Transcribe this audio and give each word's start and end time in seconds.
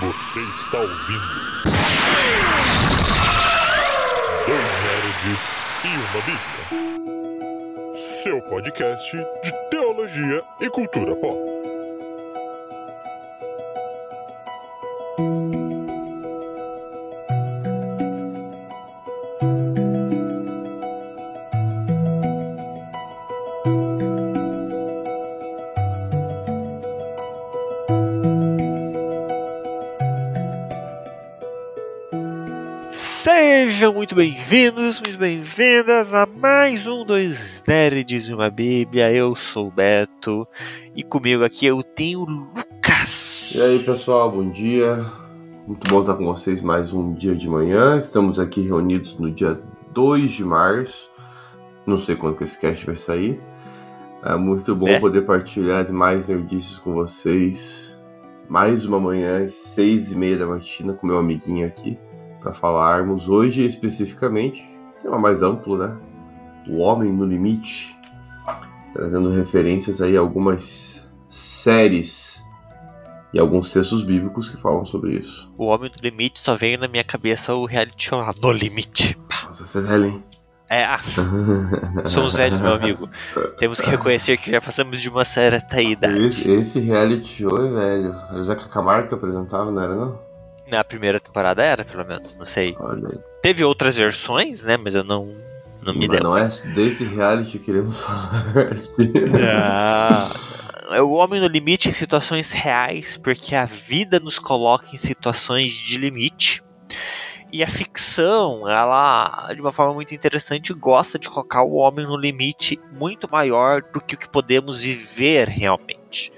Você 0.00 0.40
está 0.40 0.78
ouvindo. 0.78 1.20
Dois 4.46 4.78
Nerds 4.82 5.66
e 5.84 5.88
uma 5.98 6.22
Bíblia. 6.22 7.94
Seu 7.94 8.40
podcast 8.40 9.14
de 9.14 9.52
teologia 9.70 10.42
e 10.58 10.70
cultura 10.70 11.14
pop. 11.16 11.59
Muito 34.10 34.16
bem-vindos, 34.16 35.00
muito 35.00 35.18
bem-vindas 35.18 36.12
a 36.12 36.26
mais 36.26 36.84
um 36.84 37.04
Dois 37.04 37.62
Nerds 37.68 38.28
e 38.28 38.34
uma 38.34 38.50
Bíblia. 38.50 39.12
Eu 39.12 39.36
sou 39.36 39.68
o 39.68 39.70
Beto 39.70 40.48
e 40.96 41.04
comigo 41.04 41.44
aqui 41.44 41.66
eu 41.66 41.80
tenho 41.80 42.22
o 42.22 42.24
Lucas. 42.24 43.52
E 43.54 43.62
aí 43.62 43.78
pessoal, 43.78 44.32
bom 44.32 44.50
dia. 44.50 45.06
Muito 45.64 45.88
bom 45.88 46.00
estar 46.00 46.14
com 46.14 46.24
vocês 46.24 46.60
mais 46.60 46.92
um 46.92 47.14
dia 47.14 47.36
de 47.36 47.48
manhã. 47.48 48.00
Estamos 48.00 48.40
aqui 48.40 48.62
reunidos 48.62 49.16
no 49.16 49.30
dia 49.30 49.60
2 49.92 50.32
de 50.32 50.44
março. 50.44 51.08
Não 51.86 51.96
sei 51.96 52.16
quando 52.16 52.36
que 52.36 52.42
esse 52.42 52.58
cast 52.58 52.84
vai 52.84 52.96
sair. 52.96 53.40
É 54.24 54.34
muito 54.34 54.74
bom 54.74 54.88
É. 54.88 54.98
poder 54.98 55.22
partilhar 55.22 55.88
mais 55.92 56.26
nerdices 56.26 56.78
com 56.78 56.94
vocês. 56.94 58.02
Mais 58.48 58.84
uma 58.84 58.98
manhã, 58.98 59.46
seis 59.46 60.10
e 60.10 60.16
meia 60.16 60.36
da 60.36 60.46
matina, 60.48 60.94
com 60.94 61.06
meu 61.06 61.18
amiguinho 61.18 61.64
aqui, 61.64 61.96
para 62.40 62.52
falarmos 62.52 63.28
hoje 63.28 63.64
especificamente, 63.64 64.62
tema 65.02 65.18
mais 65.18 65.42
amplo, 65.42 65.76
né? 65.76 65.96
O 66.68 66.78
Homem 66.78 67.12
no 67.12 67.24
Limite, 67.24 67.96
trazendo 68.92 69.28
referências 69.28 70.00
aí 70.00 70.16
a 70.16 70.20
algumas 70.20 71.08
séries 71.28 72.42
e 73.32 73.38
alguns 73.38 73.72
textos 73.72 74.02
bíblicos 74.02 74.48
que 74.48 74.56
falam 74.56 74.84
sobre 74.84 75.14
isso. 75.14 75.52
O 75.56 75.66
Homem 75.66 75.90
do 75.90 76.02
Limite 76.02 76.40
só 76.40 76.54
veio 76.54 76.78
na 76.78 76.88
minha 76.88 77.04
cabeça 77.04 77.54
o 77.54 77.64
reality 77.64 78.08
show 78.08 78.18
lá, 78.18 78.32
No 78.42 78.52
Limite. 78.52 79.16
Nossa, 79.44 79.64
você 79.64 79.78
é 79.78 79.82
velho, 79.82 80.04
hein? 80.06 80.24
É, 80.68 80.84
ah, 80.84 81.00
somos 82.06 82.34
velhos, 82.34 82.60
meu 82.60 82.74
amigo. 82.74 83.10
Temos 83.58 83.80
que 83.80 83.90
reconhecer 83.90 84.36
que 84.36 84.52
já 84.52 84.60
passamos 84.60 85.00
de 85.00 85.08
uma 85.08 85.24
certa 85.24 85.82
idade. 85.82 86.28
Esse, 86.28 86.48
esse 86.48 86.80
reality 86.80 87.42
show 87.42 87.58
é 87.58 87.68
velho. 87.68 88.14
Era 88.28 88.38
o 88.38 88.44
Zeca 88.44 88.68
Camargo 88.68 89.08
que 89.08 89.14
apresentava, 89.14 89.68
não 89.72 89.82
era 89.82 89.96
não? 89.96 90.29
Na 90.70 90.84
primeira 90.84 91.18
temporada 91.18 91.62
era, 91.62 91.84
pelo 91.84 92.06
menos, 92.06 92.34
não 92.36 92.46
sei. 92.46 92.74
Olha. 92.78 93.08
Teve 93.42 93.64
outras 93.64 93.96
versões, 93.96 94.62
né? 94.62 94.76
Mas 94.76 94.94
eu 94.94 95.02
não, 95.02 95.34
não 95.82 95.94
me 95.94 96.06
lembro. 96.06 96.24
não 96.24 96.36
é 96.36 96.48
desse 96.74 97.04
reality 97.04 97.58
que 97.58 97.64
queremos 97.66 98.02
falar 98.02 98.44
aqui. 98.56 99.12
Ah, 99.44 100.30
é 100.94 101.00
o 101.00 101.10
homem 101.10 101.40
no 101.40 101.46
limite 101.46 101.88
em 101.88 101.92
situações 101.92 102.52
reais, 102.52 103.16
porque 103.16 103.54
a 103.54 103.64
vida 103.64 104.20
nos 104.20 104.38
coloca 104.38 104.86
em 104.92 104.98
situações 104.98 105.70
de 105.70 105.98
limite. 105.98 106.62
E 107.52 107.64
a 107.64 107.68
ficção, 107.68 108.68
ela, 108.68 109.52
de 109.52 109.60
uma 109.60 109.72
forma 109.72 109.92
muito 109.92 110.14
interessante, 110.14 110.72
gosta 110.72 111.18
de 111.18 111.28
colocar 111.28 111.62
o 111.62 111.74
homem 111.74 112.06
no 112.06 112.16
limite 112.16 112.78
muito 112.92 113.28
maior 113.30 113.82
do 113.82 114.00
que 114.00 114.14
o 114.14 114.18
que 114.18 114.28
podemos 114.28 114.82
viver 114.82 115.48
realmente. 115.48 116.32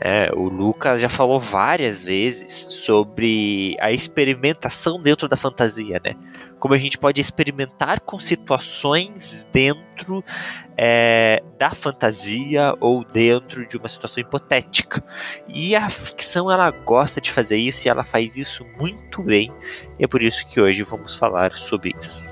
É, 0.00 0.30
o 0.34 0.48
Lucas 0.48 1.00
já 1.00 1.08
falou 1.08 1.40
várias 1.40 2.04
vezes 2.04 2.52
sobre 2.52 3.76
a 3.80 3.90
experimentação 3.90 5.00
dentro 5.00 5.28
da 5.28 5.36
fantasia, 5.36 6.00
né? 6.04 6.14
Como 6.58 6.74
a 6.74 6.78
gente 6.78 6.98
pode 6.98 7.20
experimentar 7.20 8.00
com 8.00 8.18
situações 8.18 9.48
dentro 9.52 10.22
é, 10.76 11.42
da 11.58 11.70
fantasia 11.70 12.74
ou 12.80 13.04
dentro 13.04 13.66
de 13.66 13.76
uma 13.76 13.88
situação 13.88 14.20
hipotética. 14.20 15.02
E 15.48 15.74
a 15.74 15.88
ficção 15.88 16.50
ela 16.50 16.70
gosta 16.70 17.20
de 17.20 17.30
fazer 17.30 17.56
isso 17.56 17.86
e 17.86 17.90
ela 17.90 18.04
faz 18.04 18.36
isso 18.36 18.66
muito 18.78 19.22
bem. 19.22 19.52
E 19.98 20.04
é 20.04 20.06
por 20.06 20.22
isso 20.22 20.46
que 20.46 20.60
hoje 20.60 20.82
vamos 20.82 21.16
falar 21.16 21.52
sobre 21.52 21.94
isso. 22.02 22.24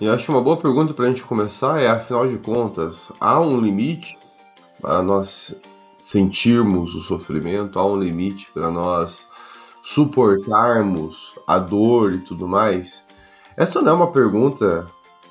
Eu 0.00 0.12
acho 0.12 0.32
uma 0.32 0.40
boa 0.40 0.56
pergunta 0.56 0.94
pra 0.94 1.06
gente 1.06 1.22
começar 1.22 1.80
é, 1.80 1.88
afinal 1.88 2.26
de 2.26 2.38
contas, 2.38 3.12
há 3.20 3.38
um 3.38 3.60
limite 3.60 4.18
para 4.80 5.02
nós 5.02 5.54
sentirmos 5.98 6.94
o 6.94 7.02
sofrimento? 7.02 7.78
Há 7.78 7.84
um 7.84 7.98
limite 7.98 8.50
para 8.52 8.70
nós 8.70 9.28
suportarmos 9.82 11.34
a 11.46 11.58
dor 11.58 12.14
e 12.14 12.18
tudo 12.18 12.48
mais? 12.48 13.04
Essa 13.56 13.82
não 13.82 13.92
é 13.92 13.94
uma 13.94 14.10
pergunta 14.10 14.86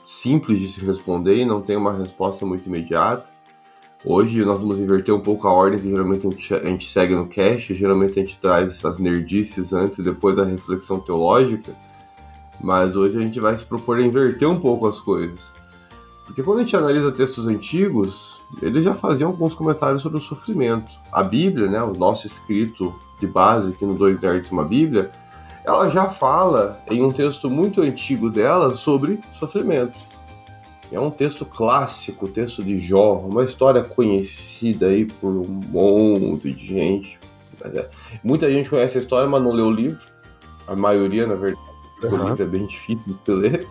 simples 0.06 0.59
de 0.59 0.68
se 0.68 0.81
responder 0.81 1.38
e 1.38 1.46
não 1.46 1.62
tem 1.62 1.75
uma 1.75 1.94
resposta 1.94 2.46
muito 2.46 2.68
imediata. 2.68 3.28
Hoje 4.06 4.46
nós 4.46 4.62
vamos 4.62 4.80
inverter 4.80 5.13
um 5.13 5.19
pouco 5.19 5.47
a 5.47 5.51
ordem 5.51 5.80
que 5.80 5.90
geralmente 5.90 6.28
a 6.28 6.30
gente, 6.30 6.53
a 6.53 6.66
gente 6.66 6.88
segue 6.88 7.16
no 7.16 7.28
cast. 7.28 7.74
Geralmente 7.74 8.19
a 8.19 8.24
gente 8.24 8.38
traz 8.38 8.68
essas 8.68 9.00
nerdices 9.00 9.74
antes 9.74 9.97
e 9.97 10.03
depois 10.03 10.38
a 10.38 10.46
reflexão 10.46 11.00
teológica. 11.00 11.75
Mas 12.61 12.95
hoje 12.95 13.17
a 13.17 13.21
gente 13.21 13.39
vai 13.39 13.57
se 13.57 13.65
propor 13.65 13.97
a 13.97 14.01
inverter 14.01 14.49
um 14.49 14.59
pouco 14.59 14.87
as 14.87 14.99
coisas. 14.99 15.51
Porque 16.25 16.43
quando 16.43 16.59
a 16.59 16.61
gente 16.61 16.75
analisa 16.75 17.11
textos 17.11 17.47
antigos, 17.47 18.41
eles 18.61 18.83
já 18.83 18.93
faziam 18.93 19.31
alguns 19.31 19.55
comentários 19.55 20.01
sobre 20.01 20.19
o 20.19 20.21
sofrimento. 20.21 20.91
A 21.11 21.23
Bíblia, 21.23 21.67
né, 21.67 21.81
o 21.81 21.93
nosso 21.93 22.27
escrito 22.27 22.93
de 23.19 23.25
base 23.25 23.71
aqui 23.71 23.85
no 23.85 23.95
Dois 23.95 24.21
Nerds 24.21 24.51
Uma 24.51 24.63
Bíblia, 24.63 25.11
ela 25.65 25.89
já 25.89 26.05
fala 26.05 26.79
em 26.89 27.03
um 27.03 27.11
texto 27.11 27.49
muito 27.49 27.81
antigo 27.81 28.29
dela 28.29 28.75
sobre 28.75 29.19
sofrimento. 29.33 29.97
É 30.91 30.99
um 30.99 31.11
texto 31.11 31.45
clássico, 31.45 32.25
o 32.25 32.29
texto 32.29 32.63
de 32.63 32.79
Jó, 32.79 33.13
uma 33.17 33.43
história 33.43 33.83
conhecida 33.83 34.87
aí 34.87 35.05
por 35.05 35.29
um 35.29 35.47
monte 35.47 36.51
de 36.51 36.65
gente. 36.65 37.19
É- 37.63 37.89
Muita 38.23 38.51
gente 38.51 38.69
conhece 38.69 38.97
a 38.97 39.01
história, 39.01 39.29
mas 39.29 39.41
não 39.41 39.51
leu 39.51 39.67
o 39.67 39.71
livro. 39.71 39.99
A 40.67 40.75
maioria, 40.75 41.27
na 41.27 41.35
verdade, 41.35 41.69
porque 41.99 42.15
o 42.15 42.17
Uhum. 42.19 42.29
livro 42.29 42.43
é 42.43 42.45
bem 42.47 42.65
difícil 42.65 43.03
de 43.07 43.23
se 43.23 43.31
ler. 43.31 43.67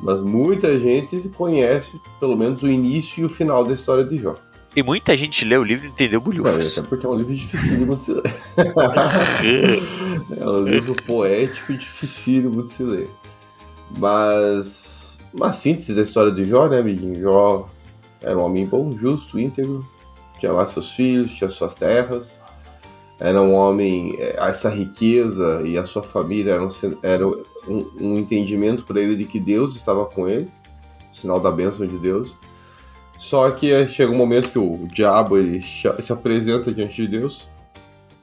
Mas 0.00 0.20
muita 0.22 0.78
gente 0.80 1.28
conhece, 1.30 2.00
pelo 2.18 2.36
menos, 2.36 2.62
o 2.62 2.68
início 2.68 3.22
e 3.22 3.24
o 3.24 3.28
final 3.28 3.62
da 3.64 3.72
história 3.74 4.04
de 4.04 4.18
Jó. 4.18 4.34
E 4.74 4.82
muita 4.82 5.16
gente 5.16 5.44
lê 5.44 5.56
o 5.56 5.62
livro 5.64 5.86
e 5.86 5.88
entendeu 5.88 6.20
É, 6.20 6.22
bulhufos. 6.22 6.76
até 6.78 6.86
porque 6.86 7.06
é 7.06 7.08
um 7.08 7.14
livro 7.14 7.34
dificílimo 7.34 7.96
de 7.96 8.04
se 8.04 8.12
ler. 8.12 8.22
É 10.38 10.46
um 10.48 10.62
livro 10.64 10.94
poético 11.06 11.72
e 11.72 11.78
dificílimo 11.78 12.62
de 12.62 12.70
se 12.70 12.82
ler. 12.82 13.08
Mas 13.98 15.18
uma 15.32 15.52
síntese 15.52 15.94
da 15.94 16.02
história 16.02 16.32
de 16.32 16.44
Jó, 16.44 16.68
né, 16.68 16.80
amiguinho? 16.80 17.20
Jó 17.20 17.66
era 18.22 18.36
um 18.36 18.42
homem 18.42 18.66
bom, 18.66 18.96
justo, 18.96 19.38
íntegro, 19.38 19.86
tinha 20.38 20.52
lá 20.52 20.66
seus 20.66 20.92
filhos, 20.92 21.32
tinha 21.32 21.48
suas 21.50 21.74
terras. 21.74 22.38
Era 23.18 23.40
um 23.40 23.54
homem, 23.54 24.14
eh, 24.18 24.36
essa 24.38 24.68
riqueza 24.68 25.62
e 25.64 25.78
a 25.78 25.84
sua 25.86 26.02
família 26.02 26.52
eram, 26.52 26.68
sen- 26.68 26.98
era 27.02 27.24
um, 27.68 27.90
um 28.00 28.18
entendimento 28.18 28.84
para 28.84 29.00
ele 29.00 29.16
de 29.16 29.24
que 29.24 29.40
Deus 29.40 29.74
estava 29.74 30.04
com 30.06 30.28
ele, 30.28 30.48
sinal 31.12 31.40
da 31.40 31.50
bênção 31.50 31.86
de 31.86 31.98
Deus. 31.98 32.36
Só 33.18 33.50
que 33.50 33.86
chega 33.86 34.12
um 34.12 34.16
momento 34.16 34.50
que 34.50 34.58
o 34.58 34.86
diabo 34.92 35.38
ele 35.38 35.62
se 35.62 36.12
apresenta 36.12 36.72
diante 36.72 36.94
de 36.94 37.08
Deus 37.08 37.48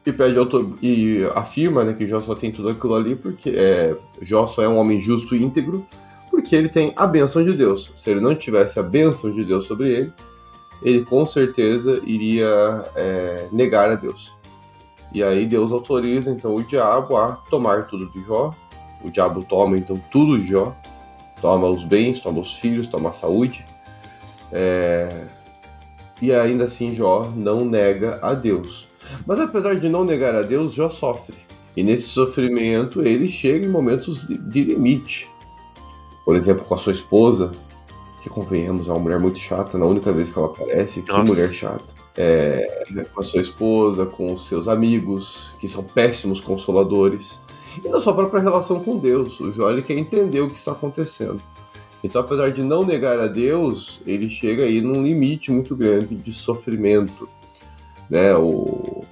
e 0.06 0.12
pede 0.12 0.38
auto 0.38 0.78
e 0.82 1.24
afirma 1.34 1.84
né, 1.84 1.94
que 1.94 2.08
Jó 2.08 2.20
só 2.20 2.36
tem 2.36 2.52
tudo 2.52 2.70
aquilo 2.70 2.94
ali 2.94 3.16
porque 3.16 3.50
é, 3.50 3.96
Jó 4.22 4.46
só 4.46 4.62
é 4.62 4.68
um 4.68 4.78
homem 4.78 5.00
justo 5.02 5.36
e 5.36 5.44
íntegro 5.44 5.86
porque 6.30 6.56
ele 6.56 6.68
tem 6.68 6.94
a 6.96 7.06
bênção 7.08 7.44
de 7.44 7.54
Deus. 7.54 7.92
Se 7.96 8.10
ele 8.10 8.20
não 8.20 8.36
tivesse 8.36 8.80
a 8.80 8.84
bênção 8.84 9.32
de 9.32 9.46
Deus 9.46 9.66
sobre 9.66 9.94
ele, 9.94 10.14
ele 10.82 11.06
com 11.06 11.26
certeza 11.26 12.02
iria 12.04 12.84
é, 12.96 13.48
negar 13.52 13.90
a 13.90 13.96
Deus. 13.96 14.32
E 15.14 15.24
aí 15.24 15.46
Deus 15.46 15.72
autoriza 15.72 16.32
então 16.32 16.56
o 16.56 16.64
diabo 16.64 17.16
a 17.18 17.34
tomar 17.50 17.88
tudo 17.88 18.10
de 18.10 18.22
Jó. 18.24 18.50
O 19.04 19.12
diabo 19.12 19.44
toma 19.44 19.78
então 19.78 20.00
tudo 20.12 20.40
de 20.40 20.48
Jó, 20.48 20.74
toma 21.42 21.68
os 21.68 21.84
bens, 21.84 22.20
toma 22.20 22.40
os 22.40 22.56
filhos, 22.56 22.88
toma 22.88 23.10
a 23.10 23.14
saúde. 23.14 23.66
É, 24.52 25.26
E 26.22 26.32
ainda 26.34 26.66
assim 26.66 26.96
Jó 26.96 27.30
não 27.36 27.66
nega 27.66 28.20
a 28.22 28.34
Deus. 28.34 28.88
Mas 29.26 29.40
apesar 29.40 29.76
de 29.76 29.90
não 29.90 30.06
negar 30.06 30.36
a 30.36 30.42
Deus, 30.42 30.74
Jó 30.74 30.90
sofre. 30.90 31.36
E 31.76 31.84
nesse 31.84 32.04
sofrimento 32.04 33.02
ele 33.02 33.28
chega 33.28 33.66
em 33.66 33.70
momentos 33.70 34.26
de, 34.26 34.64
limite. 34.64 35.30
Por 36.24 36.36
exemplo, 36.36 36.64
com 36.64 36.76
a 36.76 36.78
sua 36.78 36.94
esposa, 36.94 37.52
que 38.22 38.30
convenhamos, 38.30 38.88
é 38.88 38.92
uma 38.92 39.00
mulher 39.00 39.20
muito 39.20 39.40
chata, 39.40 39.78
na 39.78 39.86
única 39.86 40.12
vez 40.14 40.30
que 40.30 40.38
ela 40.38 40.48
aparece, 40.48 41.02
que 41.02 41.12
Nossa. 41.12 41.24
mulher 41.24 41.52
chata. 41.52 41.84
É, 42.16 42.86
com 43.12 43.20
a 43.20 43.24
sua 43.24 43.42
esposa, 43.42 44.06
com 44.06 44.34
os 44.34 44.46
seus 44.48 44.68
amigos, 44.68 45.52
que 45.60 45.68
são 45.68 45.84
péssimos 45.84 46.40
consoladores. 46.40 47.42
E 47.84 47.90
na 47.90 48.00
sua 48.00 48.14
própria 48.14 48.42
relação 48.42 48.80
com 48.80 48.98
Deus. 48.98 49.40
O 49.40 49.52
Jó 49.52 49.70
ele 49.70 49.82
quer 49.82 49.98
entender 49.98 50.42
o 50.42 50.50
que 50.50 50.58
está 50.58 50.72
acontecendo. 50.72 51.42
Então, 52.04 52.22
apesar 52.22 52.52
de 52.52 52.62
não 52.62 52.84
negar 52.84 53.20
a 53.20 53.28
Deus, 53.28 54.02
ele 54.06 54.30
chega 54.30 54.64
aí 54.64 54.82
num 54.82 55.02
limite 55.02 55.52
muito 55.52 55.76
grande 55.76 56.16
de 56.16 56.34
sofrimento. 56.34 57.30
Né? 58.10 58.36
O... 58.36 59.06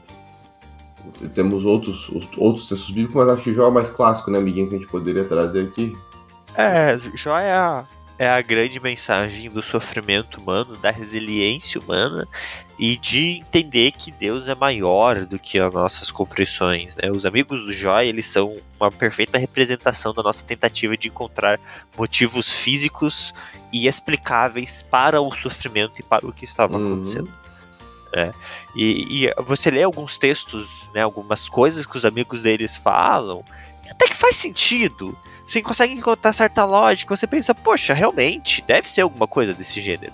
Temos 1.34 1.66
outros, 1.66 2.12
outros 2.38 2.68
textos 2.68 2.92
bíblicos, 2.92 3.16
mas 3.16 3.30
acho 3.30 3.44
que 3.44 3.54
Jó 3.54 3.68
é 3.68 3.72
mais 3.72 3.90
clássico, 3.90 4.30
né, 4.30 4.40
amiguinho, 4.40 4.68
que 4.68 4.76
a 4.76 4.78
gente 4.78 4.90
poderia 4.90 5.24
trazer 5.24 5.68
aqui. 5.68 5.96
É, 6.56 6.98
Jó 7.16 7.38
é 7.38 7.54
a, 7.54 7.86
é 8.22 8.30
a 8.30 8.40
grande 8.40 8.80
mensagem 8.80 9.50
do 9.50 9.64
sofrimento 9.64 10.40
humano, 10.40 10.78
da 10.78 10.92
resiliência 10.92 11.82
humana 11.82 12.28
e 12.78 12.96
de 12.96 13.40
entender 13.40 13.92
que 13.94 14.12
Deus 14.12 14.48
é 14.48 14.54
maior 14.54 15.26
do 15.26 15.40
que 15.40 15.58
as 15.58 15.74
nossas 15.74 16.12
compreensões. 16.12 16.96
Né? 16.98 17.10
Os 17.10 17.26
amigos 17.26 17.66
do 17.66 17.74
Jó, 17.74 18.00
eles 18.00 18.28
são 18.28 18.56
uma 18.80 18.92
perfeita 18.92 19.40
representação 19.40 20.14
da 20.14 20.22
nossa 20.22 20.46
tentativa 20.46 20.96
de 20.96 21.08
encontrar 21.08 21.60
motivos 21.98 22.54
físicos 22.54 23.34
e 23.74 23.88
explicáveis 23.88 24.84
para 24.84 25.20
o 25.20 25.34
sofrimento 25.34 26.00
e 26.00 26.04
para 26.04 26.24
o 26.24 26.32
que 26.32 26.46
estava 26.46 26.78
uhum. 26.78 26.92
acontecendo. 26.92 27.34
É. 28.14 28.32
E, 28.76 29.26
e, 29.26 29.34
você 29.42 29.72
lê 29.72 29.82
alguns 29.82 30.20
textos, 30.20 30.70
né, 30.94 31.02
algumas 31.02 31.50
coisas 31.50 31.88
que 31.88 31.98
os 31.98 32.06
amigos 32.06 32.44
deles 32.44 32.78
falam, 32.78 33.44
até 33.90 34.08
que 34.08 34.16
faz 34.16 34.36
sentido 34.36 35.18
você 35.46 35.62
consegue 35.62 35.94
encontrar 35.94 36.34
certa 36.34 36.64
lógica, 36.66 37.16
você 37.16 37.28
pensa, 37.28 37.54
poxa, 37.54 37.94
realmente, 37.94 38.64
deve 38.68 38.90
ser 38.90 39.02
alguma 39.02 39.28
coisa 39.28 39.54
desse 39.54 39.82
gênero. 39.82 40.14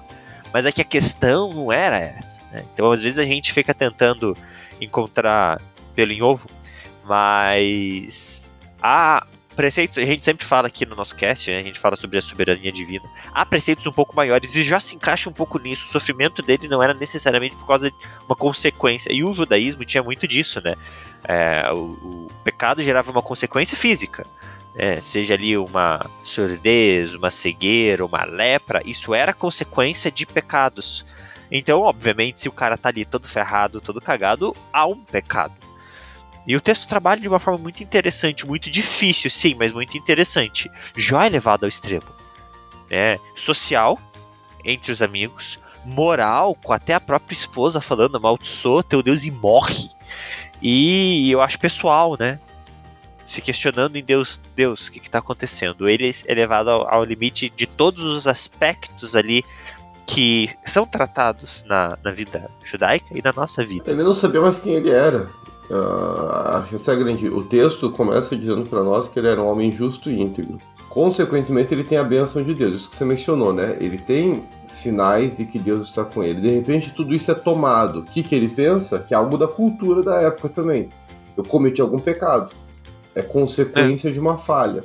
Mas 0.54 0.66
é 0.66 0.72
que 0.72 0.82
a 0.82 0.86
questão 0.86 1.54
não 1.54 1.72
era 1.72 1.98
essa. 1.98 2.42
Né? 2.52 2.64
Então, 2.74 2.92
às 2.92 3.02
vezes, 3.04 3.20
a 3.20 3.26
gente 3.26 3.54
fica 3.54 3.74
tentando 3.74 4.36
encontrar 4.80 5.62
pelo 5.94 6.12
em 6.12 6.22
ovo, 6.22 6.48
mas 7.04 8.50
há 8.82 9.26
preceitos, 9.56 9.98
a 9.98 10.06
gente 10.06 10.24
sempre 10.24 10.46
fala 10.46 10.68
aqui 10.68 10.86
no 10.86 10.96
nosso 10.96 11.16
cast, 11.16 11.50
né? 11.50 11.58
a 11.58 11.64
gente 11.64 11.80
fala 11.80 11.96
sobre 11.96 12.20
a 12.20 12.22
soberania 12.22 12.72
divina, 12.72 13.04
há 13.34 13.44
preceitos 13.44 13.88
um 13.88 13.92
pouco 13.92 14.16
maiores 14.16 14.54
e 14.54 14.62
já 14.62 14.80
se 14.80 14.96
encaixa 14.96 15.28
um 15.28 15.34
pouco 15.34 15.58
nisso. 15.58 15.86
O 15.86 15.90
sofrimento 15.90 16.44
dele 16.44 16.68
não 16.68 16.82
era 16.82 16.94
necessariamente 16.94 17.56
por 17.56 17.66
causa 17.66 17.90
de 17.90 17.98
uma 18.28 18.36
consequência. 18.36 19.12
E 19.12 19.24
o 19.24 19.34
judaísmo 19.34 19.84
tinha 19.84 20.04
muito 20.04 20.28
disso, 20.28 20.62
né? 20.62 20.76
É, 21.28 21.72
o, 21.74 21.78
o 21.78 22.28
pecado 22.44 22.84
gerava 22.84 23.10
uma 23.10 23.24
consequência 23.24 23.76
física 23.76 24.26
é, 24.78 25.02
seja 25.02 25.34
ali 25.34 25.58
uma 25.58 26.00
surdez, 26.24 27.16
uma 27.16 27.32
cegueira, 27.32 28.06
uma 28.06 28.24
lepra, 28.24 28.82
isso 28.86 29.14
era 29.14 29.34
consequência 29.34 30.12
de 30.12 30.26
pecados. 30.26 31.04
Então, 31.52 31.82
obviamente, 31.82 32.42
se 32.42 32.48
o 32.48 32.52
cara 32.52 32.78
tá 32.78 32.90
ali 32.90 33.04
todo 33.04 33.28
ferrado, 33.28 33.82
todo 33.82 34.00
cagado, 34.00 34.56
há 34.72 34.86
um 34.86 35.04
pecado. 35.04 35.56
E 36.46 36.56
o 36.56 36.62
texto 36.62 36.88
trabalha 36.88 37.20
de 37.20 37.28
uma 37.28 37.40
forma 37.40 37.60
muito 37.60 37.84
interessante, 37.84 38.46
muito 38.46 38.70
difícil, 38.70 39.30
sim, 39.30 39.56
mas 39.58 39.74
muito 39.74 39.98
interessante. 39.98 40.70
Jó 40.96 41.22
é 41.22 41.30
levado 41.30 41.64
ao 41.64 41.70
extremo. 41.70 42.08
Né? 42.90 43.20
Social, 43.36 44.00
entre 44.64 44.92
os 44.92 45.02
amigos, 45.02 45.60
moral, 45.84 46.56
com 46.56 46.72
até 46.72 46.94
a 46.94 47.02
própria 47.02 47.34
esposa 47.34 47.82
falando, 47.82 48.18
amaldiçoa 48.18 48.84
teu 48.84 49.02
Deus 49.02 49.26
e 49.26 49.32
morre. 49.32 49.90
E 50.62 51.30
eu 51.32 51.42
acho 51.42 51.60
pessoal, 51.60 52.16
né? 52.18 52.40
Se 53.28 53.42
questionando 53.42 53.98
em 53.98 54.04
Deus, 54.04 54.42
Deus, 54.56 54.88
o 54.88 54.92
que 54.92 55.00
está 55.00 55.20
acontecendo? 55.20 55.88
Ele 55.88 56.10
é 56.26 56.34
levado 56.34 56.70
ao, 56.70 56.92
ao, 56.92 57.04
limite 57.04 57.52
de 57.56 57.68
todos 57.68 58.04
os 58.04 58.26
aspectos 58.26 59.16
ali 59.16 59.44
que 60.06 60.50
são 60.66 60.86
tratados 60.86 61.66
na, 61.68 61.98
na 62.02 62.12
vida 62.12 62.50
judaica 62.64 63.06
e 63.12 63.22
na 63.22 63.34
nossa 63.34 63.64
vida. 63.64 63.92
Ele 63.92 64.02
não 64.02 64.14
sabia 64.14 64.40
mais 64.40 64.58
quem 64.58 64.74
ele 64.74 64.90
era. 64.90 65.28
Uh, 65.70 66.74
essa 66.74 66.94
é 66.94 66.96
grande. 66.96 67.28
O 67.28 67.44
texto 67.44 67.92
começa 67.92 68.34
dizendo 68.34 68.66
para 68.66 68.82
nós 68.82 69.10
que 69.10 69.20
ele 69.20 69.28
era 69.28 69.44
um 69.44 69.52
homem 69.52 69.70
justo 69.70 70.10
e 70.10 70.22
íntegro. 70.22 70.58
Consequentemente, 70.90 71.74
ele 71.74 71.84
tem 71.84 71.98
a 71.98 72.04
bênção 72.06 72.42
de 72.42 72.54
Deus, 72.54 72.74
isso 72.74 72.90
que 72.90 72.96
você 72.96 73.04
mencionou, 73.04 73.52
né? 73.52 73.76
Ele 73.82 73.98
tem 73.98 74.42
sinais 74.66 75.36
de 75.36 75.46
que 75.46 75.60
Deus 75.60 75.90
está 75.90 76.06
com 76.06 76.24
ele. 76.24 76.40
De 76.40 76.50
repente, 76.50 76.94
tudo 76.94 77.14
isso 77.14 77.30
é 77.30 77.36
tomado. 77.36 78.00
O 78.00 78.04
que, 78.04 78.24
que 78.24 78.34
ele 78.34 78.48
pensa? 78.48 79.00
Que 79.00 79.14
é 79.14 79.18
algo 79.18 79.38
da 79.38 79.48
cultura 79.48 80.02
da 80.02 80.22
época 80.22 80.48
também. 80.48 80.88
Eu 81.36 81.44
cometi 81.44 81.82
algum 81.82 82.00
pecado 82.00 82.50
é 83.18 83.22
consequência 83.22 84.10
é. 84.10 84.12
de 84.12 84.20
uma 84.20 84.38
falha. 84.38 84.84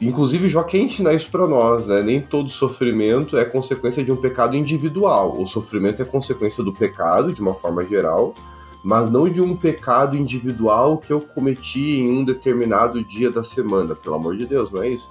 Inclusive, 0.00 0.48
Jó 0.48 0.62
quer 0.62 0.78
ensinar 0.78 1.12
isso 1.12 1.30
para 1.30 1.46
nós, 1.46 1.86
né? 1.86 2.02
Nem 2.02 2.20
todo 2.20 2.48
sofrimento 2.48 3.36
é 3.36 3.44
consequência 3.44 4.02
de 4.02 4.10
um 4.10 4.16
pecado 4.16 4.56
individual. 4.56 5.40
O 5.40 5.46
sofrimento 5.46 6.00
é 6.00 6.04
consequência 6.04 6.64
do 6.64 6.72
pecado, 6.72 7.34
de 7.34 7.40
uma 7.40 7.52
forma 7.52 7.84
geral, 7.84 8.34
mas 8.82 9.10
não 9.10 9.28
de 9.28 9.42
um 9.42 9.54
pecado 9.54 10.16
individual 10.16 10.96
que 10.96 11.12
eu 11.12 11.20
cometi 11.20 11.98
em 12.00 12.10
um 12.10 12.24
determinado 12.24 13.04
dia 13.04 13.30
da 13.30 13.44
semana. 13.44 13.94
Pelo 13.94 14.16
amor 14.16 14.36
de 14.36 14.46
Deus, 14.46 14.70
não 14.70 14.82
é 14.82 14.88
isso? 14.88 15.08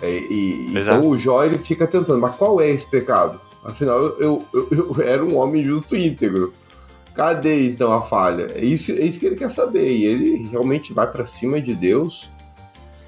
É, 0.00 0.10
e, 0.10 0.72
então 0.72 1.08
o 1.08 1.16
Jó 1.16 1.44
ele 1.44 1.58
fica 1.58 1.86
tentando, 1.86 2.20
mas 2.20 2.36
qual 2.36 2.60
é 2.60 2.70
esse 2.70 2.86
pecado? 2.86 3.40
Afinal, 3.64 3.98
eu, 3.98 4.20
eu, 4.20 4.46
eu, 4.52 4.94
eu 4.96 5.02
era 5.02 5.24
um 5.24 5.36
homem 5.36 5.64
justo 5.64 5.96
e 5.96 6.06
íntegro. 6.06 6.52
Cadê 7.14 7.68
então 7.68 7.92
a 7.92 8.02
falha? 8.02 8.50
É 8.54 8.64
isso, 8.64 8.90
é 8.90 9.04
isso 9.04 9.20
que 9.20 9.26
ele 9.26 9.36
quer 9.36 9.50
saber. 9.50 9.88
E 9.88 10.04
ele 10.04 10.48
realmente 10.48 10.92
vai 10.92 11.06
para 11.06 11.24
cima 11.24 11.60
de 11.60 11.74
Deus, 11.74 12.28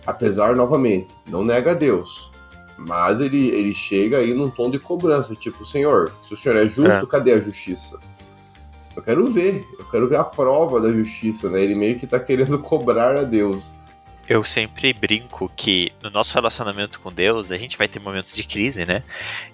apesar, 0.07 0.55
novamente, 0.55 1.13
não 1.29 1.45
nega 1.45 1.73
a 1.73 1.75
Deus. 1.75 2.31
Mas 2.79 3.21
ele, 3.21 3.49
ele 3.49 3.75
chega 3.75 4.19
aí 4.19 4.33
num 4.33 4.51
tom 4.51 4.71
de 4.71 4.79
cobrança, 4.79 5.35
tipo, 5.35 5.65
Senhor, 5.65 6.13
se 6.23 6.35
o 6.35 6.37
Senhor 6.37 6.57
é 6.57 6.69
justo, 6.69 7.05
é. 7.05 7.07
cadê 7.07 7.33
a 7.33 7.41
justiça? 7.41 7.99
Eu 8.95 9.03
quero 9.03 9.27
ver, 9.27 9.67
eu 9.79 9.85
quero 9.87 10.09
ver 10.09 10.17
a 10.17 10.25
prova 10.25 10.81
da 10.81 10.91
justiça, 10.93 11.51
né? 11.51 11.61
Ele 11.61 11.75
meio 11.75 11.99
que 11.99 12.07
tá 12.07 12.21
querendo 12.21 12.59
cobrar 12.61 13.17
a 13.17 13.23
Deus. 13.23 13.73
Eu 14.29 14.45
sempre 14.45 14.93
brinco 14.93 15.51
que 15.55 15.93
no 16.03 16.11
nosso 16.11 16.35
relacionamento 16.35 16.99
com 16.99 17.13
Deus, 17.13 17.53
a 17.53 17.59
gente 17.59 17.79
vai 17.79 17.87
ter 17.87 18.01
momentos 18.01 18.35
de 18.35 18.43
crise, 18.43 18.85
né? 18.85 19.03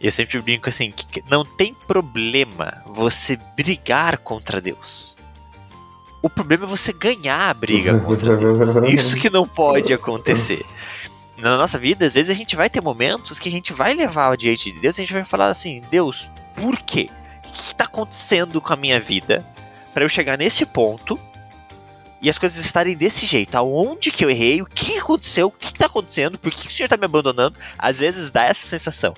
E 0.00 0.06
eu 0.06 0.12
sempre 0.12 0.40
brinco 0.40 0.68
assim, 0.68 0.90
que 0.90 1.22
não 1.28 1.44
tem 1.44 1.74
problema 1.74 2.82
você 2.86 3.38
brigar 3.54 4.16
contra 4.18 4.60
Deus. 4.60 5.18
O 6.22 6.30
problema 6.30 6.64
é 6.64 6.66
você 6.68 6.92
ganhar 6.92 7.50
a 7.50 7.54
briga 7.54 7.98
contra 8.00 8.36
Deus. 8.36 8.94
Isso 8.94 9.16
que 9.16 9.28
não 9.28 9.46
pode 9.46 9.92
acontecer. 9.92 10.64
Na 11.36 11.58
nossa 11.58 11.78
vida, 11.78 12.06
às 12.06 12.14
vezes 12.14 12.30
a 12.30 12.34
gente 12.34 12.56
vai 12.56 12.70
ter 12.70 12.80
momentos 12.80 13.38
que 13.38 13.48
a 13.48 13.52
gente 13.52 13.72
vai 13.72 13.92
levar 13.92 14.36
diante 14.36 14.72
de 14.72 14.80
Deus 14.80 14.96
e 14.96 15.02
a 15.02 15.04
gente 15.04 15.12
vai 15.12 15.24
falar 15.24 15.48
assim: 15.48 15.82
Deus, 15.90 16.28
por 16.54 16.78
quê? 16.78 17.10
O 17.46 17.52
que 17.52 17.60
está 17.60 17.84
acontecendo 17.84 18.60
com 18.60 18.72
a 18.72 18.76
minha 18.76 19.00
vida 19.00 19.44
para 19.92 20.04
eu 20.04 20.08
chegar 20.08 20.38
nesse 20.38 20.64
ponto 20.64 21.18
e 22.22 22.30
as 22.30 22.38
coisas 22.38 22.64
estarem 22.64 22.96
desse 22.96 23.26
jeito. 23.26 23.56
Aonde 23.56 24.12
que 24.12 24.24
eu 24.24 24.30
errei? 24.30 24.62
O 24.62 24.66
que 24.66 24.96
aconteceu? 24.96 25.48
O 25.48 25.50
que 25.50 25.72
está 25.72 25.86
acontecendo? 25.86 26.38
Por 26.38 26.52
que 26.52 26.68
o 26.68 26.70
senhor 26.70 26.86
está 26.86 26.96
me 26.96 27.04
abandonando? 27.04 27.58
Às 27.76 27.98
vezes 27.98 28.30
dá 28.30 28.44
essa 28.44 28.64
sensação. 28.64 29.12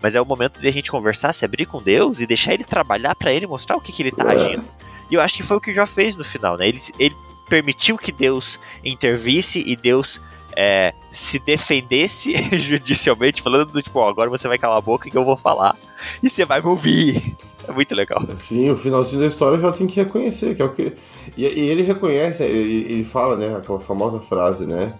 Mas 0.00 0.14
é 0.14 0.20
o 0.20 0.24
momento 0.24 0.60
de 0.60 0.68
a 0.68 0.72
gente 0.72 0.90
conversar, 0.90 1.32
se 1.32 1.44
abrir 1.44 1.66
com 1.66 1.82
Deus 1.82 2.20
e 2.20 2.26
deixar 2.26 2.54
ele 2.54 2.62
trabalhar 2.62 3.16
para 3.16 3.32
ele 3.32 3.46
mostrar 3.46 3.76
o 3.76 3.80
que, 3.80 3.92
que 3.92 4.02
ele 4.02 4.10
está 4.10 4.30
agindo. 4.30 4.64
E 5.10 5.14
eu 5.14 5.20
acho 5.20 5.34
que 5.34 5.42
foi 5.42 5.56
o 5.56 5.60
que 5.60 5.74
já 5.74 5.84
fez 5.84 6.14
no 6.14 6.22
final, 6.22 6.56
né? 6.56 6.68
Ele, 6.68 6.78
ele 6.98 7.16
permitiu 7.48 7.98
que 7.98 8.12
Deus 8.12 8.60
intervisse 8.84 9.62
e 9.66 9.74
Deus 9.74 10.20
é, 10.56 10.94
se 11.10 11.40
defendesse 11.40 12.34
judicialmente, 12.56 13.42
falando 13.42 13.72
do 13.72 13.82
tipo, 13.82 13.98
ó, 13.98 14.08
agora 14.08 14.30
você 14.30 14.46
vai 14.46 14.58
calar 14.58 14.78
a 14.78 14.80
boca 14.80 15.10
que 15.10 15.16
eu 15.16 15.24
vou 15.24 15.36
falar 15.36 15.76
e 16.22 16.30
você 16.30 16.44
vai 16.44 16.60
me 16.60 16.68
ouvir. 16.68 17.36
É 17.68 17.72
muito 17.72 17.94
legal. 17.94 18.22
Sim, 18.36 18.70
o 18.70 18.76
finalzinho 18.76 19.20
da 19.20 19.26
história 19.26 19.58
já 19.58 19.72
tem 19.72 19.86
que 19.86 19.96
reconhecer, 19.96 20.54
que 20.54 20.62
é 20.62 20.64
o 20.64 20.70
que. 20.70 20.92
E, 21.36 21.42
e 21.42 21.68
ele 21.68 21.82
reconhece, 21.82 22.42
ele, 22.44 22.92
ele, 22.92 23.04
fala, 23.04 23.36
né, 23.36 23.56
aquela 23.56 23.80
famosa 23.80 24.18
frase, 24.18 24.66
né? 24.66 24.92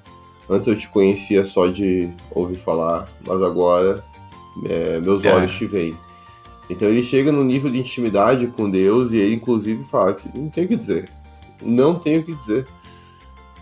Antes 0.48 0.68
eu 0.68 0.76
te 0.76 0.88
conhecia 0.88 1.44
só 1.44 1.66
de 1.66 2.10
ouvir 2.30 2.56
falar, 2.56 3.08
mas 3.26 3.42
agora 3.42 4.04
é, 4.66 5.00
meus 5.00 5.24
é. 5.24 5.34
olhos 5.34 5.52
te 5.52 5.66
veem. 5.66 5.96
Então 6.68 6.88
ele 6.88 7.02
chega 7.02 7.30
no 7.30 7.44
nível 7.44 7.70
de 7.70 7.78
intimidade 7.78 8.46
com 8.48 8.70
Deus 8.70 9.12
e 9.12 9.16
ele 9.16 9.34
inclusive 9.34 9.84
fala 9.84 10.14
que 10.14 10.28
não 10.36 10.48
tem 10.48 10.64
o 10.64 10.68
que 10.68 10.76
dizer. 10.76 11.08
Não 11.62 11.94
tem 11.94 12.18
o 12.18 12.22
que 12.22 12.34
dizer. 12.34 12.66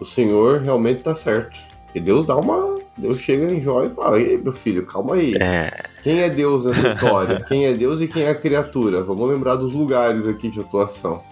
O 0.00 0.04
Senhor 0.04 0.60
realmente 0.60 0.98
está 0.98 1.14
certo. 1.14 1.58
E 1.94 2.00
Deus 2.00 2.26
dá 2.26 2.36
uma. 2.36 2.78
Deus 2.96 3.18
chega 3.18 3.52
em 3.52 3.60
Jó 3.60 3.84
e 3.84 3.90
fala: 3.90 4.20
Ei, 4.20 4.38
meu 4.38 4.52
filho, 4.52 4.86
calma 4.86 5.14
aí. 5.14 5.34
É. 5.36 5.70
Quem 6.02 6.20
é 6.20 6.30
Deus 6.30 6.64
nessa 6.64 6.88
história? 6.88 7.44
quem 7.48 7.66
é 7.66 7.74
Deus 7.74 8.00
e 8.00 8.08
quem 8.08 8.24
é 8.24 8.30
a 8.30 8.34
criatura? 8.34 9.02
Vamos 9.02 9.28
lembrar 9.30 9.56
dos 9.56 9.72
lugares 9.72 10.26
aqui 10.26 10.48
de 10.48 10.60
atuação. 10.60 11.22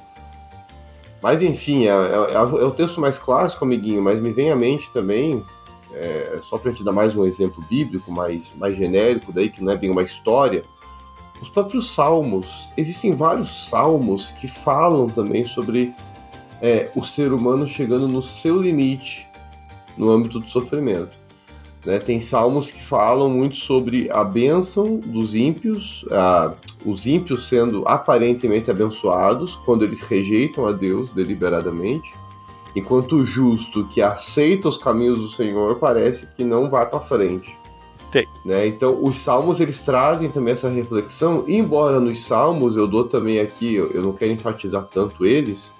Mas 1.23 1.43
enfim, 1.43 1.87
é, 1.87 1.90
é, 1.90 2.35
é 2.35 2.64
o 2.64 2.71
texto 2.71 3.00
mais 3.00 3.19
clássico, 3.19 3.64
amiguinho, 3.64 4.02
mas 4.02 4.21
me 4.21 4.33
vem 4.33 4.50
à 4.50 4.57
mente 4.57 4.90
também, 4.90 5.45
é, 5.93 6.38
só 6.43 6.57
para 6.57 6.73
te 6.73 6.83
dar 6.83 6.93
mais 6.93 7.14
um 7.14 7.26
exemplo 7.26 7.62
bíblico, 7.69 8.11
mais, 8.11 8.52
mais 8.57 8.75
genérico, 8.75 9.31
daí 9.31 9.50
que 9.50 9.62
não 9.62 9.73
é 9.73 9.76
bem 9.76 9.90
uma 9.90 10.02
história. 10.02 10.62
Os 11.43 11.50
próprios 11.50 11.90
salmos, 11.90 12.71
existem 12.76 13.14
vários 13.14 13.69
salmos 13.69 14.31
que 14.31 14.49
falam 14.49 15.09
também 15.09 15.45
sobre 15.47 15.93
é, 16.61 16.90
o 16.95 17.05
ser 17.05 17.33
humano 17.33 17.67
chegando 17.67 18.09
no 18.09 18.23
seu 18.23 18.61
limite 18.61 19.30
no 19.97 20.11
âmbito 20.11 20.39
do 20.39 20.49
sofrimento. 20.49 21.19
Né? 21.85 21.99
Tem 21.99 22.21
salmos 22.21 22.71
que 22.71 22.83
falam 22.83 23.29
muito 23.29 23.57
sobre 23.57 24.11
a 24.11 24.23
bênção 24.23 24.97
dos 24.97 25.35
ímpios, 25.35 26.05
a, 26.11 26.53
os 26.85 27.07
ímpios 27.07 27.49
sendo 27.49 27.87
aparentemente 27.87 28.71
abençoados 28.71 29.57
quando 29.65 29.85
eles 29.85 30.01
rejeitam 30.01 30.67
a 30.67 30.73
Deus 30.73 31.11
deliberadamente, 31.11 32.13
enquanto 32.77 33.17
o 33.17 33.27
justo 33.27 33.87
que 33.89 34.03
aceita 34.03 34.69
os 34.69 34.77
caminhos 34.77 35.19
do 35.19 35.29
Senhor 35.29 35.77
parece 35.77 36.27
que 36.37 36.45
não 36.45 36.69
vai 36.69 36.87
para 36.87 37.01
frente. 37.01 37.59
Né? 38.45 38.67
Então, 38.67 39.03
os 39.03 39.19
salmos 39.19 39.61
eles 39.61 39.81
trazem 39.83 40.29
também 40.29 40.53
essa 40.53 40.69
reflexão, 40.69 41.45
embora 41.47 42.01
nos 42.01 42.25
salmos 42.25 42.77
eu 42.77 42.87
dou 42.87 43.05
também 43.05 43.39
aqui, 43.39 43.75
eu, 43.75 43.91
eu 43.93 44.03
não 44.03 44.13
quero 44.13 44.33
enfatizar 44.33 44.85
tanto 44.85 45.25
eles, 45.25 45.73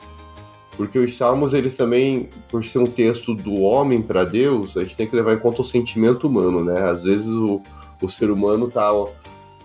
porque 0.81 0.99
os 0.99 1.15
salmos 1.15 1.53
eles 1.53 1.75
também, 1.75 2.31
por 2.49 2.65
ser 2.65 2.79
um 2.79 2.87
texto 2.87 3.35
do 3.35 3.61
homem 3.61 4.01
para 4.01 4.25
Deus, 4.25 4.79
a 4.79 4.81
gente 4.81 4.97
tem 4.97 5.07
que 5.07 5.15
levar 5.15 5.35
em 5.35 5.39
conta 5.39 5.61
o 5.61 5.65
sentimento 5.65 6.27
humano, 6.27 6.65
né? 6.65 6.89
Às 6.89 7.03
vezes 7.03 7.29
o, 7.29 7.61
o 8.01 8.09
ser 8.09 8.31
humano 8.31 8.67
tá 8.67 8.91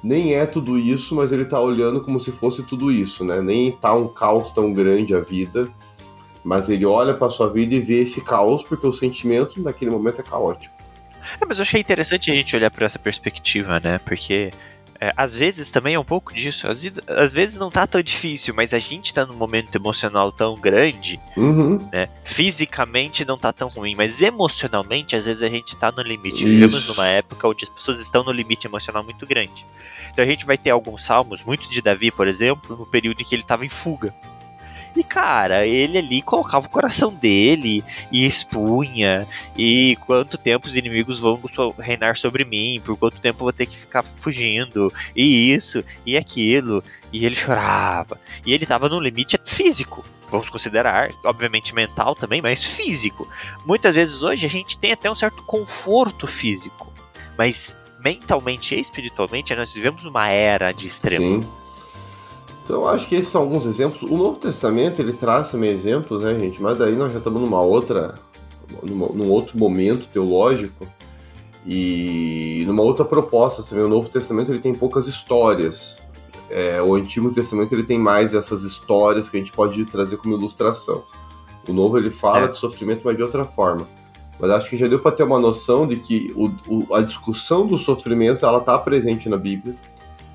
nem 0.03 0.33
é 0.33 0.45
tudo 0.45 0.77
isso, 0.77 1.15
mas 1.15 1.31
ele 1.31 1.45
tá 1.45 1.57
olhando 1.57 2.01
como 2.01 2.19
se 2.19 2.33
fosse 2.33 2.63
tudo 2.63 2.91
isso, 2.91 3.23
né? 3.23 3.41
Nem 3.41 3.71
tá 3.71 3.93
um 3.93 4.09
caos 4.09 4.51
tão 4.51 4.73
grande 4.73 5.15
a 5.15 5.21
vida, 5.21 5.69
mas 6.43 6.67
ele 6.67 6.85
olha 6.85 7.13
para 7.13 7.29
sua 7.29 7.47
vida 7.47 7.73
e 7.73 7.79
vê 7.79 8.01
esse 8.01 8.19
caos 8.19 8.61
porque 8.61 8.85
o 8.85 8.91
sentimento 8.91 9.61
naquele 9.61 9.91
momento 9.91 10.19
é 10.19 10.23
caótico. 10.23 10.75
É, 11.39 11.45
mas 11.47 11.59
eu 11.59 11.61
achei 11.61 11.79
interessante 11.79 12.29
a 12.29 12.33
gente 12.33 12.53
olhar 12.57 12.69
por 12.69 12.83
essa 12.83 12.99
perspectiva, 12.99 13.79
né? 13.81 13.99
Porque 13.99 14.49
é, 14.99 15.13
às 15.17 15.35
vezes 15.35 15.71
também 15.71 15.95
é 15.95 15.99
um 15.99 16.03
pouco 16.03 16.33
disso. 16.33 16.67
Às, 16.67 16.83
às, 17.07 17.31
vezes 17.31 17.57
não 17.57 17.69
tá 17.69 17.85
tão 17.85 18.01
difícil, 18.01 18.53
mas 18.53 18.73
a 18.73 18.79
gente 18.79 19.13
tá 19.13 19.25
num 19.25 19.35
momento 19.35 19.75
emocional 19.75 20.31
tão 20.31 20.55
grande, 20.55 21.19
uhum. 21.35 21.77
né? 21.91 22.07
Fisicamente 22.23 23.25
não 23.25 23.37
tá 23.37 23.51
tão 23.51 23.67
ruim, 23.67 23.95
mas 23.95 24.21
emocionalmente, 24.21 25.15
às 25.15 25.25
vezes 25.25 25.43
a 25.43 25.49
gente 25.49 25.75
tá 25.75 25.91
no 25.91 26.01
limite. 26.01 26.37
Isso. 26.37 26.45
Vivemos 26.45 26.87
numa 26.87 27.07
época 27.07 27.47
onde 27.47 27.65
as 27.65 27.69
pessoas 27.69 27.99
estão 27.99 28.23
no 28.23 28.31
limite 28.31 28.67
emocional 28.67 29.03
muito 29.03 29.25
grande. 29.25 29.65
Então 30.11 30.23
a 30.23 30.27
gente 30.27 30.45
vai 30.45 30.57
ter 30.57 30.69
alguns 30.69 31.03
salmos, 31.03 31.43
muitos 31.43 31.69
de 31.69 31.81
Davi, 31.81 32.09
por 32.09 32.27
exemplo, 32.27 32.77
no 32.77 32.85
período 32.85 33.21
em 33.21 33.25
que 33.25 33.35
ele 33.35 33.41
estava 33.41 33.65
em 33.65 33.69
fuga. 33.69 34.13
E, 34.95 35.03
cara, 35.03 35.65
ele 35.65 35.97
ali 35.97 36.21
colocava 36.21 36.65
o 36.65 36.69
coração 36.69 37.13
dele 37.13 37.83
e 38.11 38.25
expunha. 38.25 39.27
E 39.57 39.97
quanto 40.05 40.37
tempo 40.37 40.67
os 40.67 40.75
inimigos 40.75 41.19
vão 41.19 41.39
reinar 41.77 42.15
sobre 42.15 42.45
mim? 42.45 42.81
Por 42.83 42.95
quanto 42.95 43.19
tempo 43.19 43.39
eu 43.39 43.45
vou 43.45 43.53
ter 43.53 43.65
que 43.65 43.77
ficar 43.77 44.03
fugindo? 44.03 44.91
E 45.15 45.53
isso, 45.53 45.83
e 46.05 46.15
aquilo. 46.15 46.81
E 47.11 47.25
ele 47.25 47.35
chorava. 47.35 48.19
E 48.45 48.53
ele 48.53 48.65
tava 48.65 48.87
no 48.87 48.99
limite 48.99 49.37
físico. 49.45 50.05
Vamos 50.29 50.49
considerar, 50.49 51.11
obviamente 51.23 51.75
mental 51.75 52.15
também, 52.15 52.41
mas 52.41 52.63
físico. 52.63 53.27
Muitas 53.65 53.95
vezes 53.95 54.21
hoje 54.21 54.45
a 54.45 54.49
gente 54.49 54.77
tem 54.77 54.93
até 54.93 55.11
um 55.11 55.15
certo 55.15 55.43
conforto 55.43 56.25
físico. 56.25 56.91
Mas 57.37 57.75
mentalmente 58.03 58.75
e 58.75 58.79
espiritualmente 58.79 59.53
nós 59.55 59.73
vivemos 59.73 60.05
uma 60.05 60.29
era 60.29 60.71
de 60.71 60.87
extremo. 60.87 61.41
Sim. 61.41 61.64
Então 62.65 62.77
eu 62.77 62.87
acho 62.87 63.07
que 63.07 63.13
esses 63.13 63.31
são 63.31 63.43
alguns 63.43 63.63
exemplos. 63.67 64.01
O 64.01 64.17
Novo 64.17 64.39
Testamento 64.39 64.99
ele 64.99 65.13
traz 65.13 65.51
também 65.51 65.69
exemplos, 65.69 66.23
né, 66.23 66.33
gente? 66.37 66.59
Mas 66.59 66.79
daí 66.79 66.95
nós 66.95 67.11
já 67.13 67.19
estamos 67.19 67.39
numa 67.39 67.61
outra, 67.61 68.15
numa, 68.81 69.07
num 69.09 69.29
outro 69.29 69.55
momento 69.55 70.07
teológico 70.07 70.87
e 71.63 72.63
numa 72.65 72.81
outra 72.81 73.05
proposta 73.05 73.61
também. 73.61 73.85
O 73.85 73.87
Novo 73.87 74.09
Testamento 74.09 74.51
ele 74.51 74.57
tem 74.57 74.73
poucas 74.73 75.05
histórias. 75.05 76.01
É, 76.49 76.81
o 76.81 76.95
Antigo 76.95 77.31
Testamento 77.31 77.75
ele 77.75 77.83
tem 77.83 77.99
mais 77.99 78.33
essas 78.33 78.63
histórias 78.63 79.29
que 79.29 79.37
a 79.37 79.39
gente 79.39 79.51
pode 79.51 79.85
trazer 79.85 80.17
como 80.17 80.35
ilustração. 80.35 81.03
O 81.69 81.73
Novo 81.73 81.99
ele 81.99 82.09
fala 82.09 82.45
é. 82.45 82.47
de 82.47 82.57
sofrimento, 82.57 83.01
mas 83.05 83.15
de 83.15 83.21
outra 83.21 83.45
forma. 83.45 83.87
Mas 84.39 84.49
acho 84.49 84.71
que 84.71 84.77
já 84.77 84.87
deu 84.87 84.97
para 84.97 85.11
ter 85.11 85.21
uma 85.23 85.37
noção 85.37 85.85
de 85.85 85.97
que 85.97 86.33
o, 86.35 86.49
o, 86.67 86.95
a 86.95 87.01
discussão 87.01 87.67
do 87.67 87.77
sofrimento 87.77 88.43
ela 88.43 88.57
está 88.57 88.75
presente 88.75 89.29
na 89.29 89.37
Bíblia 89.37 89.75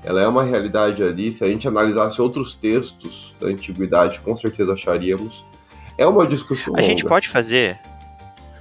ela 0.03 0.21
é 0.21 0.27
uma 0.27 0.43
realidade 0.43 1.03
ali. 1.03 1.31
Se 1.31 1.43
a 1.43 1.47
gente 1.47 1.67
analisasse 1.67 2.21
outros 2.21 2.55
textos 2.55 3.33
da 3.39 3.47
antiguidade, 3.47 4.19
com 4.19 4.35
certeza 4.35 4.73
acharíamos. 4.73 5.45
É 5.97 6.05
uma 6.05 6.25
discussão. 6.25 6.73
A 6.73 6.77
longa. 6.77 6.87
gente 6.87 7.05
pode 7.05 7.27
fazer 7.27 7.79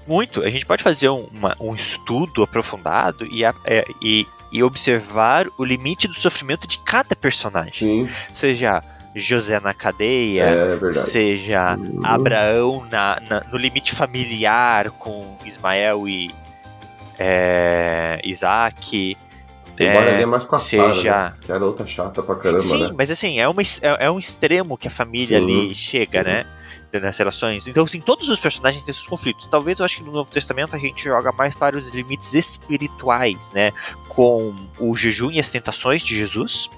muito. 0.07 0.43
A 0.43 0.51
gente 0.51 0.67
pode 0.67 0.83
fazer 0.83 1.09
um, 1.09 1.29
uma, 1.33 1.57
um 1.61 1.75
estudo 1.75 2.43
aprofundado 2.43 3.27
e, 3.27 3.45
é, 3.45 3.85
e, 4.03 4.27
e, 4.53 4.63
observar 4.63 5.47
o 5.57 5.65
limite 5.65 6.09
do 6.09 6.15
sofrimento 6.15 6.67
de 6.67 6.79
cada 6.79 7.15
personagem. 7.15 8.07
Sim. 8.07 8.09
Seja 8.33 8.83
José 9.15 9.59
na 9.61 9.73
cadeia, 9.73 10.45
é, 10.45 10.93
seja 10.93 11.77
uhum. 11.77 12.01
Abraão 12.03 12.87
na, 12.91 13.21
na, 13.29 13.45
no 13.51 13.57
limite 13.57 13.93
familiar 13.93 14.91
com 14.91 15.37
Ismael 15.45 16.09
e 16.09 16.31
é, 17.19 18.21
Isaac. 18.25 19.17
Embora 19.85 20.11
é, 20.11 20.15
ele 20.15 20.23
é 20.23 20.27
mais 20.27 20.45
com 20.45 20.57
a 20.57 20.61
seja... 20.61 20.95
Sarah, 20.95 21.31
né? 21.31 21.37
que 21.41 21.53
era 21.53 21.65
outra 21.65 21.87
chata 21.87 22.23
pra 22.23 22.35
caramba, 22.37 22.61
Sim, 22.61 22.89
né? 22.89 22.95
mas 22.97 23.11
assim, 23.11 23.41
é, 23.41 23.49
uma, 23.49 23.63
é, 23.63 24.07
é 24.07 24.11
um 24.11 24.19
extremo 24.19 24.77
que 24.77 24.89
a 24.89 24.91
família 24.91 25.39
Sim. 25.39 25.45
ali 25.45 25.75
chega, 25.75 26.23
Sim. 26.23 26.31
né? 26.31 26.45
nas 26.99 27.17
relações. 27.17 27.69
Então, 27.69 27.85
assim, 27.85 28.01
todos 28.01 28.29
os 28.29 28.41
personagens 28.41 28.83
têm 28.83 28.93
seus 28.93 29.07
conflitos. 29.07 29.47
Talvez 29.47 29.79
eu 29.79 29.85
acho 29.85 29.99
que 29.99 30.03
no 30.03 30.11
Novo 30.11 30.31
Testamento 30.33 30.75
a 30.75 30.79
gente 30.79 31.05
joga 31.05 31.31
mais 31.31 31.55
para 31.55 31.79
os 31.79 31.91
limites 31.91 32.35
espirituais, 32.35 33.53
né? 33.53 33.73
Com 34.09 34.53
o 34.79 34.97
jejum 34.97 35.31
e 35.31 35.39
as 35.39 35.51
tentações 35.51 36.03
de 36.03 36.17
Jesus, 36.17 36.69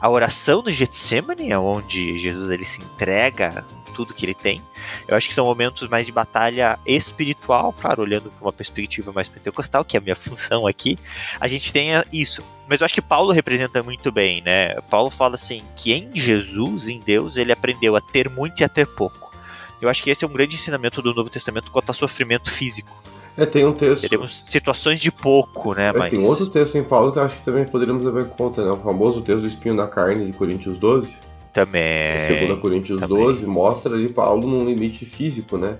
a 0.00 0.08
oração 0.08 0.62
no 0.62 0.70
Getsemane, 0.70 1.54
onde 1.54 2.16
Jesus 2.16 2.48
ele 2.48 2.64
se 2.64 2.80
entrega 2.80 3.64
tudo 3.94 4.12
que 4.12 4.26
ele 4.26 4.34
tem. 4.34 4.60
Eu 5.08 5.16
acho 5.16 5.28
que 5.28 5.34
são 5.34 5.46
momentos 5.46 5.88
mais 5.88 6.04
de 6.04 6.12
batalha 6.12 6.78
espiritual, 6.84 7.72
claro, 7.72 8.02
olhando 8.02 8.30
com 8.30 8.44
uma 8.44 8.52
perspectiva 8.52 9.12
mais 9.12 9.28
pentecostal, 9.28 9.84
que 9.84 9.96
é 9.96 10.00
a 10.00 10.02
minha 10.02 10.16
função 10.16 10.66
aqui. 10.66 10.98
A 11.40 11.48
gente 11.48 11.72
tem 11.72 11.90
isso. 12.12 12.42
Mas 12.68 12.80
eu 12.80 12.84
acho 12.84 12.94
que 12.94 13.02
Paulo 13.02 13.32
representa 13.32 13.82
muito 13.82 14.10
bem, 14.10 14.42
né? 14.42 14.74
Paulo 14.90 15.10
fala 15.10 15.34
assim 15.34 15.62
que 15.76 15.92
em 15.92 16.10
Jesus, 16.14 16.88
em 16.88 16.98
Deus, 16.98 17.36
ele 17.36 17.52
aprendeu 17.52 17.94
a 17.94 18.00
ter 18.00 18.28
muito 18.28 18.60
e 18.60 18.64
a 18.64 18.68
ter 18.68 18.86
pouco. 18.86 19.32
Eu 19.80 19.88
acho 19.88 20.02
que 20.02 20.10
esse 20.10 20.24
é 20.24 20.28
um 20.28 20.32
grande 20.32 20.56
ensinamento 20.56 21.02
do 21.02 21.12
Novo 21.12 21.28
Testamento 21.28 21.70
quanto 21.70 21.90
a 21.90 21.94
sofrimento 21.94 22.50
físico. 22.50 22.90
É, 23.36 23.44
tem 23.44 23.66
um 23.66 23.72
texto. 23.72 24.02
Teremos 24.02 24.42
situações 24.46 25.00
de 25.00 25.10
pouco, 25.10 25.74
né? 25.74 25.88
É, 25.88 25.92
mas... 25.92 26.10
Tem 26.10 26.22
outro 26.22 26.46
texto 26.46 26.78
em 26.78 26.84
Paulo 26.84 27.12
que 27.12 27.18
eu 27.18 27.22
acho 27.22 27.36
que 27.36 27.44
também 27.44 27.64
poderíamos 27.66 28.04
levar 28.04 28.22
em 28.22 28.28
conta, 28.28 28.64
né? 28.64 28.70
O 28.70 28.76
famoso 28.76 29.20
texto 29.20 29.42
do 29.42 29.48
espinho 29.48 29.74
na 29.74 29.86
carne 29.86 30.30
de 30.30 30.36
Coríntios 30.36 30.78
12 30.78 31.18
também. 31.54 32.18
Segundo 32.18 32.60
Coríntios 32.60 33.00
também. 33.00 33.16
12, 33.16 33.46
mostra 33.46 33.94
ali 33.94 34.08
Paulo 34.08 34.46
num 34.46 34.66
limite 34.66 35.06
físico, 35.06 35.56
né? 35.56 35.78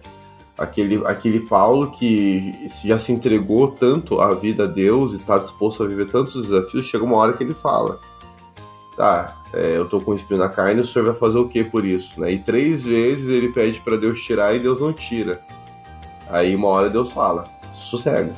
Aquele, 0.57 1.05
aquele 1.05 1.41
Paulo 1.41 1.91
que 1.91 2.55
já 2.85 2.97
se 2.97 3.13
entregou 3.13 3.69
tanto 3.69 4.21
à 4.21 4.33
vida 4.35 4.65
a 4.65 4.67
Deus 4.69 5.13
e 5.13 5.17
está 5.17 5.37
disposto 5.37 5.83
a 5.83 5.87
viver 5.87 6.07
tantos 6.07 6.49
desafios, 6.49 6.87
chega 6.87 7.03
uma 7.03 7.17
hora 7.17 7.33
que 7.33 7.43
ele 7.43 7.53
fala: 7.53 7.99
Tá, 8.97 9.37
é, 9.53 9.77
eu 9.77 9.87
tô 9.87 10.01
com 10.01 10.13
um 10.13 10.15
espinho 10.15 10.39
na 10.39 10.49
carne, 10.49 10.81
o 10.81 10.87
senhor 10.87 11.07
vai 11.07 11.15
fazer 11.17 11.39
o 11.39 11.49
que 11.49 11.65
por 11.65 11.85
isso? 11.85 12.21
Né? 12.21 12.33
E 12.33 12.39
três 12.39 12.85
vezes 12.85 13.29
ele 13.29 13.49
pede 13.49 13.81
para 13.81 13.97
Deus 13.97 14.23
tirar 14.23 14.55
e 14.55 14.61
Deus 14.61 14.81
não 14.81 14.93
tira. 14.93 15.41
Aí 16.31 16.55
uma 16.55 16.69
hora 16.69 16.89
Deus 16.89 17.11
fala: 17.11 17.49
Sossega. 17.73 18.33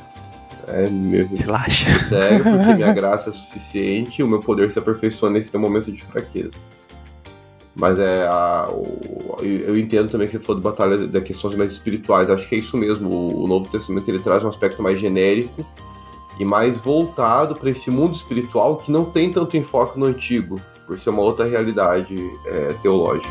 É, 0.67 0.89
meu, 0.89 1.27
Relaxa. 1.27 1.97
Sossega, 1.99 2.43
porque 2.43 2.73
minha 2.75 2.93
graça 2.93 3.29
é 3.29 3.33
suficiente 3.33 4.21
e 4.21 4.23
o 4.23 4.27
meu 4.27 4.39
poder 4.39 4.71
se 4.71 4.79
aperfeiçoa 4.79 5.29
nesse 5.29 5.51
teu 5.51 5.59
momento 5.59 5.91
de 5.91 6.03
fraqueza. 6.03 6.57
Mas 7.79 7.99
é 7.99 8.25
a, 8.27 8.67
o, 8.71 9.37
eu 9.41 9.77
entendo 9.77 10.09
também 10.09 10.27
que 10.27 10.33
você 10.33 10.39
falou 10.39 10.59
de 10.59 10.63
batalha 10.63 10.97
de 10.97 11.21
questões 11.21 11.55
mais 11.55 11.71
espirituais. 11.71 12.29
Acho 12.29 12.49
que 12.49 12.55
é 12.55 12.57
isso 12.57 12.75
mesmo. 12.75 13.09
O, 13.09 13.43
o 13.43 13.47
Novo 13.47 13.69
Testamento 13.69 14.09
ele 14.09 14.19
traz 14.19 14.43
um 14.43 14.49
aspecto 14.49 14.81
mais 14.81 14.99
genérico 14.99 15.65
e 16.39 16.45
mais 16.45 16.79
voltado 16.79 17.55
para 17.55 17.69
esse 17.69 17.89
mundo 17.91 18.15
espiritual 18.15 18.77
que 18.77 18.91
não 18.91 19.05
tem 19.05 19.31
tanto 19.31 19.57
enfoque 19.57 19.99
no 19.99 20.05
antigo, 20.05 20.59
por 20.85 20.99
ser 20.99 21.09
uma 21.09 21.21
outra 21.21 21.45
realidade 21.45 22.15
é, 22.45 22.73
teológica. 22.81 23.27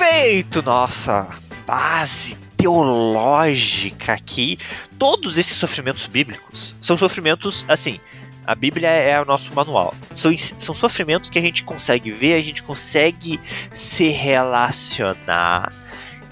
Feito 0.00 0.62
nossa 0.62 1.28
base 1.66 2.34
teológica 2.56 4.14
aqui, 4.14 4.58
todos 4.98 5.36
esses 5.36 5.58
sofrimentos 5.58 6.06
bíblicos 6.06 6.74
são 6.80 6.96
sofrimentos, 6.96 7.66
assim, 7.68 8.00
a 8.46 8.54
Bíblia 8.54 8.88
é 8.88 9.20
o 9.20 9.26
nosso 9.26 9.54
manual. 9.54 9.94
São, 10.14 10.34
são 10.36 10.74
sofrimentos 10.74 11.28
que 11.28 11.38
a 11.38 11.42
gente 11.42 11.62
consegue 11.64 12.10
ver, 12.10 12.32
a 12.32 12.40
gente 12.40 12.62
consegue 12.62 13.38
se 13.74 14.08
relacionar. 14.08 15.70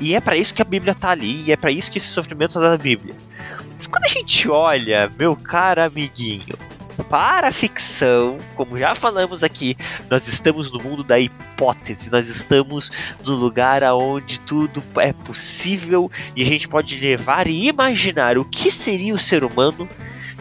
E 0.00 0.14
é 0.14 0.20
para 0.20 0.34
isso 0.34 0.54
que 0.54 0.62
a 0.62 0.64
Bíblia 0.64 0.94
tá 0.94 1.10
ali, 1.10 1.44
e 1.44 1.52
é 1.52 1.56
para 1.56 1.70
isso 1.70 1.90
que 1.90 1.98
esses 1.98 2.10
sofrimentos 2.10 2.56
estão 2.56 2.70
na 2.70 2.78
Bíblia. 2.78 3.14
Mas 3.76 3.86
quando 3.86 4.06
a 4.06 4.08
gente 4.08 4.48
olha, 4.48 5.12
meu 5.18 5.36
caro 5.36 5.82
amiguinho, 5.82 6.56
para 7.04 7.48
a 7.48 7.52
ficção, 7.52 8.38
como 8.54 8.76
já 8.78 8.94
falamos 8.94 9.42
aqui, 9.44 9.76
nós 10.10 10.26
estamos 10.28 10.70
no 10.70 10.80
mundo 10.80 11.02
da 11.04 11.18
hipótese, 11.18 12.10
nós 12.10 12.28
estamos 12.28 12.90
no 13.24 13.34
lugar 13.34 13.82
onde 13.94 14.40
tudo 14.40 14.82
é 14.96 15.12
possível 15.12 16.10
e 16.36 16.42
a 16.42 16.46
gente 16.46 16.68
pode 16.68 16.98
levar 17.00 17.46
e 17.46 17.68
imaginar 17.68 18.36
o 18.38 18.44
que 18.44 18.70
seria 18.70 19.14
o 19.14 19.18
ser 19.18 19.44
humano 19.44 19.88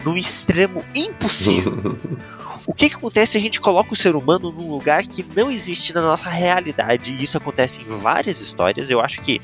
no 0.04 0.16
extremo 0.16 0.84
impossível. 0.94 1.98
O 2.66 2.74
que, 2.74 2.90
que 2.90 2.96
acontece 2.96 3.32
se 3.32 3.38
a 3.38 3.40
gente 3.40 3.62
coloca 3.62 3.94
o 3.94 3.96
ser 3.96 4.14
humano 4.14 4.52
num 4.52 4.70
lugar 4.70 5.02
que 5.06 5.24
não 5.34 5.50
existe 5.50 5.94
na 5.94 6.02
nossa 6.02 6.28
realidade? 6.28 7.14
E 7.14 7.24
isso 7.24 7.38
acontece 7.38 7.80
em 7.80 7.98
várias 7.98 8.42
histórias. 8.42 8.90
Eu 8.90 9.00
acho 9.00 9.22
que 9.22 9.40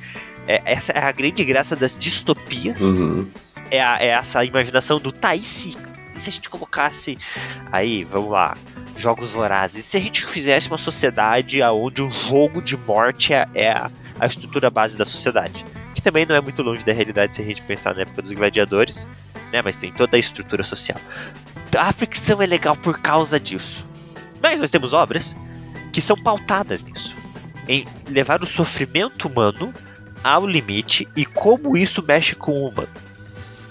é, 0.47 0.61
essa 0.67 0.93
é 0.93 1.03
a 1.03 1.11
grande 1.11 1.43
graça 1.43 1.75
das 1.75 1.99
distopias. 1.99 3.01
Uhum. 3.01 3.27
É, 3.71 3.83
a- 3.83 3.97
é 3.99 4.09
essa 4.09 4.45
imaginação 4.45 5.01
do 5.01 5.11
tá, 5.11 5.35
e 5.35 5.41
se, 5.43 5.75
e 6.15 6.21
se 6.21 6.31
a 6.31 6.33
gente 6.33 6.49
colocasse. 6.49 7.19
Aí, 7.71 8.05
vamos 8.05 8.31
lá. 8.31 8.57
Jogos 8.97 9.31
vorazes. 9.31 9.85
Se 9.85 9.97
a 9.97 10.01
gente 10.01 10.25
fizesse 10.27 10.69
uma 10.69 10.79
sociedade 10.79 11.61
onde 11.63 12.03
o 12.03 12.11
jogo 12.11 12.63
de 12.63 12.77
morte 12.77 13.33
é, 13.33 13.47
é 13.55 13.71
a, 13.71 13.91
a 14.21 14.27
estrutura 14.27 14.71
base 14.71 14.97
da 14.97 15.05
sociedade? 15.05 15.65
Que 15.95 16.03
também 16.03 16.25
não 16.27 16.35
é 16.35 16.41
muito 16.41 16.63
longe 16.63 16.85
da 16.85 16.93
realidade 16.93 17.35
se 17.37 17.43
a 17.43 17.45
gente 17.45 17.63
pensar 17.63 17.95
na 17.95 18.03
época 18.03 18.23
dos 18.23 18.33
gladiadores, 18.33 19.09
né? 19.53 19.63
Mas 19.63 19.77
tem 19.77 19.93
toda 19.93 20.17
a 20.17 20.21
estrutura 20.21 20.63
social. 20.63 21.01
A 21.77 21.93
ficção 21.93 22.41
é 22.41 22.47
legal 22.47 22.77
por 22.77 23.01
causa 23.01 23.39
disso. 23.41 23.87
Mas 24.41 24.61
nós 24.61 24.71
temos 24.71 24.93
obras 24.93 25.37
que 25.93 26.01
são 26.01 26.17
pautadas 26.17 26.85
nisso. 26.85 27.17
Em 27.67 27.87
levar 28.09 28.43
o 28.43 28.47
sofrimento 28.47 29.27
humano 29.27 29.73
ao 30.23 30.47
limite 30.47 31.09
e 31.17 31.25
como 31.25 31.77
isso 31.77 32.03
mexe 32.03 32.35
com 32.35 32.53
o 32.53 32.69
humano. 32.69 32.89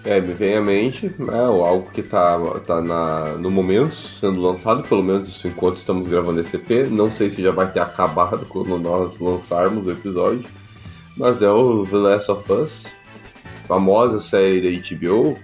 É, 0.06 0.20
me 0.20 0.34
vem 0.34 0.56
à 0.56 0.62
mente, 0.62 1.14
né, 1.18 1.40
algo 1.40 1.90
que 1.90 2.04
tá, 2.04 2.38
tá 2.66 2.82
na, 2.82 3.38
no 3.38 3.50
momento 3.50 3.96
sendo 3.96 4.42
lançado, 4.42 4.84
pelo 4.84 5.02
menos 5.02 5.44
enquanto 5.46 5.78
estamos 5.78 6.10
gravando 6.10 6.42
esse 6.42 6.58
EP. 6.58 6.90
Não 6.92 7.10
sei 7.10 7.30
se 7.30 7.42
já 7.42 7.52
vai 7.52 7.72
ter 7.72 7.80
acabado 7.80 8.46
quando 8.46 8.78
nós 8.78 9.20
lançarmos 9.20 9.88
o 9.88 9.92
episódio, 9.92 10.44
mas 11.16 11.42
é 11.42 11.50
o 11.50 11.86
The 11.86 11.96
Last 11.96 12.32
of 12.32 12.52
Us, 12.52 12.94
famosa 13.66 14.20
série 14.20 14.62
da 14.62 14.96
HBO. 14.96 15.38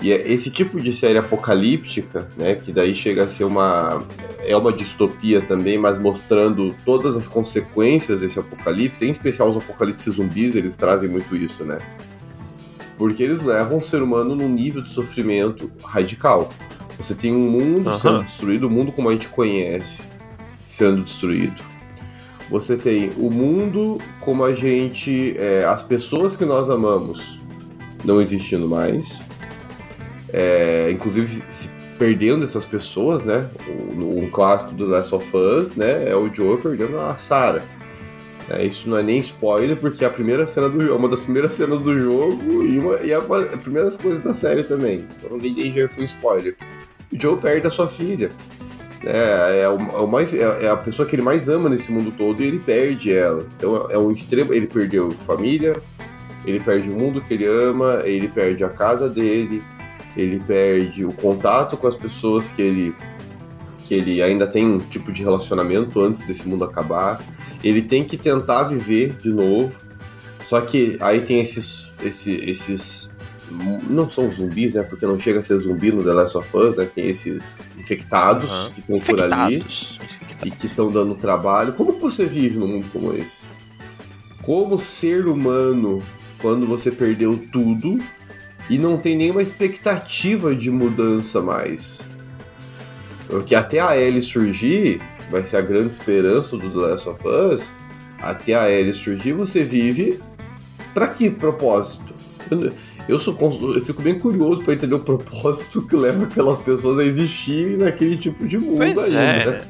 E 0.00 0.12
é 0.12 0.32
esse 0.32 0.48
tipo 0.48 0.80
de 0.80 0.92
série 0.92 1.18
apocalíptica, 1.18 2.28
né, 2.36 2.54
que 2.54 2.72
daí 2.72 2.94
chega 2.94 3.24
a 3.24 3.28
ser 3.28 3.42
uma 3.42 4.00
é 4.38 4.56
uma 4.56 4.72
distopia 4.72 5.40
também, 5.40 5.76
mas 5.76 5.98
mostrando 5.98 6.72
todas 6.84 7.16
as 7.16 7.26
consequências 7.26 8.20
desse 8.20 8.38
apocalipse, 8.38 9.04
em 9.04 9.10
especial 9.10 9.50
os 9.50 9.56
apocalipses 9.56 10.14
zumbis, 10.14 10.54
eles 10.54 10.76
trazem 10.76 11.08
muito 11.08 11.34
isso, 11.34 11.64
né? 11.64 11.80
Porque 12.98 13.22
eles 13.22 13.42
levam 13.42 13.78
o 13.78 13.80
ser 13.80 14.02
humano 14.02 14.34
num 14.34 14.48
nível 14.48 14.82
de 14.82 14.90
sofrimento 14.90 15.70
radical. 15.82 16.50
Você 16.98 17.14
tem 17.14 17.32
um 17.32 17.48
mundo 17.48 17.88
Aham. 17.88 17.98
sendo 17.98 18.24
destruído, 18.24 18.66
o 18.66 18.70
mundo 18.70 18.92
como 18.92 19.08
a 19.08 19.12
gente 19.12 19.28
conhece 19.28 20.02
sendo 20.64 21.02
destruído. 21.02 21.62
Você 22.50 22.76
tem 22.76 23.12
o 23.16 23.30
mundo 23.30 23.98
como 24.20 24.44
a 24.44 24.52
gente. 24.52 25.36
é, 25.38 25.64
as 25.64 25.82
pessoas 25.82 26.34
que 26.34 26.44
nós 26.44 26.68
amamos 26.68 27.38
não 28.04 28.20
existindo 28.20 28.66
mais. 28.66 29.22
É, 30.30 30.90
inclusive 30.90 31.42
se 31.48 31.70
perdendo 31.98 32.44
essas 32.44 32.64
pessoas, 32.64 33.24
né? 33.24 33.48
Um, 33.68 34.24
um 34.24 34.30
clássico 34.30 34.72
do 34.72 34.86
Last 34.86 35.14
of 35.14 35.36
Us, 35.36 35.74
né? 35.74 36.08
É 36.08 36.14
o 36.14 36.32
Joe 36.32 36.56
perdendo 36.58 36.98
a 36.98 37.16
Sarah. 37.16 37.62
É, 38.50 38.64
isso 38.64 38.88
não 38.88 38.96
é 38.96 39.02
nem 39.02 39.18
spoiler, 39.18 39.76
porque 39.76 40.04
é 40.04 40.06
a 40.06 40.10
primeira 40.10 40.46
cena 40.46 40.68
do 40.68 40.82
é 40.82 40.94
uma 40.94 41.08
das 41.08 41.20
primeiras 41.20 41.52
cenas 41.52 41.80
do 41.80 41.98
jogo 41.98 42.64
e, 42.64 42.78
uma, 42.78 42.96
e 43.00 43.12
é 43.12 43.18
uma 43.18 43.42
das 43.42 43.60
primeiras 43.60 43.96
coisas 43.96 44.22
da 44.22 44.32
série 44.32 44.64
também. 44.64 45.06
Então 45.18 45.36
ninguém 45.36 45.72
já 45.72 45.82
é 45.82 46.00
um 46.00 46.04
spoiler. 46.04 46.56
O 47.12 47.20
Joe 47.20 47.36
perde 47.36 47.66
a 47.66 47.70
sua 47.70 47.88
filha. 47.88 48.30
É, 49.04 49.60
é, 49.62 49.68
o, 49.68 49.78
é 49.78 50.00
o 50.00 50.06
mais, 50.06 50.32
é, 50.32 50.64
é 50.64 50.68
a 50.68 50.76
pessoa 50.76 51.06
que 51.06 51.14
ele 51.14 51.22
mais 51.22 51.48
ama 51.48 51.68
nesse 51.68 51.92
mundo 51.92 52.10
todo 52.16 52.42
e 52.42 52.46
ele 52.46 52.58
perde 52.58 53.12
ela. 53.12 53.46
Então 53.56 53.86
é 53.90 53.98
um 53.98 54.10
extremo. 54.10 54.54
Ele 54.54 54.66
perdeu 54.66 55.12
família, 55.12 55.74
ele 56.44 56.60
perde 56.60 56.88
o 56.88 56.94
mundo 56.94 57.20
que 57.20 57.34
ele 57.34 57.44
ama, 57.44 58.00
ele 58.04 58.28
perde 58.28 58.64
a 58.64 58.70
casa 58.70 59.10
dele, 59.10 59.62
ele 60.16 60.40
perde 60.40 61.04
o 61.04 61.12
contato 61.12 61.76
com 61.76 61.86
as 61.86 61.96
pessoas 61.96 62.50
que 62.50 62.62
ele 62.62 62.94
que 63.88 63.94
ele 63.94 64.22
ainda 64.22 64.46
tem 64.46 64.66
um 64.66 64.78
tipo 64.78 65.10
de 65.10 65.22
relacionamento 65.22 65.98
antes 65.98 66.26
desse 66.26 66.46
mundo 66.46 66.62
acabar. 66.62 67.24
Ele 67.64 67.80
tem 67.80 68.04
que 68.04 68.18
tentar 68.18 68.64
viver 68.64 69.16
de 69.16 69.30
novo. 69.30 69.72
Só 70.44 70.60
que 70.60 70.98
aí 71.00 71.22
tem 71.22 71.40
esses 71.40 71.94
esse, 72.04 72.34
esses 72.36 73.10
não 73.88 74.10
são 74.10 74.30
zumbis, 74.30 74.74
né? 74.74 74.82
Porque 74.82 75.06
não 75.06 75.18
chega 75.18 75.40
a 75.40 75.42
ser 75.42 75.58
zumbi 75.58 75.90
no 75.90 76.04
The 76.04 76.12
Last 76.12 76.36
of 76.36 76.54
Us, 76.54 76.76
né? 76.76 76.84
Tem 76.84 77.08
esses 77.08 77.58
infectados 77.78 78.50
Aham. 78.50 78.70
que 78.72 78.80
estão 78.80 78.98
por 78.98 79.22
ali 79.24 79.56
Infectados. 79.56 79.98
e 80.44 80.50
que 80.50 80.66
estão 80.66 80.90
dando 80.92 81.14
trabalho. 81.14 81.72
Como 81.72 81.92
você 81.98 82.26
vive 82.26 82.58
num 82.58 82.68
mundo 82.68 82.88
como 82.92 83.14
esse? 83.14 83.46
Como 84.42 84.78
ser 84.78 85.26
humano 85.26 86.02
quando 86.42 86.66
você 86.66 86.90
perdeu 86.90 87.38
tudo 87.50 87.98
e 88.68 88.76
não 88.78 88.98
tem 88.98 89.16
nenhuma 89.16 89.42
expectativa 89.42 90.54
de 90.54 90.70
mudança 90.70 91.40
mais? 91.40 92.06
Porque 93.28 93.54
até 93.54 93.78
a 93.78 93.96
Ellie 93.96 94.22
surgir, 94.22 95.00
vai 95.30 95.44
ser 95.44 95.58
a 95.58 95.60
grande 95.60 95.92
esperança 95.92 96.56
do 96.56 96.70
The 96.70 96.76
Last 96.78 97.08
of 97.08 97.22
Us, 97.28 97.70
até 98.20 98.54
a 98.54 98.70
Ellie 98.70 98.94
surgir, 98.94 99.32
você 99.32 99.62
vive 99.62 100.18
pra 100.94 101.08
que 101.08 101.30
propósito? 101.30 102.14
Eu, 102.50 102.72
eu, 103.06 103.18
sou, 103.18 103.36
eu 103.74 103.84
fico 103.84 104.00
bem 104.00 104.18
curioso 104.18 104.62
pra 104.62 104.72
entender 104.72 104.94
o 104.94 105.00
propósito 105.00 105.82
que 105.86 105.94
leva 105.94 106.24
aquelas 106.24 106.60
pessoas 106.60 106.98
a 106.98 107.04
existirem 107.04 107.76
naquele 107.76 108.16
tipo 108.16 108.46
de 108.46 108.58
mundo 108.58 108.78
Pois 108.78 108.98
ainda. 108.98 109.20
é. 109.20 109.46
né? 109.46 109.62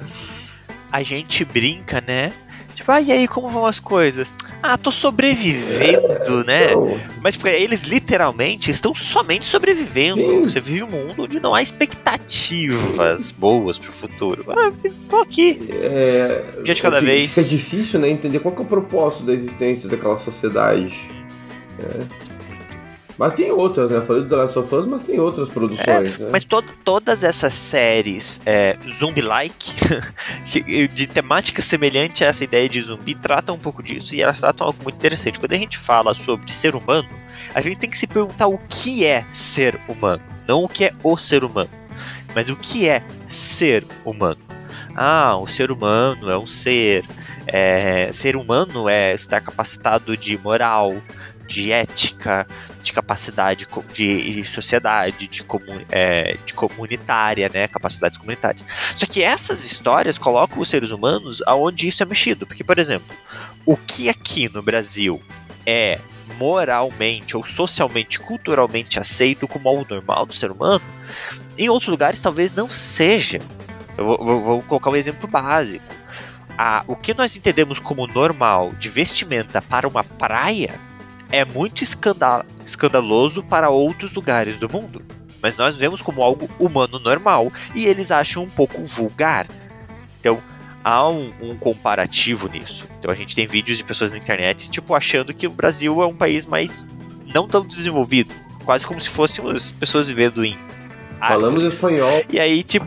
A 0.90 1.02
gente 1.02 1.44
brinca, 1.44 2.00
né? 2.06 2.32
Tipo, 2.78 2.92
ah, 2.92 3.00
e 3.00 3.10
aí, 3.10 3.26
como 3.26 3.48
vão 3.48 3.66
as 3.66 3.80
coisas? 3.80 4.32
Ah, 4.62 4.78
tô 4.78 4.92
sobrevivendo, 4.92 6.44
né? 6.44 6.66
Então, 6.66 7.00
Mas 7.20 7.36
eles, 7.44 7.82
literalmente, 7.82 8.70
estão 8.70 8.94
somente 8.94 9.48
sobrevivendo. 9.48 10.14
Sim. 10.14 10.42
Você 10.44 10.60
vive 10.60 10.84
um 10.84 10.90
mundo 10.90 11.24
onde 11.24 11.40
não 11.40 11.56
há 11.56 11.60
expectativas 11.60 13.32
boas 13.32 13.80
pro 13.80 13.92
futuro. 13.92 14.44
Ah, 14.48 14.72
tô 15.10 15.16
aqui. 15.16 15.58
é, 15.72 16.44
Um 16.60 16.62
dia 16.62 16.72
de 16.72 16.80
cada 16.80 17.00
vez. 17.00 17.34
Fica 17.34 17.42
difícil, 17.42 17.98
né, 17.98 18.08
entender 18.08 18.38
qual 18.38 18.54
que 18.54 18.62
é 18.62 18.64
o 18.64 18.68
propósito 18.68 19.26
da 19.26 19.32
existência 19.32 19.88
daquela 19.88 20.16
sociedade. 20.16 21.10
né? 21.80 22.06
Mas 23.18 23.32
tem 23.32 23.50
outras, 23.50 23.90
né? 23.90 23.96
Eu 23.96 24.02
falei 24.04 24.22
do 24.22 24.28
The 24.28 24.36
Last 24.36 24.58
of 24.58 24.74
Us, 24.74 24.86
mas 24.86 25.02
tem 25.04 25.18
outras 25.18 25.48
produções, 25.48 26.16
né? 26.18 26.28
Mas 26.30 26.44
to- 26.44 26.62
todas 26.84 27.24
essas 27.24 27.52
séries 27.52 28.40
é, 28.46 28.76
zumbi-like, 28.98 29.72
de 30.94 31.06
temática 31.06 31.60
semelhante 31.60 32.24
a 32.24 32.28
essa 32.28 32.44
ideia 32.44 32.68
de 32.68 32.80
zumbi, 32.80 33.14
tratam 33.14 33.56
um 33.56 33.58
pouco 33.58 33.82
disso 33.82 34.14
e 34.14 34.22
elas 34.22 34.38
tratam 34.38 34.68
algo 34.68 34.82
muito 34.82 34.94
interessante. 34.96 35.38
Quando 35.38 35.52
a 35.52 35.56
gente 35.56 35.76
fala 35.76 36.14
sobre 36.14 36.52
ser 36.52 36.74
humano, 36.76 37.08
a 37.54 37.60
gente 37.60 37.78
tem 37.78 37.90
que 37.90 37.98
se 37.98 38.06
perguntar 38.06 38.46
o 38.46 38.58
que 38.68 39.04
é 39.04 39.24
ser 39.32 39.78
humano, 39.88 40.22
não 40.46 40.62
o 40.64 40.68
que 40.68 40.84
é 40.84 40.92
o 41.02 41.16
ser 41.16 41.42
humano, 41.44 41.70
mas 42.34 42.48
o 42.48 42.56
que 42.56 42.88
é 42.88 43.02
ser 43.26 43.84
humano. 44.04 44.38
Ah, 44.94 45.36
o 45.36 45.46
ser 45.46 45.70
humano 45.72 46.30
é 46.30 46.38
um 46.38 46.46
ser. 46.46 47.04
é, 47.46 48.10
ser 48.12 48.36
humano 48.36 48.88
é 48.88 49.14
estar 49.14 49.40
capacitado 49.40 50.16
de 50.16 50.36
moral, 50.38 50.94
de 51.48 51.72
ética, 51.72 52.46
de 52.82 52.92
capacidade 52.92 53.66
co- 53.66 53.82
de 53.92 54.44
sociedade, 54.44 55.26
de, 55.26 55.42
comu 55.42 55.80
é, 55.90 56.36
de 56.44 56.52
comunitária, 56.54 57.50
né? 57.52 57.66
Capacidades 57.66 58.18
comunitárias. 58.18 58.64
Só 58.94 59.06
que 59.06 59.22
essas 59.22 59.64
histórias 59.64 60.18
colocam 60.18 60.60
os 60.60 60.68
seres 60.68 60.90
humanos 60.90 61.42
aonde 61.46 61.88
isso 61.88 62.02
é 62.02 62.06
mexido. 62.06 62.46
Porque, 62.46 62.62
por 62.62 62.78
exemplo, 62.78 63.16
o 63.66 63.76
que 63.76 64.08
aqui 64.08 64.48
no 64.52 64.62
Brasil 64.62 65.20
é 65.66 65.98
moralmente 66.38 67.36
ou 67.36 67.44
socialmente, 67.44 68.20
culturalmente 68.20 69.00
aceito 69.00 69.48
como 69.48 69.68
algo 69.68 69.86
normal 69.88 70.26
do 70.26 70.34
ser 70.34 70.52
humano, 70.52 70.84
em 71.56 71.68
outros 71.68 71.88
lugares 71.88 72.20
talvez 72.20 72.52
não 72.52 72.70
seja. 72.70 73.40
Eu 73.96 74.04
vou, 74.04 74.18
vou- 74.24 74.42
vou 74.42 74.62
colocar 74.62 74.90
um 74.90 74.96
exemplo 74.96 75.26
básico. 75.28 75.84
O 76.88 76.96
que 76.96 77.14
nós 77.14 77.36
entendemos 77.36 77.78
como 77.78 78.06
normal 78.06 78.72
de 78.78 78.88
vestimenta 78.88 79.62
para 79.62 79.86
uma 79.86 80.02
praia 80.02 80.74
é 81.30 81.44
muito 81.44 81.82
escanda- 81.82 82.44
escandaloso 82.64 83.42
para 83.42 83.70
outros 83.70 84.12
lugares 84.14 84.58
do 84.58 84.68
mundo. 84.68 85.02
Mas 85.42 85.56
nós 85.56 85.76
vemos 85.76 86.02
como 86.02 86.22
algo 86.22 86.48
humano 86.58 86.98
normal 86.98 87.52
e 87.74 87.86
eles 87.86 88.10
acham 88.10 88.42
um 88.42 88.48
pouco 88.48 88.82
vulgar. 88.84 89.46
Então 90.20 90.42
há 90.82 91.08
um, 91.08 91.30
um 91.40 91.56
comparativo 91.56 92.48
nisso. 92.48 92.86
Então 92.98 93.10
a 93.10 93.14
gente 93.14 93.34
tem 93.36 93.46
vídeos 93.46 93.78
de 93.78 93.84
pessoas 93.84 94.10
na 94.10 94.18
internet 94.18 94.68
tipo 94.70 94.94
achando 94.94 95.32
que 95.34 95.46
o 95.46 95.50
Brasil 95.50 96.02
é 96.02 96.06
um 96.06 96.14
país 96.16 96.44
mais 96.46 96.84
não 97.32 97.46
tão 97.46 97.64
desenvolvido, 97.64 98.34
quase 98.64 98.86
como 98.86 99.00
se 99.00 99.08
fôssemos 99.10 99.70
pessoas 99.70 100.08
vivendo 100.08 100.44
em 100.44 100.56
Falamos 101.20 101.48
árvores. 101.50 101.74
espanhol, 101.74 102.24
E 102.30 102.40
aí 102.40 102.62
tipo 102.62 102.86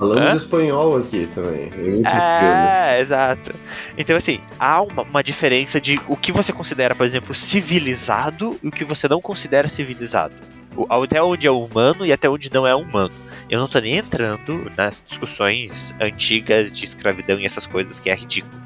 falamos 0.00 0.32
Hã? 0.32 0.36
espanhol 0.36 0.96
aqui 0.96 1.26
também. 1.28 1.70
Filmes. 1.70 2.06
É, 2.06 3.00
exato. 3.00 3.54
Então, 3.96 4.16
assim, 4.16 4.40
há 4.58 4.82
uma, 4.82 5.02
uma 5.02 5.22
diferença 5.22 5.80
de 5.80 6.00
o 6.08 6.16
que 6.16 6.32
você 6.32 6.52
considera, 6.52 6.94
por 6.94 7.06
exemplo, 7.06 7.32
civilizado 7.34 8.58
e 8.62 8.68
o 8.68 8.72
que 8.72 8.84
você 8.84 9.06
não 9.06 9.20
considera 9.20 9.68
civilizado. 9.68 10.34
O- 10.76 10.86
até 11.04 11.22
onde 11.22 11.46
é 11.46 11.50
humano 11.50 12.04
e 12.04 12.12
até 12.12 12.28
onde 12.28 12.52
não 12.52 12.66
é 12.66 12.74
humano. 12.74 13.12
Eu 13.48 13.58
não 13.60 13.68
tô 13.68 13.78
nem 13.80 13.96
entrando 13.96 14.70
nas 14.76 15.02
discussões 15.06 15.94
antigas 16.00 16.70
de 16.72 16.84
escravidão 16.84 17.38
e 17.38 17.44
essas 17.44 17.66
coisas, 17.66 17.98
que 18.00 18.08
é 18.10 18.14
ridículo. 18.14 18.60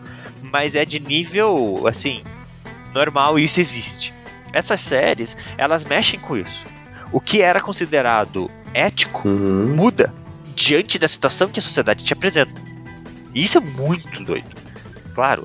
Mas 0.52 0.74
é 0.76 0.84
de 0.84 1.00
nível, 1.00 1.84
assim, 1.86 2.22
normal 2.94 3.38
e 3.38 3.44
isso 3.44 3.58
existe. 3.60 4.12
Essas 4.52 4.80
séries, 4.80 5.36
elas 5.58 5.84
mexem 5.84 6.20
com 6.20 6.36
isso. 6.36 6.64
O 7.10 7.20
que 7.20 7.40
era 7.40 7.60
considerado 7.60 8.50
ético 8.74 9.26
Uhum. 9.28 9.74
muda 9.74 10.12
diante 10.54 10.98
da 10.98 11.08
situação 11.08 11.48
que 11.48 11.58
a 11.58 11.62
sociedade 11.62 12.04
te 12.04 12.12
apresenta. 12.12 12.62
E 13.34 13.42
isso 13.44 13.58
é 13.58 13.60
muito 13.60 14.22
doido. 14.22 14.54
Claro, 15.14 15.44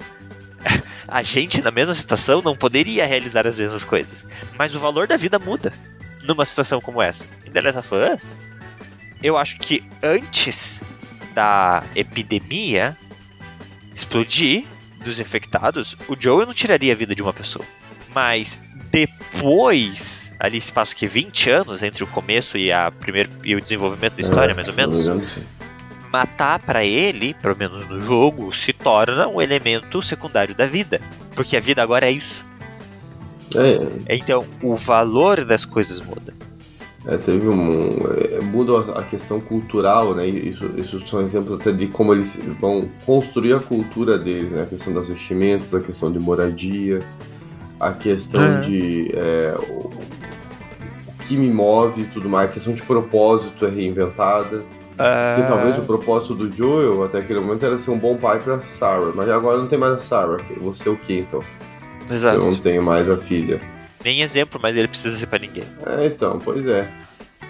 a 1.07 1.23
gente 1.23 1.61
na 1.61 1.71
mesma 1.71 1.93
situação 1.93 2.41
não 2.41 2.55
poderia 2.55 3.05
realizar 3.05 3.47
as 3.47 3.57
mesmas 3.57 3.83
coisas, 3.83 4.25
mas 4.57 4.75
o 4.75 4.79
valor 4.79 5.07
da 5.07 5.17
vida 5.17 5.39
muda 5.39 5.73
numa 6.23 6.45
situação 6.45 6.79
como 6.79 7.01
essa. 7.01 7.25
Em 7.45 7.51
The 7.51 7.61
Last 7.61 7.79
of 7.79 7.89
Us, 7.95 8.35
eu 9.21 9.37
acho 9.37 9.57
que 9.59 9.83
antes 10.03 10.81
da 11.33 11.83
epidemia 11.95 12.97
explodir 13.93 14.65
dos 15.03 15.19
infectados, 15.19 15.95
o 16.07 16.15
Joel 16.19 16.45
não 16.45 16.53
tiraria 16.53 16.93
a 16.93 16.95
vida 16.95 17.15
de 17.15 17.21
uma 17.21 17.33
pessoa. 17.33 17.65
Mas 18.13 18.57
depois, 18.91 20.28
ali 20.39 20.59
se 20.61 20.71
passa 20.71 20.95
que 20.95 21.05
20 21.07 21.49
anos 21.49 21.83
entre 21.83 22.03
o 22.03 22.07
começo 22.07 22.57
e, 22.57 22.71
a 22.71 22.91
primeiro, 22.91 23.29
e 23.43 23.55
o 23.55 23.61
desenvolvimento 23.61 24.15
da 24.15 24.21
história, 24.21 24.51
É, 24.53 24.55
mais 24.55 24.67
ou 24.67 24.73
menos, 24.73 24.99
engano, 25.01 25.21
matar 26.11 26.59
pra 26.59 26.83
ele, 26.83 27.33
pelo 27.35 27.55
menos 27.57 27.85
no 27.87 28.01
jogo, 28.01 28.51
se 28.51 28.73
torna 28.73 29.27
um 29.27 29.41
elemento 29.41 30.01
secundário 30.01 30.55
da 30.55 30.65
vida. 30.65 30.99
Porque 31.35 31.55
a 31.55 31.59
vida 31.59 31.83
agora 31.83 32.07
é 32.07 32.11
isso. 32.11 32.43
É, 33.55 34.15
Então, 34.15 34.45
o 34.61 34.75
valor 34.75 35.43
das 35.43 35.65
coisas 35.65 36.01
muda. 36.01 36.33
É, 37.05 37.17
teve 37.17 37.47
um. 37.47 37.97
é, 38.31 38.41
muda 38.41 38.91
a 38.99 39.03
questão 39.03 39.39
cultural, 39.39 40.13
né? 40.13 40.27
Isso, 40.27 40.69
isso 40.77 40.99
são 41.07 41.21
exemplos 41.21 41.59
até 41.59 41.71
de 41.71 41.87
como 41.87 42.13
eles 42.13 42.41
vão 42.59 42.89
construir 43.05 43.53
a 43.53 43.59
cultura 43.59 44.17
deles, 44.17 44.51
né? 44.51 44.63
A 44.63 44.65
questão 44.65 44.93
das 44.93 45.07
vestimentas, 45.09 45.73
a 45.73 45.79
questão 45.79 46.11
de 46.11 46.19
moradia, 46.19 47.01
a 47.79 47.93
questão 47.93 48.43
É. 48.43 48.59
de. 48.59 49.11
é, 49.15 49.53
que 51.19 51.35
me 51.37 51.49
move 51.49 52.03
e 52.03 52.05
tudo 52.05 52.29
mais, 52.29 52.49
a 52.49 52.53
questão 52.53 52.73
de 52.73 52.81
propósito 52.81 53.65
é 53.65 53.69
reinventada. 53.69 54.63
Porque 55.35 55.47
talvez 55.47 55.77
o 55.77 55.83
propósito 55.83 56.35
do 56.35 56.53
Joel 56.53 57.03
até 57.05 57.19
aquele 57.19 57.39
momento 57.39 57.65
era 57.65 57.77
ser 57.77 57.89
um 57.91 57.97
bom 57.97 58.17
pai 58.17 58.39
pra 58.39 58.59
Sarah, 58.59 59.11
mas 59.15 59.29
agora 59.29 59.57
não 59.57 59.67
tem 59.67 59.79
mais 59.79 59.93
a 59.93 59.97
Sarah. 59.99 60.37
Você 60.59 60.89
é 60.89 60.91
o 60.91 60.97
que 60.97 61.17
então? 61.17 61.41
Exato. 62.09 62.35
Eu 62.37 62.51
não 62.51 62.57
tenho 62.57 62.83
mais 62.83 63.09
a 63.09 63.15
filha. 63.15 63.61
Nem 64.03 64.21
exemplo, 64.21 64.59
mas 64.61 64.75
ele 64.75 64.87
precisa 64.89 65.15
ser 65.15 65.27
pra 65.27 65.39
ninguém. 65.39 65.63
É, 65.85 66.05
então, 66.05 66.39
pois 66.43 66.65
é. 66.67 66.89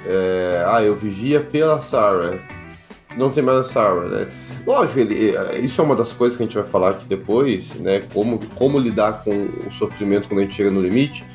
É, 0.05 0.63
Ah, 0.67 0.83
eu 0.83 0.95
vivia 0.95 1.39
pela 1.39 1.81
Sarah. 1.81 2.37
Não 3.17 3.31
tem 3.31 3.43
mais 3.43 3.57
a 3.59 3.63
Sarah, 3.63 4.07
né? 4.07 4.27
Lógico, 4.65 4.99
ele, 4.99 5.35
é, 5.35 5.57
isso 5.59 5.81
é 5.81 5.83
uma 5.83 5.95
das 5.95 6.13
coisas 6.13 6.37
que 6.37 6.43
a 6.43 6.45
gente 6.45 6.55
vai 6.55 6.63
falar 6.63 6.91
aqui 6.91 7.05
depois, 7.07 7.73
né? 7.75 8.03
Como, 8.13 8.39
como 8.53 8.77
lidar 8.77 9.23
com 9.23 9.47
o 9.65 9.71
sofrimento 9.71 10.29
quando 10.29 10.41
a 10.41 10.43
gente 10.43 10.53
chega 10.55 10.69
no 10.69 10.81
limite. 10.81 11.25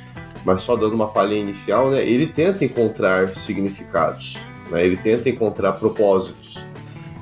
Mas 0.44 0.60
só 0.62 0.76
dando 0.76 0.94
uma 0.94 1.08
palhinha 1.08 1.40
inicial, 1.40 1.90
né? 1.90 2.06
Ele 2.06 2.26
tenta 2.26 2.64
encontrar 2.64 3.34
significados, 3.34 4.36
né? 4.70 4.84
Ele 4.84 4.96
tenta 4.96 5.28
encontrar 5.28 5.72
propósitos. 5.72 6.62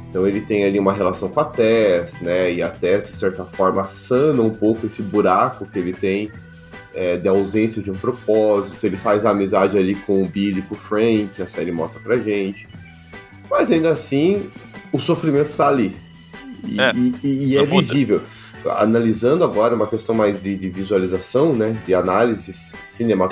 Então 0.09 0.27
ele 0.27 0.41
tem 0.43 0.65
ali 0.65 0.79
uma 0.79 0.93
relação 0.93 1.29
com 1.31 1.41
a 1.41 1.45
Tess, 1.45 2.21
né? 2.21 2.53
E 2.53 2.63
a 2.63 2.69
Tess, 2.69 3.05
de 3.11 3.17
certa 3.17 3.45
forma, 3.45 3.87
sana 3.87 4.43
um 4.43 4.51
pouco 4.51 4.87
esse 4.87 5.03
buraco 5.03 5.65
que 5.67 5.79
ele 5.79 5.93
tem 5.93 6.31
é, 6.95 7.17
de 7.17 7.29
ausência 7.29 7.81
de 7.81 7.91
um 7.91 7.95
propósito. 7.97 8.85
Ele 8.85 8.97
faz 8.97 9.25
a 9.25 9.31
amizade 9.31 9.79
ali 9.79 9.95
com 9.95 10.23
o 10.23 10.27
Billy 10.29 10.61
com 10.63 10.75
o 10.75 10.79
Frank, 10.79 11.41
a 11.41 11.47
série 11.49 11.73
mostra 11.73 12.01
pra 12.01 12.19
gente. 12.19 12.69
Mas 13.49 13.71
ainda 13.71 13.91
assim, 13.91 14.51
o 14.93 14.99
sofrimento 14.99 15.55
tá 15.57 15.69
ali. 15.69 15.97
E 16.67 16.81
É, 16.81 16.93
e- 16.95 17.15
e- 17.23 17.57
é 17.57 17.61
muda. 17.67 18.23
Analisando 18.70 19.42
agora 19.44 19.75
uma 19.75 19.87
questão 19.87 20.14
mais 20.14 20.40
de, 20.42 20.57
de 20.57 20.68
visualização, 20.68 21.55
né? 21.55 21.77
De 21.87 21.94
análise 21.94 22.53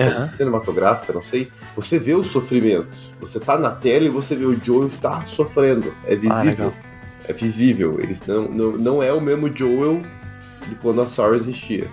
Aham. 0.00 0.28
cinematográfica, 0.30 1.12
não 1.12 1.22
sei. 1.22 1.48
Você 1.76 1.98
vê 1.98 2.14
os 2.14 2.26
sofrimentos. 2.28 3.14
Você 3.20 3.38
tá 3.38 3.56
na 3.58 3.70
tela 3.70 4.04
e 4.06 4.08
você 4.08 4.34
vê 4.34 4.44
o 4.44 4.58
Joel 4.58 4.86
estar 4.88 5.26
sofrendo. 5.26 5.94
É 6.04 6.14
Ah, 6.14 6.16
visível. 6.16 6.44
legal. 6.66 6.74
é 7.28 7.32
visível. 7.32 8.00
Eles 8.00 8.20
não, 8.26 8.48
não, 8.48 8.72
não 8.72 9.02
é 9.02 9.12
o 9.12 9.20
mesmo 9.20 9.54
Joel 9.54 10.02
de 10.68 10.74
quando 10.76 11.00
a 11.00 11.08
Sarah 11.08 11.36
existia. 11.36 11.88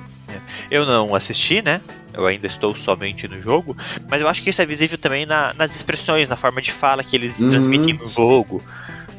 Eu 0.70 0.86
não 0.86 1.16
assisti, 1.16 1.62
né? 1.62 1.80
Eu 2.14 2.26
ainda 2.26 2.48
estou 2.48 2.76
somente 2.76 3.28
no 3.28 3.40
jogo, 3.40 3.78
mas 4.10 4.20
eu 4.22 4.28
acho 4.28 4.42
que 4.42 4.50
isso 4.50 4.62
é 4.62 4.66
visível 4.66 4.98
também 4.98 5.26
na- 5.26 5.54
nas 5.54 5.76
expressões, 5.76 6.28
na 6.28 6.36
forma 6.36 6.62
de 6.62 6.72
fala 6.72 7.04
que 7.04 7.16
eles 7.16 7.40
Uhum. 7.40 7.50
transmitem 7.50 7.94
no 7.94 8.08
jogo. 8.10 8.62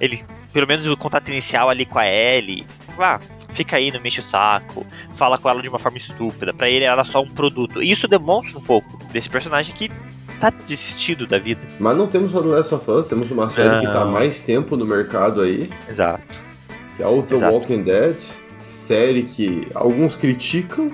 Ele, 0.00 0.22
pelo 0.52 0.66
menos 0.66 0.84
o 0.86 0.96
contato 0.96 1.28
inicial 1.28 1.70
ali 1.70 1.86
com 1.86 1.98
a 1.98 2.06
Ellie, 2.06 2.66
ah, 2.98 3.20
fica 3.50 3.76
aí, 3.76 3.90
não 3.90 4.00
mexe 4.00 4.20
o 4.20 4.22
saco, 4.22 4.86
fala 5.12 5.38
com 5.38 5.48
ela 5.48 5.62
de 5.62 5.68
uma 5.68 5.78
forma 5.78 5.98
estúpida. 5.98 6.52
Pra 6.54 6.68
ele, 6.68 6.84
ela 6.84 7.02
é 7.02 7.04
só 7.04 7.20
um 7.22 7.28
produto. 7.28 7.82
E 7.82 7.90
isso 7.90 8.06
demonstra 8.08 8.58
um 8.58 8.62
pouco 8.62 8.98
desse 9.12 9.28
personagem 9.28 9.74
que 9.74 9.90
tá 10.40 10.50
desistido 10.50 11.26
da 11.26 11.38
vida. 11.38 11.60
Mas 11.80 11.96
não 11.96 12.06
temos 12.06 12.30
só 12.32 12.40
The 12.40 12.48
Last 12.48 12.74
of 12.74 12.90
Us, 12.90 13.06
temos 13.08 13.30
uma 13.30 13.50
série 13.50 13.80
que 13.80 13.92
tá 13.92 14.04
Não. 14.04 14.12
mais 14.12 14.40
tempo 14.40 14.76
no 14.76 14.86
mercado 14.86 15.40
aí, 15.40 15.68
Exato. 15.88 16.22
que 16.96 17.02
é 17.02 17.06
o 17.06 17.22
The 17.22 17.34
Exato. 17.34 17.54
Walking 17.54 17.82
Dead, 17.82 18.16
série 18.60 19.24
que 19.24 19.66
alguns 19.74 20.14
criticam, 20.14 20.92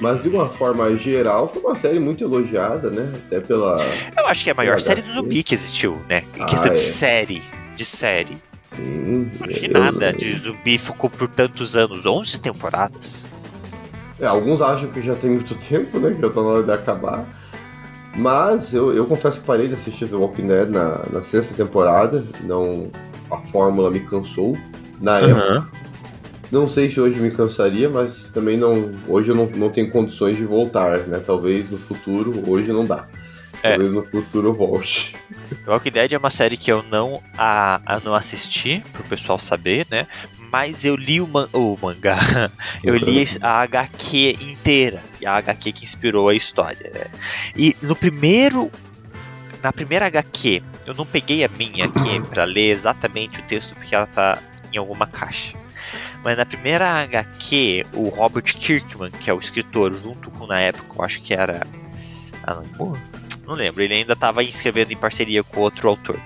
mas 0.00 0.22
de 0.24 0.28
uma 0.28 0.46
forma 0.46 0.96
geral 0.96 1.46
foi 1.46 1.62
uma 1.62 1.76
série 1.76 2.00
muito 2.00 2.24
elogiada, 2.24 2.90
né? 2.90 3.12
Até 3.24 3.38
pela. 3.40 3.76
Eu 4.16 4.26
acho 4.26 4.42
que 4.42 4.50
é 4.50 4.52
a 4.52 4.56
maior 4.56 4.80
série 4.80 5.00
do 5.00 5.12
zumbi 5.12 5.44
que 5.44 5.54
existiu, 5.54 6.00
né? 6.08 6.24
Em 6.36 6.42
Ah, 6.42 6.46
questão 6.46 6.72
é. 6.72 6.74
de 6.74 6.80
série. 6.80 7.42
De 7.76 7.84
série. 7.84 8.36
Sim. 8.76 9.30
Que 9.44 9.66
eu- 9.66 9.80
nada 9.80 10.12
de 10.12 10.34
zumbi 10.34 10.78
ficou 10.78 11.08
por 11.10 11.28
tantos 11.28 11.76
anos 11.76 12.06
11 12.06 12.38
temporadas. 12.40 13.26
É, 14.20 14.26
alguns 14.26 14.60
acham 14.60 14.88
que 14.90 15.00
já 15.02 15.14
tem 15.14 15.30
muito 15.30 15.54
tempo, 15.56 15.98
né? 15.98 16.14
Que 16.14 16.20
já 16.20 16.30
tá 16.30 16.40
na 16.40 16.48
hora 16.48 16.62
de 16.62 16.70
acabar. 16.72 17.26
Mas 18.14 18.74
eu, 18.74 18.92
eu 18.92 19.06
confesso 19.06 19.40
que 19.40 19.46
parei 19.46 19.68
de 19.68 19.74
assistir 19.74 20.06
The 20.08 20.16
Walking 20.16 20.46
Dead 20.46 20.68
na, 20.68 21.06
na 21.10 21.22
sexta 21.22 21.54
temporada. 21.54 22.24
Não, 22.42 22.90
a 23.30 23.38
fórmula 23.38 23.90
me 23.90 24.00
cansou. 24.00 24.56
Na 25.00 25.18
época. 25.18 25.68
Não 26.52 26.68
sei 26.68 26.90
se 26.90 27.00
hoje 27.00 27.18
me 27.18 27.30
cansaria, 27.30 27.88
mas 27.88 28.30
também 28.30 28.58
não. 28.58 28.92
Hoje 29.08 29.30
eu 29.30 29.34
não, 29.34 29.46
não 29.46 29.70
tenho 29.70 29.90
condições 29.90 30.36
de 30.36 30.44
voltar, 30.44 30.98
né? 31.08 31.18
Talvez 31.24 31.70
no 31.70 31.78
futuro, 31.78 32.44
hoje 32.46 32.70
não 32.70 32.84
dá. 32.84 33.08
É. 33.62 33.70
Talvez 33.70 33.92
no 33.92 34.02
futuro 34.04 34.48
eu 34.48 34.52
volte. 34.52 35.16
The 35.54 35.70
Walking 35.70 35.90
Dead 35.90 36.12
é 36.12 36.18
uma 36.18 36.30
série 36.30 36.56
que 36.56 36.70
eu 36.70 36.82
não, 36.82 37.22
a, 37.36 37.80
a 37.84 38.00
não 38.00 38.14
assisti, 38.14 38.84
pro 38.92 39.04
pessoal 39.04 39.38
saber, 39.38 39.86
né? 39.90 40.06
Mas 40.50 40.84
eu 40.84 40.96
li 40.96 41.20
o, 41.20 41.26
man, 41.26 41.48
o 41.52 41.78
mangá, 41.80 42.50
eu 42.84 42.96
li 42.96 43.24
a 43.40 43.62
HQ 43.62 44.38
inteira, 44.40 45.02
e 45.20 45.26
a 45.26 45.36
HQ 45.36 45.72
que 45.72 45.84
inspirou 45.84 46.28
a 46.28 46.34
história, 46.34 46.90
né? 46.92 47.06
E 47.56 47.76
no 47.80 47.96
primeiro, 47.96 48.70
na 49.62 49.72
primeira 49.72 50.06
HQ, 50.06 50.62
eu 50.86 50.94
não 50.94 51.06
peguei 51.06 51.44
a 51.44 51.48
minha 51.48 51.86
aqui 51.86 52.20
pra 52.28 52.44
ler 52.44 52.70
exatamente 52.70 53.40
o 53.40 53.42
texto, 53.44 53.74
porque 53.74 53.94
ela 53.94 54.06
tá 54.06 54.38
em 54.72 54.76
alguma 54.76 55.06
caixa. 55.06 55.56
Mas 56.22 56.36
na 56.36 56.46
primeira 56.46 57.02
HQ, 57.02 57.86
o 57.92 58.08
Robert 58.08 58.44
Kirkman, 58.44 59.10
que 59.10 59.28
é 59.28 59.34
o 59.34 59.38
escritor, 59.38 59.92
junto 59.94 60.30
com, 60.30 60.46
na 60.46 60.60
época, 60.60 60.94
eu 60.96 61.04
acho 61.04 61.20
que 61.20 61.34
era 61.34 61.66
Alan 62.44 62.66
Moore? 62.78 63.00
Não 63.52 63.58
lembro, 63.58 63.82
ele 63.82 63.92
ainda 63.92 64.14
estava 64.14 64.42
escrevendo 64.42 64.92
em 64.92 64.96
parceria 64.96 65.44
com 65.44 65.60
outro 65.60 65.86
autor. 65.86 66.18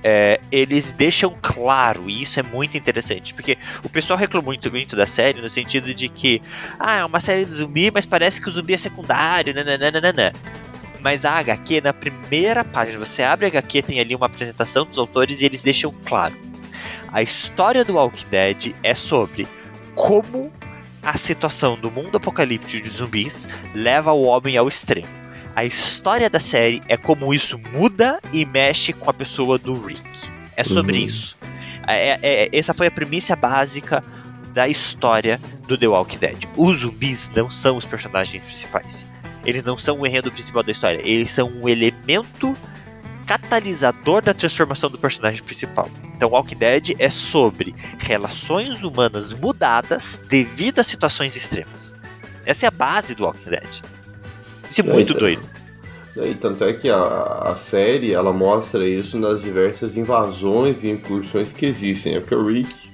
É, 0.00 0.40
eles 0.52 0.92
deixam 0.92 1.36
claro, 1.42 2.08
e 2.08 2.22
isso 2.22 2.38
é 2.38 2.42
muito 2.42 2.76
interessante, 2.76 3.34
porque 3.34 3.58
o 3.82 3.88
pessoal 3.88 4.16
reclamou 4.16 4.52
muito, 4.52 4.70
muito 4.70 4.94
da 4.94 5.04
série 5.04 5.40
no 5.40 5.50
sentido 5.50 5.92
de 5.92 6.08
que, 6.08 6.40
ah, 6.78 6.98
é 6.98 7.04
uma 7.04 7.18
série 7.18 7.44
de 7.44 7.50
zumbi, 7.50 7.90
mas 7.90 8.06
parece 8.06 8.40
que 8.40 8.48
o 8.48 8.52
zumbi 8.52 8.74
é 8.74 8.76
secundário, 8.76 9.52
nananana. 9.52 10.32
Mas 11.00 11.24
a 11.24 11.32
HQ, 11.38 11.80
na 11.80 11.92
primeira 11.92 12.64
página, 12.64 12.96
você 12.96 13.24
abre 13.24 13.46
a 13.46 13.48
HQ, 13.48 13.82
tem 13.82 13.98
ali 13.98 14.14
uma 14.14 14.26
apresentação 14.26 14.86
dos 14.86 14.98
autores 14.98 15.40
e 15.40 15.44
eles 15.44 15.64
deixam 15.64 15.92
claro. 16.04 16.36
A 17.08 17.22
história 17.22 17.84
do 17.84 17.94
Walking 17.94 18.28
Dead 18.30 18.74
é 18.84 18.94
sobre 18.94 19.48
como 19.96 20.52
a 21.02 21.18
situação 21.18 21.76
do 21.76 21.90
mundo 21.90 22.18
apocalíptico 22.18 22.84
de 22.84 22.88
zumbis 22.88 23.48
leva 23.74 24.12
o 24.12 24.22
homem 24.22 24.56
ao 24.56 24.68
extremo. 24.68 25.21
A 25.54 25.64
história 25.64 26.30
da 26.30 26.40
série 26.40 26.82
é 26.88 26.96
como 26.96 27.32
isso 27.34 27.58
muda 27.72 28.20
e 28.32 28.44
mexe 28.44 28.92
com 28.92 29.10
a 29.10 29.12
pessoa 29.12 29.58
do 29.58 29.78
Rick. 29.84 30.02
É 30.56 30.64
sobre 30.64 30.98
Uhum. 30.98 31.06
isso. 31.06 31.36
É- 31.86 32.18
é- 32.22 32.48
essa 32.52 32.72
foi 32.72 32.86
a 32.86 32.90
premissa 32.90 33.36
básica 33.36 34.02
da 34.54 34.68
história 34.68 35.40
do 35.66 35.76
The 35.76 35.88
Walking 35.88 36.18
Dead. 36.18 36.44
Os 36.56 36.78
zumbis 36.80 37.30
não 37.34 37.50
são 37.50 37.76
os 37.76 37.84
personagens 37.84 38.42
principais. 38.42 39.06
Eles 39.44 39.64
não 39.64 39.76
são 39.76 40.00
o 40.00 40.06
enredo 40.06 40.30
principal 40.30 40.62
da 40.62 40.70
história. 40.70 41.00
Eles 41.04 41.30
são 41.30 41.48
um 41.48 41.68
elemento 41.68 42.56
catalisador 43.26 44.22
da 44.22 44.34
transformação 44.34 44.90
do 44.90 44.98
personagem 44.98 45.42
principal. 45.42 45.88
Então, 46.16 46.30
Walking 46.30 46.56
Dead 46.56 46.90
é 46.98 47.10
sobre 47.10 47.74
relações 47.98 48.82
humanas 48.82 49.32
mudadas 49.32 50.20
devido 50.28 50.78
a 50.80 50.84
situações 50.84 51.34
extremas. 51.36 51.94
Essa 52.44 52.66
é 52.66 52.68
a 52.68 52.70
base 52.70 53.14
do 53.14 53.24
Walking 53.24 53.50
Dead. 53.50 53.80
Isso 54.72 54.80
é 54.80 54.92
muito 54.92 55.10
Eita. 55.12 55.20
doido. 55.20 55.42
E 56.16 56.34
tanto 56.34 56.62
é 56.64 56.72
que 56.74 56.90
a, 56.90 56.98
a 57.52 57.56
série 57.56 58.12
ela 58.12 58.32
mostra 58.32 58.86
isso 58.86 59.18
nas 59.18 59.40
diversas 59.40 59.96
invasões 59.96 60.84
e 60.84 60.90
incursões 60.90 61.52
que 61.52 61.64
existem. 61.64 62.16
É 62.16 62.20
porque 62.20 62.34
o 62.34 62.44
Rick 62.46 62.90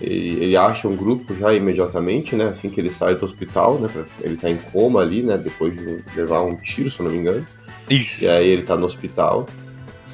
ele, 0.00 0.42
ele 0.44 0.56
acha 0.56 0.88
um 0.88 0.96
grupo 0.96 1.34
já 1.34 1.52
imediatamente, 1.52 2.34
né? 2.34 2.44
Assim 2.46 2.70
que 2.70 2.80
ele 2.80 2.90
sai 2.90 3.14
do 3.14 3.24
hospital, 3.26 3.78
né? 3.78 3.88
pra- 3.92 4.04
Ele 4.22 4.36
tá 4.36 4.48
em 4.50 4.56
coma 4.56 5.00
ali, 5.00 5.22
né? 5.22 5.36
Depois 5.36 5.74
de 5.74 6.02
levar 6.16 6.42
um 6.42 6.56
tiro, 6.56 6.90
se 6.90 7.00
eu 7.00 7.04
não 7.04 7.12
me 7.12 7.18
engano. 7.18 7.46
Isso. 7.90 8.24
E 8.24 8.28
aí 8.28 8.48
ele 8.48 8.62
tá 8.62 8.74
no 8.76 8.86
hospital. 8.86 9.46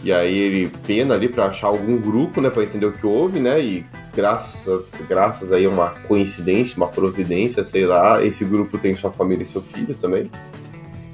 E 0.05 0.13
aí 0.13 0.37
ele 0.37 0.69
pena 0.85 1.15
ali 1.15 1.29
para 1.29 1.47
achar 1.47 1.69
algum 1.69 1.97
grupo, 1.97 2.41
né, 2.41 2.51
para 2.51 2.65
entender 2.65 2.87
o 2.87 2.93
que 2.93 3.07
houve, 3.07 3.39
né? 3.39 3.61
E 3.61 3.87
graças, 4.17 4.91
graças 5.09 5.53
aí 5.53 5.65
a 5.65 5.69
uma 5.71 5.91
coincidência, 5.91 6.77
uma 6.77 6.89
providência, 6.89 7.63
sei 7.65 7.87
lá, 7.87 8.21
esse 8.25 8.45
grupo 8.45 8.79
tem 8.79 8.97
sua 8.97 9.13
família 9.13 9.45
e 9.45 9.47
seu 9.47 9.63
filho 9.63 9.95
também. 9.95 10.29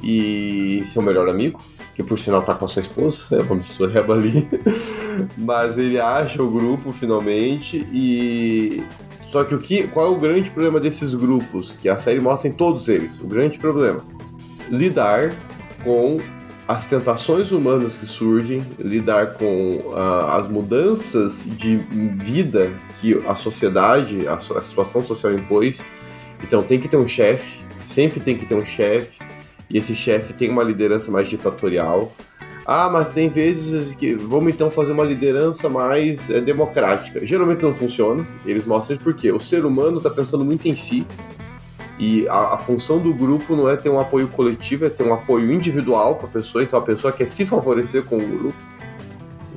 E 0.02 0.82
seu 0.84 1.02
melhor 1.02 1.28
amigo, 1.28 1.60
que 1.94 2.02
por 2.02 2.18
sinal 2.18 2.42
tá 2.42 2.54
com 2.54 2.64
a 2.64 2.68
sua 2.68 2.82
esposa, 2.82 3.36
é 3.36 3.40
uma 3.40 3.56
mistureba 3.56 4.14
ali. 4.14 4.48
Mas 5.36 5.76
ele 5.76 5.98
acha 5.98 6.42
o 6.42 6.50
grupo 6.50 6.92
finalmente 6.92 7.86
e 7.92 8.84
só 9.30 9.44
que 9.44 9.54
o 9.54 9.58
que, 9.58 9.88
qual 9.88 10.06
é 10.06 10.08
o 10.10 10.16
grande 10.16 10.50
problema 10.50 10.78
desses 10.78 11.14
grupos 11.14 11.72
que 11.72 11.88
a 11.88 11.98
série 11.98 12.20
mostra 12.20 12.48
em 12.48 12.52
todos 12.52 12.88
eles? 12.88 13.20
O 13.20 13.26
grande 13.26 13.58
problema 13.58 14.02
lidar 14.70 15.34
com 15.82 16.18
as 16.66 16.84
tentações 16.84 17.50
humanas 17.50 17.96
que 17.96 18.06
surgem, 18.06 18.62
lidar 18.78 19.34
com 19.34 19.78
uh, 19.78 20.30
as 20.32 20.46
mudanças 20.48 21.44
de 21.44 21.76
vida 22.16 22.72
que 23.00 23.14
a 23.26 23.34
sociedade, 23.34 24.28
a, 24.28 24.34
a 24.34 24.62
situação 24.62 25.02
social 25.02 25.32
impôs. 25.32 25.84
Então 26.42 26.62
tem 26.62 26.78
que 26.78 26.86
ter 26.86 26.98
um 26.98 27.08
chefe, 27.08 27.64
sempre 27.86 28.20
tem 28.20 28.36
que 28.36 28.44
ter 28.44 28.54
um 28.54 28.66
chefe, 28.66 29.18
e 29.70 29.78
esse 29.78 29.94
chefe 29.94 30.32
tem 30.32 30.50
uma 30.50 30.62
liderança 30.62 31.10
mais 31.10 31.28
ditatorial. 31.28 32.12
Ah, 32.66 32.90
mas 32.90 33.08
tem 33.08 33.30
vezes 33.30 33.94
que 33.94 34.14
vamos 34.14 34.52
então 34.52 34.70
fazer 34.70 34.92
uma 34.92 35.04
liderança 35.04 35.68
mais 35.68 36.28
é, 36.28 36.40
democrática. 36.40 37.24
Geralmente 37.24 37.62
não 37.62 37.74
funciona. 37.74 38.26
Eles 38.44 38.64
mostram 38.66 38.96
isso 38.96 39.04
porque 39.04 39.32
o 39.32 39.40
ser 39.40 39.64
humano 39.64 39.96
está 39.96 40.10
pensando 40.10 40.44
muito 40.44 40.68
em 40.68 40.76
si, 40.76 41.06
e 41.98 42.28
a, 42.28 42.54
a, 42.54 42.58
função 42.58 43.00
do 43.00 43.12
grupo 43.12 43.56
não 43.56 43.68
é 43.68 43.76
ter 43.76 43.88
um 43.88 43.98
apoio 43.98 44.28
coletivo, 44.28 44.84
é 44.84 44.90
ter 44.90 45.02
um 45.02 45.12
apoio 45.12 45.50
individual 45.50 46.14
para 46.14 46.28
a 46.28 46.30
pessoa. 46.30 46.62
Então 46.62 46.78
a 46.78 46.82
pessoa 46.82 47.12
quer 47.12 47.26
se 47.26 47.44
favorecer 47.44 48.04
com 48.04 48.18
o 48.18 48.38
grupo. 48.38 48.56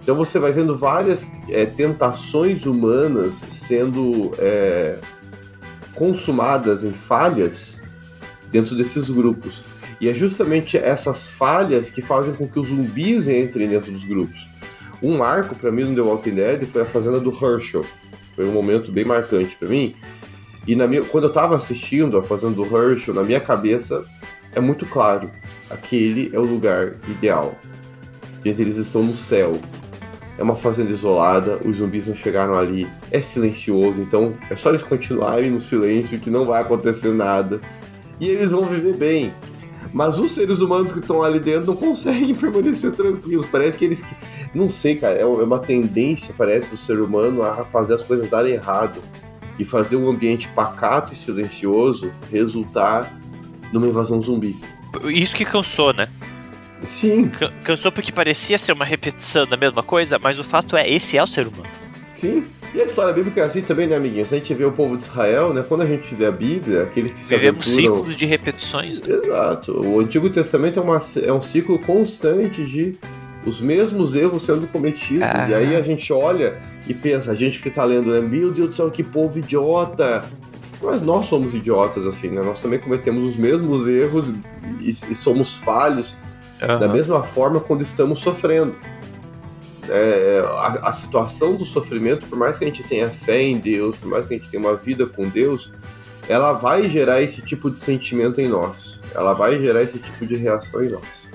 Então 0.02 0.16
você 0.16 0.40
vai 0.40 0.52
vendo 0.52 0.76
várias 0.76 1.32
é, 1.50 1.66
tentações 1.66 2.66
humanas 2.66 3.44
sendo 3.50 4.32
é, 4.40 4.98
consumadas 5.94 6.84
em 6.84 6.92
falhas 6.92 7.84
dentro 8.52 8.76
desses 8.76 9.12
grupos. 9.12 9.64
E 10.02 10.10
é 10.10 10.14
justamente 10.14 10.78
essas 10.78 11.28
falhas 11.28 11.90
que 11.90 12.02
fazem 12.02 12.34
com 12.34 12.48
que 12.48 12.60
os 12.60 12.68
zumbis 12.68 13.30
entrem 13.30 13.70
dentro 13.70 13.92
dos 13.92 14.04
grupos. 14.04 14.50
Um 15.02 15.18
marco 15.18 15.56
para 15.56 15.72
mim 15.72 15.84
no 15.84 15.96
The 15.96 16.02
Walking 16.02 16.36
Dead 16.36 16.66
foi 16.66 16.82
a 16.82 16.86
fazenda 16.86 17.20
do 17.20 17.32
Herschel. 17.32 17.86
Foi 18.36 18.46
um 18.46 18.52
momento 18.52 18.92
bem 18.92 19.06
marcante 19.06 19.56
para 19.56 19.70
mim, 19.70 19.96
e 20.68 20.76
na 20.76 20.88
minha, 20.88 21.02
quando 21.02 21.24
eu 21.24 21.30
estava 21.30 21.56
assistindo 21.56 22.18
a 22.18 22.24
Fazenda 22.24 22.56
do 22.56 22.64
Herschel, 22.66 23.14
na 23.14 23.24
minha 23.24 23.40
cabeça 23.40 24.06
é 24.54 24.60
muito 24.60 24.86
claro: 24.86 25.30
aquele 25.70 26.30
é 26.34 26.40
o 26.40 26.44
lugar 26.44 26.96
ideal. 27.08 27.56
Gente, 28.46 28.62
eles 28.62 28.78
estão 28.78 29.04
no 29.04 29.14
céu. 29.14 29.60
É 30.38 30.44
uma 30.44 30.56
fazenda 30.56 30.92
isolada, 30.92 31.60
os 31.66 31.78
zumbis 31.78 32.08
não 32.08 32.16
chegaram 32.16 32.58
ali, 32.58 32.88
é 33.12 33.22
silencioso, 33.22 34.02
então 34.02 34.34
é 34.50 34.56
só 34.56 34.70
eles 34.70 34.82
continuarem 34.82 35.52
no 35.52 35.60
silêncio 35.60 36.20
que 36.20 36.32
não 36.32 36.46
vai 36.46 36.62
acontecer 36.62 37.14
nada. 37.14 37.60
E 38.20 38.28
eles 38.28 38.52
vão 38.52 38.66
viver 38.66 38.96
bem. 38.96 39.34
Mas 39.94 40.18
os 40.18 40.32
seres 40.32 40.60
humanos 40.60 40.94
que 40.94 41.00
estão 41.00 41.22
ali 41.22 41.40
dentro 41.40 41.68
não 41.68 41.76
conseguem 41.76 42.34
permanecer 42.36 42.92
tranquilos. 42.94 43.46
Parece 43.46 43.78
que 43.78 43.86
eles. 43.86 44.04
Não 44.54 44.70
sei, 44.70 44.96
cara. 44.96 45.18
É 45.18 45.26
uma 45.26 45.60
tendência, 45.60 46.34
parece, 46.38 46.72
do 46.72 46.78
ser 46.78 47.00
humano 47.00 47.44
a 47.44 47.66
fazer 47.66 47.96
as 47.96 48.02
coisas 48.02 48.30
darem 48.30 48.54
errado 48.54 49.02
e 49.60 49.66
fazer 49.66 49.96
um 49.96 50.10
ambiente 50.10 50.48
pacato 50.50 51.14
e 51.14 51.16
silencioso 51.16 52.12
resultar 52.32 53.12
numa 53.72 53.88
invasão 53.88 54.22
zumbi. 54.22 54.60
Isso 55.06 55.36
que 55.36 55.46
cansou, 55.46 55.94
né? 55.94 56.08
Sim. 56.84 57.30
cansou 57.64 57.92
porque 57.92 58.12
parecia 58.12 58.58
ser 58.58 58.74
uma 58.74 58.86
repetição 58.86 59.46
da 59.46 59.56
mesma 59.56 59.84
coisa, 59.84 60.18
mas 60.18 60.40
o 60.40 60.44
fato 60.44 60.76
é, 60.76 60.90
esse 60.90 61.18
é 61.18 61.24
o 61.24 61.28
ser 61.28 61.48
humano. 61.48 61.81
Sim. 62.12 62.46
E 62.74 62.82
a 62.82 62.86
história 62.86 63.14
bíblica 63.14 63.42
é 63.42 63.44
assim 63.44 63.62
também, 63.62 63.88
né, 63.88 63.98
amiguinhos? 63.98 64.32
A 64.32 64.36
gente 64.38 64.54
vê 64.54 64.64
o 64.64 64.72
povo 64.72 64.96
de 64.96 65.04
Israel, 65.04 65.54
né? 65.54 65.64
Quando 65.68 65.82
a 65.82 65.86
gente 65.86 66.16
lê 66.16 66.26
a 66.26 66.32
Bíblia, 66.32 66.84
aqueles 66.84 67.14
que 67.14 67.20
se 67.20 67.36
Vivemos 67.36 67.68
aventuram... 67.68 67.96
ciclos 67.98 68.16
de 68.16 68.26
repetições. 68.26 69.02
Né? 69.02 69.14
Exato. 69.14 69.82
O 69.82 70.00
Antigo 70.00 70.30
Testamento 70.30 70.80
é, 70.80 70.84
uma, 70.84 71.00
é 71.24 71.34
um 71.34 71.42
ciclo 71.42 71.78
constante 71.80 72.66
de 72.66 72.98
os 73.46 73.60
mesmos 73.60 74.16
erros 74.16 74.46
sendo 74.46 74.68
cometidos. 74.68 75.24
Ah. 75.24 75.48
E 75.50 75.54
aí 75.54 75.76
a 75.76 75.82
gente 75.82 76.14
olha 76.14 76.62
e 76.88 76.94
pensa, 76.94 77.32
a 77.32 77.36
gente 77.36 77.60
que 77.60 77.70
tá 77.70 77.84
lendo, 77.84 78.12
né? 78.12 78.22
Meu 78.22 78.52
Deus 78.52 78.70
do 78.70 78.76
céu, 78.76 78.90
que 78.90 79.04
povo 79.04 79.40
idiota! 79.40 80.24
Mas 80.82 81.02
nós 81.02 81.28
somos 81.28 81.54
idiotas, 81.54 82.08
assim, 82.08 82.30
né? 82.30 82.42
Nós 82.42 82.62
também 82.62 82.80
cometemos 82.80 83.24
os 83.24 83.38
mesmos 83.38 83.88
erros 83.88 84.34
e, 84.80 84.90
e 84.90 85.16
somos 85.16 85.56
falhos 85.56 86.16
uhum. 86.62 86.80
da 86.80 86.88
mesma 86.88 87.24
forma 87.24 87.60
quando 87.60 87.82
estamos 87.82 88.20
sofrendo. 88.20 88.76
É, 89.94 90.42
a, 90.46 90.90
a, 90.90 90.94
situação 90.94 91.56
do 91.56 91.66
sofrimento, 91.66 92.26
por 92.28 92.38
mais 92.38 92.58
que 92.58 92.64
a 92.64 92.68
gente 92.68 92.82
tenha 92.84 93.10
fé 93.10 93.42
em 93.42 93.58
Deus, 93.58 93.98
por 93.98 94.08
mais 94.08 94.26
que 94.26 94.34
a 94.34 94.38
gente 94.38 94.50
tenha 94.50 94.64
uma 94.64 94.76
vida 94.76 95.06
com 95.06 95.28
Deus, 95.28 95.70
ela 96.30 96.54
vai 96.54 96.88
gerar 96.88 97.22
esse 97.22 97.42
tipo 97.42 97.70
de 97.70 97.78
sentimento 97.78 98.40
em 98.40 98.48
nós. 98.48 99.02
Ela 99.14 99.34
vai 99.34 99.60
gerar 99.60 99.84
esse 99.84 100.00
tipo 100.00 100.26
de 100.26 100.38
reação 100.38 100.82
em 100.82 100.90
nós. 100.90 101.30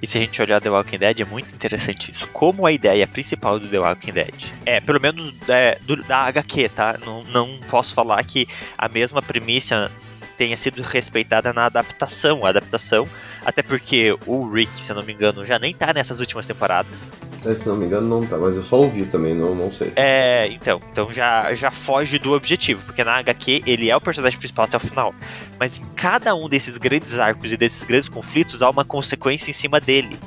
E 0.00 0.06
se 0.06 0.18
a 0.18 0.20
gente 0.20 0.40
olhar 0.40 0.60
The 0.60 0.70
Walking 0.70 0.98
Dead, 0.98 1.20
é 1.20 1.24
muito 1.24 1.52
interessante 1.54 2.10
isso. 2.10 2.28
Como 2.28 2.64
a 2.64 2.72
ideia 2.72 3.06
principal 3.06 3.58
do 3.58 3.68
The 3.68 3.78
Walking 3.78 4.12
Dead 4.12 4.52
é, 4.64 4.80
pelo 4.80 5.00
menos 5.00 5.34
é, 5.48 5.78
do, 5.82 5.96
da 5.96 6.26
HQ, 6.26 6.68
tá? 6.70 6.98
Não, 7.04 7.24
não 7.24 7.58
posso 7.68 7.92
falar 7.92 8.22
que 8.24 8.46
a 8.78 8.88
mesma 8.88 9.20
premissa 9.20 9.90
tenha 10.38 10.56
sido 10.56 10.80
respeitada 10.80 11.52
na 11.52 11.66
adaptação. 11.66 12.46
A 12.46 12.48
adaptação, 12.48 13.06
até 13.44 13.62
porque 13.62 14.16
o 14.24 14.48
Rick, 14.48 14.78
se 14.78 14.90
eu 14.90 14.96
não 14.96 15.02
me 15.02 15.12
engano, 15.12 15.44
já 15.44 15.58
nem 15.58 15.74
tá 15.74 15.92
nessas 15.92 16.18
últimas 16.18 16.46
temporadas. 16.46 17.12
É, 17.44 17.54
se 17.54 17.66
não 17.66 17.76
me 17.76 17.86
engano, 17.86 18.06
não 18.06 18.26
tá, 18.26 18.36
mas 18.36 18.56
eu 18.56 18.62
só 18.62 18.76
ouvi 18.76 19.06
também, 19.06 19.34
não, 19.34 19.54
não 19.54 19.72
sei. 19.72 19.92
É, 19.96 20.48
então, 20.50 20.80
então 20.92 21.12
já, 21.12 21.52
já 21.54 21.70
foge 21.70 22.18
do 22.18 22.32
objetivo, 22.34 22.84
porque 22.84 23.02
na 23.02 23.16
HQ 23.16 23.62
ele 23.66 23.88
é 23.88 23.96
o 23.96 24.00
personagem 24.00 24.38
principal 24.38 24.66
até 24.66 24.76
o 24.76 24.80
final. 24.80 25.14
Mas 25.58 25.78
em 25.78 25.84
cada 25.96 26.34
um 26.34 26.48
desses 26.48 26.76
grandes 26.76 27.18
arcos 27.18 27.52
e 27.52 27.56
desses 27.56 27.82
grandes 27.82 28.08
conflitos 28.08 28.62
há 28.62 28.68
uma 28.68 28.84
consequência 28.84 29.50
em 29.50 29.54
cima 29.54 29.80
dele. 29.80 30.18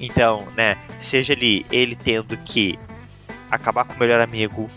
Então, 0.00 0.46
né, 0.56 0.76
seja 0.98 1.32
ele, 1.32 1.66
ele 1.70 1.96
tendo 1.96 2.36
que 2.36 2.78
acabar 3.50 3.84
com 3.84 3.94
o 3.94 3.98
melhor 3.98 4.20
amigo, 4.20 4.68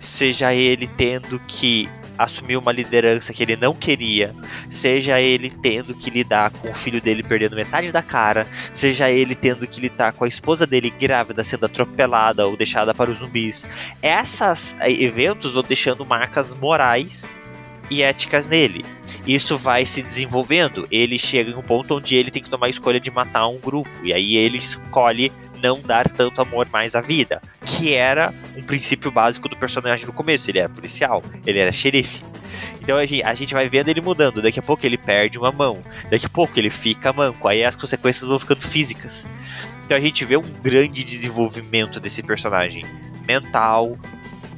seja 0.00 0.52
ele 0.52 0.86
tendo 0.86 1.38
que 1.40 1.88
assumir 2.24 2.56
uma 2.56 2.72
liderança 2.72 3.32
que 3.32 3.42
ele 3.42 3.56
não 3.56 3.74
queria, 3.74 4.34
seja 4.68 5.20
ele 5.20 5.50
tendo 5.50 5.94
que 5.94 6.10
lidar 6.10 6.50
com 6.50 6.70
o 6.70 6.74
filho 6.74 7.00
dele 7.00 7.22
perdendo 7.22 7.56
metade 7.56 7.92
da 7.92 8.02
cara, 8.02 8.46
seja 8.72 9.10
ele 9.10 9.34
tendo 9.34 9.66
que 9.66 9.80
lidar 9.80 10.12
com 10.12 10.24
a 10.24 10.28
esposa 10.28 10.66
dele 10.66 10.90
grávida 10.90 11.44
sendo 11.44 11.66
atropelada 11.66 12.46
ou 12.46 12.56
deixada 12.56 12.94
para 12.94 13.10
os 13.10 13.18
zumbis. 13.18 13.68
Esses 14.02 14.76
eh, 14.80 14.90
eventos 15.02 15.54
vão 15.54 15.62
deixando 15.62 16.04
marcas 16.04 16.54
morais 16.54 17.38
e 17.90 18.02
éticas 18.02 18.48
nele. 18.48 18.84
Isso 19.26 19.56
vai 19.56 19.84
se 19.84 20.02
desenvolvendo. 20.02 20.86
Ele 20.90 21.18
chega 21.18 21.50
em 21.50 21.54
um 21.54 21.62
ponto 21.62 21.96
onde 21.96 22.16
ele 22.16 22.30
tem 22.30 22.42
que 22.42 22.50
tomar 22.50 22.66
a 22.66 22.70
escolha 22.70 22.98
de 22.98 23.10
matar 23.10 23.46
um 23.46 23.58
grupo. 23.58 23.90
E 24.02 24.12
aí 24.12 24.36
ele 24.36 24.58
escolhe 24.58 25.30
não 25.62 25.80
dar 25.80 26.08
tanto 26.08 26.40
amor 26.40 26.66
mais 26.70 26.94
à 26.94 27.00
vida, 27.00 27.40
que 27.64 27.94
era 27.94 28.34
um 28.56 28.62
princípio 28.62 29.10
básico 29.10 29.48
do 29.48 29.56
personagem 29.56 30.06
no 30.06 30.12
começo. 30.12 30.50
Ele 30.50 30.58
era 30.58 30.68
policial, 30.68 31.22
ele 31.46 31.58
era 31.58 31.72
xerife. 31.72 32.22
Então 32.80 32.98
a 32.98 33.06
gente, 33.06 33.22
a 33.22 33.34
gente 33.34 33.54
vai 33.54 33.68
vendo 33.68 33.88
ele 33.88 34.00
mudando. 34.00 34.42
Daqui 34.42 34.58
a 34.58 34.62
pouco 34.62 34.84
ele 34.84 34.98
perde 34.98 35.38
uma 35.38 35.52
mão, 35.52 35.80
daqui 36.10 36.26
a 36.26 36.28
pouco 36.28 36.58
ele 36.58 36.70
fica 36.70 37.12
manco. 37.12 37.46
Aí 37.48 37.64
as 37.64 37.76
consequências 37.76 38.28
vão 38.28 38.38
ficando 38.38 38.62
físicas. 38.62 39.28
Então 39.84 39.96
a 39.96 40.00
gente 40.00 40.24
vê 40.24 40.36
um 40.36 40.42
grande 40.62 41.04
desenvolvimento 41.04 42.00
desse 42.00 42.22
personagem 42.22 42.84
mental, 43.26 43.96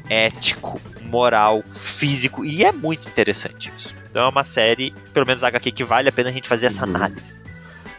ético, 0.09 0.81
moral, 1.03 1.63
físico, 1.73 2.45
e 2.45 2.65
é 2.65 2.73
muito 2.73 3.09
interessante 3.09 3.71
isso. 3.77 3.95
Então 4.11 4.23
é 4.23 4.29
uma 4.29 4.45
série, 4.45 4.93
pelo 5.13 5.27
menos 5.27 5.43
a 5.43 5.49
HQ, 5.49 5.73
que 5.73 5.85
vale 5.85 6.09
a 6.09 6.13
pena 6.13 6.31
a 6.31 6.33
gente 6.33 6.49
fazer 6.49 6.67
essa 6.67 6.85
uhum. 6.87 6.95
análise. 6.95 7.37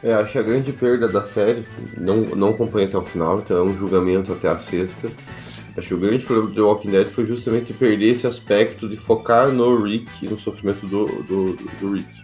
É, 0.05 0.13
acho 0.13 0.33
que 0.33 0.37
a 0.37 0.43
grande 0.43 0.71
perda 0.71 1.07
da 1.07 1.23
série, 1.23 1.65
não, 1.97 2.17
não 2.17 2.49
acompanhei 2.49 2.87
até 2.87 2.95
o 2.95 3.01
final, 3.01 3.39
então 3.39 3.57
é 3.57 3.63
um 3.63 3.75
julgamento 3.75 4.31
até 4.31 4.47
a 4.47 4.55
sexta. 4.55 5.09
Acho 5.75 5.87
que 5.87 5.93
o 5.95 5.97
grande 5.97 6.23
problema 6.23 6.49
do 6.49 6.53
The 6.53 6.61
Walking 6.61 6.91
Dead 6.91 7.07
foi 7.07 7.25
justamente 7.25 7.73
perder 7.73 8.11
esse 8.11 8.27
aspecto 8.27 8.87
de 8.87 8.97
focar 8.97 9.47
no 9.47 9.81
Rick, 9.81 10.27
no 10.27 10.39
sofrimento 10.39 10.85
do, 10.85 11.07
do, 11.23 11.53
do 11.79 11.93
Rick. 11.93 12.23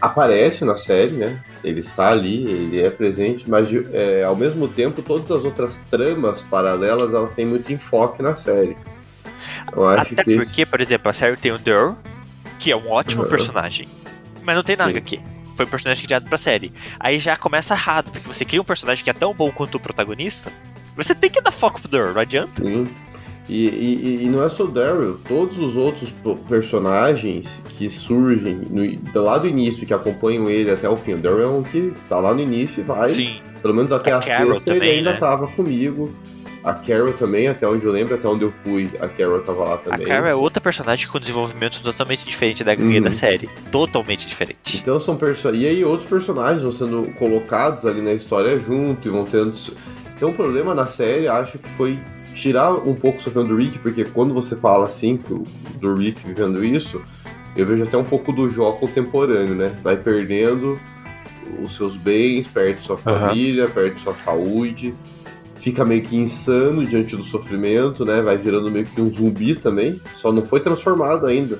Aparece 0.00 0.64
na 0.64 0.76
série, 0.76 1.10
né? 1.10 1.42
Ele 1.62 1.80
está 1.80 2.08
ali, 2.08 2.42
ele 2.50 2.80
é 2.80 2.88
presente, 2.88 3.50
mas 3.50 3.68
é, 3.92 4.24
ao 4.24 4.34
mesmo 4.34 4.66
tempo 4.66 5.02
todas 5.02 5.30
as 5.30 5.44
outras 5.44 5.78
tramas 5.90 6.40
paralelas 6.40 7.12
elas 7.12 7.34
têm 7.34 7.44
muito 7.44 7.70
enfoque 7.70 8.22
na 8.22 8.34
série. 8.34 8.78
Eu 9.76 9.86
acho 9.86 10.14
Até 10.14 10.24
que 10.24 10.36
porque, 10.36 10.62
esse... 10.62 10.66
por 10.66 10.80
exemplo, 10.80 11.10
a 11.10 11.12
série 11.12 11.36
tem 11.36 11.52
o 11.52 11.58
Daryl, 11.58 11.98
que 12.58 12.72
é 12.72 12.76
um 12.76 12.90
ótimo 12.90 13.24
uhum. 13.24 13.28
personagem, 13.28 13.86
mas 14.42 14.56
não 14.56 14.62
tem 14.62 14.74
nada 14.74 14.96
aqui 14.96 15.20
foi 15.54 15.66
um 15.66 15.68
personagem 15.68 16.04
criado 16.04 16.28
pra 16.28 16.38
série. 16.38 16.72
Aí 16.98 17.18
já 17.18 17.36
começa 17.36 17.74
errado, 17.74 18.10
porque 18.10 18.26
você 18.26 18.44
cria 18.44 18.60
um 18.60 18.64
personagem 18.64 19.02
que 19.04 19.10
é 19.10 19.12
tão 19.14 19.32
bom 19.34 19.50
quanto 19.50 19.76
o 19.76 19.80
protagonista, 19.80 20.52
você 20.96 21.14
tem 21.14 21.30
que 21.30 21.40
dar 21.40 21.50
foco 21.50 21.80
pro 21.80 21.90
Daryl, 21.90 22.14
não 22.14 22.20
adianta. 22.20 22.62
Sim. 22.62 22.88
E, 23.46 23.68
e, 23.68 24.24
e, 24.24 24.28
não 24.30 24.42
é 24.42 24.48
só 24.48 24.64
o 24.64 24.68
Daryl, 24.68 25.18
todos 25.28 25.58
os 25.58 25.76
outros 25.76 26.10
personagens 26.48 27.62
que 27.68 27.90
surgem 27.90 28.54
no, 28.70 29.22
lá 29.22 29.36
do 29.36 29.46
início, 29.46 29.86
que 29.86 29.92
acompanham 29.92 30.48
ele 30.48 30.70
até 30.70 30.88
o 30.88 30.96
fim. 30.96 31.14
O 31.14 31.18
Daryl 31.18 31.42
é 31.42 31.48
um 31.48 31.62
que 31.62 31.92
tá 32.08 32.18
lá 32.18 32.32
no 32.32 32.40
início 32.40 32.80
e 32.80 32.84
vai. 32.84 33.10
Sim. 33.10 33.40
Pelo 33.60 33.74
menos 33.74 33.92
até 33.92 34.12
A 34.12 34.18
a, 34.18 34.22
sexta 34.22 34.74
ele 34.74 34.90
ainda 34.90 35.12
né? 35.12 35.18
tava 35.18 35.46
comigo. 35.48 36.14
A 36.64 36.72
Carol 36.72 37.12
também, 37.12 37.46
até 37.46 37.68
onde 37.68 37.84
eu 37.84 37.92
lembro, 37.92 38.14
até 38.14 38.26
onde 38.26 38.42
eu 38.42 38.50
fui, 38.50 38.90
a 38.98 39.06
Carol 39.06 39.40
tava 39.42 39.64
lá 39.64 39.74
A 39.74 39.76
também. 39.76 40.06
Carol 40.06 40.26
é 40.26 40.34
outra 40.34 40.62
personagem 40.62 41.06
com 41.06 41.20
desenvolvimento 41.20 41.82
totalmente 41.82 42.24
diferente 42.24 42.64
da 42.64 42.72
HQ 42.72 43.00
da 43.02 43.08
Uhum. 43.08 43.12
série. 43.14 43.50
Totalmente 43.70 44.26
diferente. 44.26 44.78
Então 44.78 44.98
são 44.98 45.14
perso 45.16 45.54
E 45.54 45.66
aí 45.66 45.84
outros 45.84 46.08
personagens 46.08 46.62
vão 46.62 46.72
sendo 46.72 47.02
colocados 47.18 47.84
ali 47.84 48.00
na 48.00 48.14
história 48.14 48.58
junto 48.58 49.06
e 49.06 49.10
vão 49.10 49.26
tendo. 49.26 49.52
Então 50.16 50.30
o 50.30 50.34
problema 50.34 50.74
na 50.74 50.86
série, 50.86 51.28
acho 51.28 51.58
que 51.58 51.68
foi 51.68 51.98
tirar 52.34 52.72
um 52.72 52.94
pouco 52.94 53.18
o 53.18 53.20
sofrimento 53.20 53.48
do 53.50 53.56
Rick, 53.56 53.78
porque 53.80 54.04
quando 54.06 54.32
você 54.32 54.56
fala 54.56 54.86
assim, 54.86 55.20
do 55.78 55.94
Rick 55.94 56.26
vivendo 56.26 56.64
isso, 56.64 57.02
eu 57.54 57.66
vejo 57.66 57.82
até 57.82 57.96
um 57.98 58.04
pouco 58.04 58.32
do 58.32 58.50
Jó 58.50 58.72
contemporâneo, 58.72 59.54
né? 59.54 59.78
Vai 59.82 59.96
perdendo 59.98 60.80
os 61.62 61.76
seus 61.76 61.94
bens, 61.94 62.48
perde 62.48 62.80
sua 62.80 62.96
família, 62.96 63.68
perde 63.68 64.00
sua 64.00 64.14
saúde, 64.14 64.94
fica 65.56 65.84
meio 65.84 66.02
que 66.02 66.16
insano 66.16 66.86
diante 66.86 67.16
do 67.16 67.22
sofrimento, 67.22 68.04
né? 68.04 68.20
Vai 68.20 68.36
virando 68.36 68.70
meio 68.70 68.86
que 68.86 69.00
um 69.00 69.12
zumbi 69.12 69.54
também. 69.54 70.00
Só 70.12 70.32
não 70.32 70.44
foi 70.44 70.60
transformado 70.60 71.26
ainda, 71.26 71.58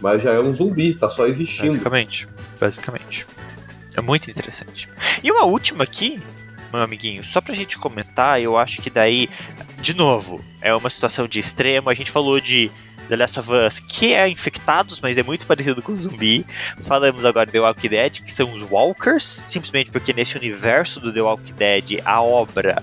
mas 0.00 0.22
já 0.22 0.32
é 0.32 0.40
um 0.40 0.52
zumbi, 0.52 0.94
tá 0.94 1.08
só 1.08 1.26
existindo. 1.26 1.68
Basicamente. 1.68 2.28
Basicamente. 2.60 3.26
É 3.94 4.00
muito 4.00 4.30
interessante. 4.30 4.88
E 5.22 5.30
uma 5.30 5.44
última 5.44 5.84
aqui, 5.84 6.20
meu 6.72 6.82
amiguinho, 6.82 7.24
só 7.24 7.40
pra 7.40 7.54
gente 7.54 7.78
comentar, 7.78 8.40
eu 8.40 8.56
acho 8.56 8.82
que 8.82 8.90
daí, 8.90 9.28
de 9.80 9.94
novo, 9.94 10.44
é 10.60 10.74
uma 10.74 10.90
situação 10.90 11.26
de 11.26 11.40
extremo. 11.40 11.88
A 11.88 11.94
gente 11.94 12.10
falou 12.10 12.38
de 12.38 12.70
The 13.08 13.16
Last 13.16 13.38
of 13.38 13.52
Us, 13.52 13.80
que 13.80 14.12
é 14.12 14.28
infectados, 14.28 15.00
mas 15.00 15.16
é 15.16 15.22
muito 15.22 15.46
parecido 15.46 15.80
com 15.80 15.96
zumbi. 15.96 16.44
Falamos 16.80 17.24
agora 17.24 17.46
de 17.46 17.52
The 17.52 17.60
Walking 17.60 17.88
Dead, 17.88 18.20
que 18.22 18.32
são 18.32 18.52
os 18.52 18.62
Walkers, 18.62 19.24
simplesmente 19.24 19.90
porque 19.90 20.12
nesse 20.12 20.36
universo 20.36 21.00
do 21.00 21.12
The 21.12 21.22
Walking 21.22 21.54
Dead, 21.54 22.02
a 22.04 22.20
obra 22.20 22.82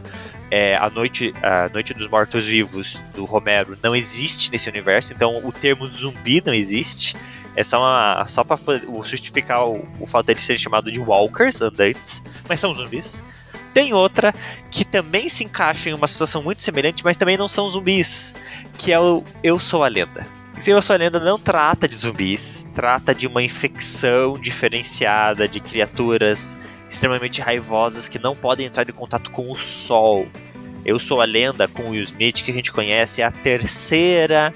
é, 0.56 0.78
a, 0.78 0.88
Noite, 0.88 1.34
a 1.42 1.68
Noite 1.74 1.96
dos 1.96 2.08
Mortos 2.08 2.46
Vivos 2.46 3.02
do 3.16 3.26
Romero 3.26 3.76
não 3.82 3.96
existe 3.96 4.52
nesse 4.52 4.70
universo, 4.70 5.12
então 5.12 5.42
o 5.44 5.52
termo 5.52 5.89
zumbi 5.89 6.44
não 6.46 6.54
existe. 6.54 7.16
É 7.56 7.63
só, 7.63 7.80
uma, 7.80 8.24
só 8.28 8.44
poder- 8.44 8.84
justificar 9.04 9.68
o, 9.68 9.84
o 10.00 10.06
fato 10.06 10.28
deles 10.28 10.44
serem 10.44 10.62
chamados 10.62 10.94
de 10.94 11.00
walkers, 11.00 11.60
andantes, 11.60 12.22
mas 12.48 12.60
são 12.60 12.74
zumbis. 12.76 13.24
Tem 13.74 13.94
outra 13.94 14.32
que 14.70 14.86
também 14.86 15.28
se 15.28 15.44
encaixa 15.44 15.89
em 15.89 15.94
uma 15.94 16.08
situação 16.08 16.44
muito 16.44 16.62
semelhante, 16.62 17.04
mas 17.04 17.18
também 17.18 17.36
não 17.36 17.48
são 17.48 17.68
zumbis, 17.68 18.36
que 18.78 18.94
é 18.94 19.00
o 19.00 19.24
Eu 19.44 19.58
Sou 19.58 19.84
a 19.84 19.88
Lenda. 19.88 20.28
Esse 20.56 20.70
Eu 20.70 20.84
Sou 20.84 20.94
a 20.94 20.98
Lenda 21.00 21.20
não 21.20 21.39
trata 21.39 21.88
de 21.88 21.96
zumbis, 21.96 22.68
trata 22.76 23.16
de 23.16 23.26
uma 23.26 23.42
infecção 23.42 24.38
diferenciada 24.38 25.48
de 25.48 25.60
criaturas 25.60 26.60
extremamente 26.94 27.42
raivosas 27.42 28.08
que 28.08 28.20
não 28.20 28.36
podem 28.36 28.68
entrar 28.68 28.88
em 28.88 28.94
contato 28.94 29.32
com 29.32 29.52
o 29.52 29.56
sol. 29.56 30.28
Eu 30.86 31.00
Sou 31.00 31.22
a 31.22 31.26
Lenda 31.26 31.68
com 31.68 31.90
Will 31.90 32.04
Smith, 32.04 32.44
que 32.44 32.52
a 32.52 32.54
gente 32.54 32.72
conhece, 32.72 33.22
é 33.22 33.26
a 33.26 33.32
terceira 33.32 34.54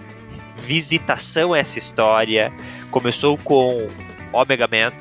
visitação 0.56 1.54
a 1.54 1.60
essa 1.60 1.80
história. 1.80 2.54
Começou 2.92 3.38
com 3.38 3.88
Omega 4.32 4.68
Man, 4.68 4.94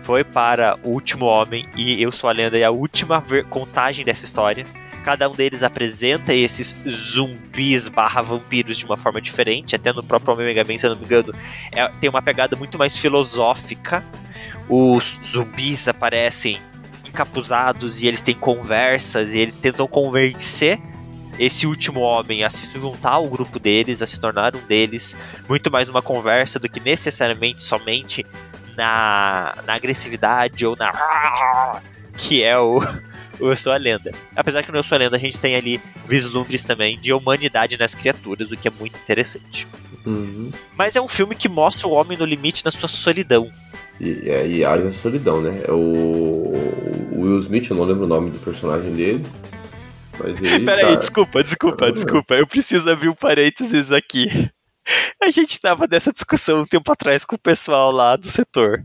foi 0.00 0.24
para 0.24 0.78
O 0.82 0.90
Último 0.90 1.26
Homem 1.26 1.68
e 1.76 2.02
Eu 2.02 2.10
Sou 2.10 2.30
a 2.30 2.32
Lenda 2.32 2.58
é 2.58 2.64
a 2.64 2.70
última 2.70 3.22
contagem 3.50 4.04
dessa 4.04 4.24
história. 4.24 4.66
Cada 5.02 5.28
um 5.28 5.34
deles 5.34 5.62
apresenta 5.62 6.32
esses 6.32 6.76
zumbis 6.88 7.88
barra 7.88 8.22
vampiros 8.22 8.76
de 8.78 8.84
uma 8.84 8.96
forma 8.96 9.20
diferente, 9.20 9.74
até 9.74 9.92
no 9.92 10.02
próprio 10.02 10.34
Omega 10.34 10.64
Man, 10.64 10.78
se 10.78 10.86
eu 10.86 10.90
não 10.90 10.98
me 10.98 11.04
engano, 11.04 11.34
é- 11.72 11.88
tem 12.00 12.08
uma 12.08 12.22
pegada 12.22 12.54
muito 12.56 12.78
mais 12.78 12.96
filosófica. 12.96 14.04
Os 14.68 15.18
zumbis 15.24 15.88
aparecem 15.88 16.60
encapuzados 17.06 18.02
e 18.02 18.06
eles 18.06 18.22
têm 18.22 18.34
conversas 18.34 19.34
e 19.34 19.38
eles 19.38 19.56
tentam 19.56 19.86
convencer 19.86 20.80
esse 21.38 21.66
último 21.66 22.00
homem 22.00 22.44
a 22.44 22.50
se 22.50 22.70
juntar 22.78 23.12
ao 23.12 23.28
grupo 23.28 23.58
deles, 23.58 24.02
a 24.02 24.06
se 24.06 24.20
tornar 24.20 24.54
um 24.54 24.60
deles, 24.66 25.16
muito 25.48 25.70
mais 25.70 25.88
uma 25.88 26.02
conversa 26.02 26.58
do 26.58 26.68
que 26.68 26.78
necessariamente 26.78 27.62
somente 27.62 28.24
na, 28.76 29.54
na 29.66 29.74
agressividade 29.74 30.64
ou 30.64 30.76
na 30.76 30.92
que 32.16 32.42
é 32.42 32.58
o, 32.58 32.80
o 33.42 33.50
Eu 33.50 33.56
Sou 33.56 33.72
a 33.72 33.76
Lenda. 33.76 34.12
Apesar 34.34 34.62
que 34.62 34.70
no 34.70 34.78
Eu 34.78 34.82
Sou 34.82 34.96
a 34.96 34.98
Lenda 34.98 35.16
a 35.16 35.20
gente 35.20 35.38
tem 35.40 35.56
ali 35.56 35.80
vislumbres 36.06 36.64
também 36.64 36.98
de 36.98 37.12
humanidade 37.12 37.76
nas 37.78 37.94
criaturas, 37.94 38.50
o 38.50 38.56
que 38.56 38.68
é 38.68 38.70
muito 38.70 38.96
interessante. 38.96 39.66
Uhum. 40.06 40.50
Mas 40.76 40.96
é 40.96 41.00
um 41.00 41.08
filme 41.08 41.34
que 41.34 41.48
mostra 41.48 41.86
o 41.86 41.92
homem 41.92 42.16
no 42.16 42.24
limite 42.24 42.64
na 42.64 42.70
sua 42.70 42.88
solidão. 42.88 43.50
E, 44.00 44.28
é, 44.28 44.46
e 44.46 44.64
haja 44.64 44.90
solidão, 44.90 45.40
né? 45.40 45.62
É 45.66 45.72
O, 45.72 46.54
o 47.12 47.20
Will 47.20 47.38
Smith, 47.40 47.70
eu 47.70 47.76
não 47.76 47.84
lembro 47.84 48.04
o 48.04 48.08
nome 48.08 48.30
do 48.30 48.38
personagem 48.38 48.92
dele. 48.94 49.26
Mas 50.18 50.40
ele. 50.42 50.64
Peraí, 50.66 50.94
tá- 50.94 50.94
desculpa, 50.96 51.42
desculpa, 51.42 51.92
desculpa. 51.92 52.34
Eu 52.34 52.46
preciso 52.46 52.90
abrir 52.90 53.08
um 53.08 53.14
parênteses 53.14 53.90
aqui. 53.92 54.26
A 55.22 55.30
gente 55.30 55.60
tava 55.60 55.86
nessa 55.88 56.12
discussão 56.12 56.62
um 56.62 56.66
tempo 56.66 56.90
atrás 56.90 57.24
com 57.24 57.36
o 57.36 57.38
pessoal 57.38 57.92
lá 57.92 58.16
do 58.16 58.26
setor. 58.26 58.84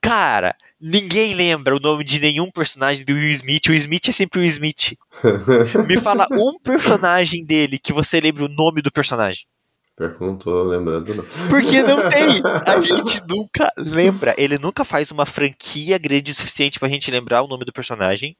Cara, 0.00 0.56
ninguém 0.82 1.32
lembra 1.34 1.76
o 1.76 1.80
nome 1.80 2.02
de 2.02 2.18
nenhum 2.18 2.50
personagem 2.50 3.04
do 3.04 3.12
Will 3.12 3.30
Smith. 3.30 3.66
O 3.66 3.70
Will 3.70 3.78
Smith 3.78 4.08
é 4.08 4.12
sempre 4.12 4.40
o 4.40 4.44
Smith. 4.44 4.96
Me 5.86 5.98
fala 5.98 6.26
um 6.32 6.58
personagem 6.58 7.44
dele 7.44 7.78
que 7.78 7.92
você 7.92 8.20
lembra 8.20 8.44
o 8.44 8.48
nome 8.48 8.82
do 8.82 8.90
personagem. 8.90 9.46
Tô 10.40 10.62
lembrando, 10.64 11.14
não. 11.14 11.24
Porque 11.48 11.82
não 11.82 12.08
tem. 12.08 12.42
A 12.66 12.80
gente 12.82 13.22
nunca 13.28 13.70
lembra. 13.76 14.34
Ele 14.36 14.58
nunca 14.58 14.84
faz 14.84 15.10
uma 15.10 15.24
franquia 15.24 15.98
grande 15.98 16.32
o 16.32 16.34
suficiente 16.34 16.80
pra 16.80 16.88
gente 16.88 17.10
lembrar 17.10 17.42
o 17.42 17.46
nome 17.48 17.64
do 17.64 17.72
personagem. 17.72 18.36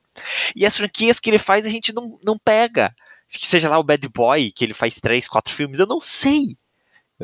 E 0.56 0.66
as 0.66 0.76
franquias 0.76 1.20
que 1.20 1.30
ele 1.30 1.38
faz 1.38 1.64
a 1.64 1.68
gente 1.68 1.92
não, 1.92 2.18
não 2.24 2.38
pega. 2.38 2.92
Que 3.28 3.46
seja 3.46 3.68
lá 3.68 3.78
o 3.78 3.84
Bad 3.84 4.06
Boy, 4.08 4.50
que 4.50 4.64
ele 4.64 4.74
faz 4.74 5.00
três, 5.00 5.26
quatro 5.28 5.54
filmes, 5.54 5.78
eu 5.78 5.86
não 5.86 6.00
sei. 6.00 6.56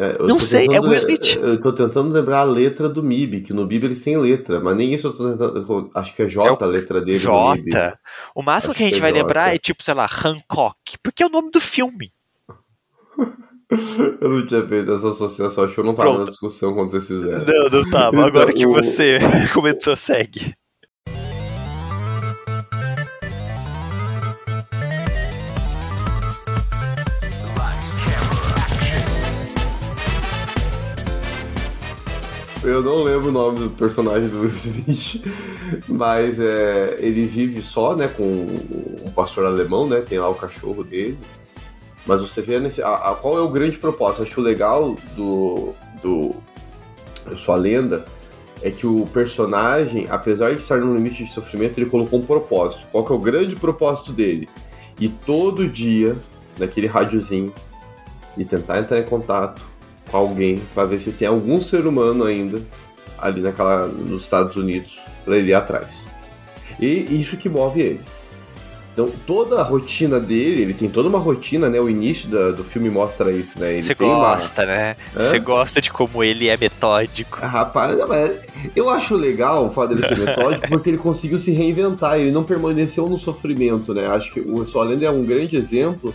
É, 0.00 0.16
Não 0.22 0.38
sei, 0.38 0.66
é 0.66 0.68
tentando- 0.68 0.88
Will 0.90 0.96
Smith. 0.96 1.36
Eu 1.42 1.60
tô 1.60 1.72
tentando 1.72 2.12
lembrar 2.12 2.38
a 2.38 2.44
letra 2.44 2.88
do 2.88 3.02
MIB, 3.02 3.40
que 3.40 3.52
no 3.52 3.66
MIB 3.66 3.86
eles 3.86 4.00
têm 4.00 4.16
letra, 4.16 4.60
mas 4.60 4.76
nem 4.76 4.94
isso 4.94 5.08
eu 5.08 5.12
tô 5.12 5.28
tentando. 5.28 5.58
eu 5.58 5.90
Acho 5.92 6.14
que 6.14 6.22
é 6.22 6.26
J 6.28 6.46
É 6.48 6.64
a 6.64 6.66
letra 6.68 7.00
dele. 7.00 7.18
no 7.24 7.50
MIB. 7.54 7.70
J. 7.72 7.98
O 8.32 8.40
máximo 8.40 8.70
Acho 8.70 8.78
que 8.78 8.84
a 8.84 8.86
gente 8.86 8.94
que 8.94 8.98
é 9.00 9.02
vai 9.02 9.12
J. 9.12 9.20
lembrar 9.20 9.52
é 9.54 9.58
tipo, 9.58 9.82
sei 9.82 9.94
lá, 9.94 10.04
Hancock. 10.06 10.96
Porque 11.02 11.20
é 11.22 11.26
o 11.26 11.30
nome 11.30 11.50
do 11.50 11.58
filme. 11.60 12.12
Eu 14.20 14.30
não 14.30 14.46
tinha 14.46 14.66
feito 14.66 14.90
essa 14.92 15.08
associação, 15.10 15.64
acho 15.64 15.74
que 15.74 15.80
eu 15.80 15.84
não 15.84 15.94
tava 15.94 16.08
Pronto. 16.10 16.24
na 16.24 16.30
discussão 16.30 16.72
quando 16.72 16.90
vocês 16.90 17.06
fizeram. 17.06 17.44
Não, 17.44 17.68
não 17.68 17.90
tava. 17.90 18.24
Agora 18.24 18.50
que 18.52 18.60
Então, 18.62 18.70
o- 18.72 18.74
você 18.82 19.18
comentou, 19.52 19.94
segue. 19.94 20.54
Eu 32.68 32.82
não 32.82 33.02
lembro 33.02 33.28
o 33.28 33.32
nome 33.32 33.58
do 33.60 33.70
personagem 33.70 34.28
do 34.28 34.40
Will 34.40 34.50
Smith, 34.50 35.24
mas 35.88 36.38
é, 36.38 36.96
ele 36.98 37.26
vive 37.26 37.62
só, 37.62 37.96
né, 37.96 38.08
com 38.08 38.22
um 38.24 39.10
pastor 39.10 39.46
alemão, 39.46 39.86
né, 39.88 40.00
tem 40.00 40.18
lá 40.18 40.28
o 40.28 40.34
cachorro 40.34 40.84
dele. 40.84 41.18
Mas 42.06 42.20
você 42.22 42.40
vê 42.40 42.58
nesse, 42.58 42.82
a, 42.82 42.88
a- 42.94 43.14
qual 43.14 43.36
é 43.36 43.40
o 43.40 43.48
grande 43.50 43.78
propósito? 43.78 44.22
Acho 44.22 44.40
legal 44.40 44.96
do, 45.16 45.74
do 46.02 46.34
Eu 47.26 47.36
Sou 47.36 47.54
a 47.54 47.58
Lenda 47.58 48.04
é 48.62 48.70
que 48.70 48.86
o 48.86 49.06
personagem, 49.06 50.06
apesar 50.10 50.50
de 50.50 50.60
estar 50.60 50.78
no 50.78 50.94
limite 50.96 51.24
de 51.24 51.30
sofrimento, 51.30 51.78
ele 51.78 51.88
colocou 51.88 52.18
um 52.18 52.24
propósito. 52.24 52.86
Qual 52.90 53.04
que 53.04 53.12
é 53.12 53.14
o 53.14 53.18
grande 53.18 53.54
propósito 53.54 54.12
dele? 54.12 54.48
E 54.98 55.08
todo 55.08 55.68
dia, 55.68 56.16
naquele 56.58 56.88
rádiozinho, 56.88 57.52
e 58.36 58.44
tentar 58.44 58.78
entrar 58.80 58.98
em 58.98 59.04
contato 59.04 59.62
com 60.10 60.16
alguém 60.16 60.60
para 60.74 60.84
ver 60.86 60.98
se 60.98 61.12
tem 61.12 61.28
algum 61.28 61.60
ser 61.60 61.86
humano 61.86 62.24
ainda 62.24 62.60
ali 63.18 63.40
naquela 63.40 63.86
nos 63.86 64.22
Estados 64.22 64.56
Unidos 64.56 64.98
para 65.24 65.36
ele 65.36 65.50
ir 65.50 65.54
atrás. 65.54 66.06
E 66.80 67.20
isso 67.20 67.36
que 67.36 67.48
move 67.48 67.80
ele. 67.80 68.00
Então 68.92 69.12
toda 69.26 69.60
a 69.60 69.62
rotina 69.62 70.18
dele, 70.18 70.62
ele 70.62 70.74
tem 70.74 70.88
toda 70.88 71.08
uma 71.08 71.20
rotina, 71.20 71.68
né? 71.68 71.80
O 71.80 71.88
início 71.88 72.28
da- 72.28 72.50
do 72.50 72.64
filme 72.64 72.90
mostra 72.90 73.30
isso, 73.30 73.58
né? 73.60 73.74
Ele 73.74 73.82
Você 73.82 73.94
tem 73.94 74.08
uma- 74.08 74.34
gosta, 74.34 74.66
né? 74.66 74.96
Você 75.14 75.38
gosta 75.38 75.80
de 75.80 75.92
como 75.92 76.22
ele 76.24 76.48
é 76.48 76.56
metódico. 76.56 77.38
Ah, 77.40 77.46
Rapaz, 77.46 77.96
eu 78.74 78.90
acho 78.90 79.14
legal 79.14 79.66
o 79.66 79.70
fato 79.70 79.94
dele 79.94 80.04
ser 80.06 80.18
metódico 80.18 80.68
porque 80.68 80.90
ele 80.90 80.98
conseguiu 80.98 81.38
se 81.38 81.52
reinventar, 81.52 82.18
ele 82.18 82.32
não 82.32 82.42
permaneceu 82.42 83.08
no 83.08 83.16
sofrimento, 83.16 83.94
né? 83.94 84.06
Acho 84.08 84.32
que 84.32 84.40
o 84.40 84.64
Solenda 84.64 85.04
é 85.04 85.10
um 85.10 85.22
grande 85.24 85.56
exemplo 85.56 86.12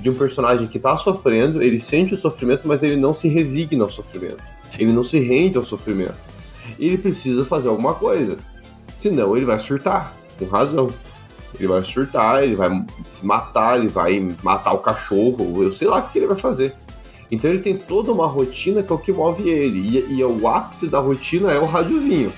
de 0.00 0.08
um 0.08 0.14
personagem 0.14 0.66
que 0.66 0.78
tá 0.78 0.96
sofrendo, 0.96 1.62
ele 1.62 1.78
sente 1.78 2.14
o 2.14 2.16
sofrimento, 2.16 2.66
mas 2.66 2.82
ele 2.82 2.96
não 2.96 3.12
se 3.12 3.28
resigna 3.28 3.84
ao 3.84 3.90
sofrimento. 3.90 4.42
Ele 4.78 4.92
não 4.92 5.02
se 5.02 5.18
rende 5.18 5.58
ao 5.58 5.64
sofrimento. 5.64 6.14
Ele 6.78 6.96
precisa 6.96 7.44
fazer 7.44 7.68
alguma 7.68 7.94
coisa. 7.94 8.38
Senão 8.96 9.36
ele 9.36 9.44
vai 9.44 9.58
surtar, 9.58 10.14
com 10.38 10.46
razão. 10.46 10.88
Ele 11.58 11.66
vai 11.66 11.82
surtar, 11.82 12.42
ele 12.42 12.54
vai 12.54 12.70
se 13.04 13.26
matar, 13.26 13.78
ele 13.78 13.88
vai 13.88 14.34
matar 14.42 14.72
o 14.72 14.78
cachorro, 14.78 15.62
eu 15.62 15.72
sei 15.72 15.88
lá 15.88 15.98
o 15.98 16.08
que 16.08 16.18
ele 16.18 16.26
vai 16.26 16.36
fazer. 16.36 16.74
Então 17.30 17.50
ele 17.50 17.60
tem 17.60 17.76
toda 17.76 18.12
uma 18.12 18.26
rotina 18.26 18.82
que 18.82 18.92
é 18.92 18.94
o 18.94 18.98
que 18.98 19.12
move 19.12 19.48
ele. 19.48 19.78
E, 19.78 20.14
e 20.14 20.24
o 20.24 20.48
ápice 20.48 20.88
da 20.88 20.98
rotina 20.98 21.52
é 21.52 21.58
o 21.58 21.66
rádiozinho. 21.66 22.32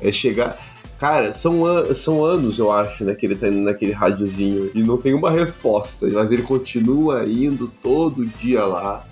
É 0.00 0.10
chegar. 0.10 0.58
Cara, 0.98 1.30
são, 1.30 1.66
an 1.66 1.94
são 1.94 2.24
anos, 2.24 2.58
eu 2.58 2.72
acho, 2.72 3.04
né, 3.04 3.14
que 3.14 3.26
ele 3.26 3.36
tá 3.36 3.48
indo 3.48 3.60
naquele 3.60 3.92
rádiozinho 3.92 4.70
e 4.74 4.82
não 4.82 4.96
tem 4.96 5.12
uma 5.12 5.30
resposta, 5.30 6.06
mas 6.08 6.30
ele 6.30 6.42
continua 6.42 7.24
indo 7.28 7.70
todo 7.82 8.24
dia 8.24 8.64
lá, 8.64 9.04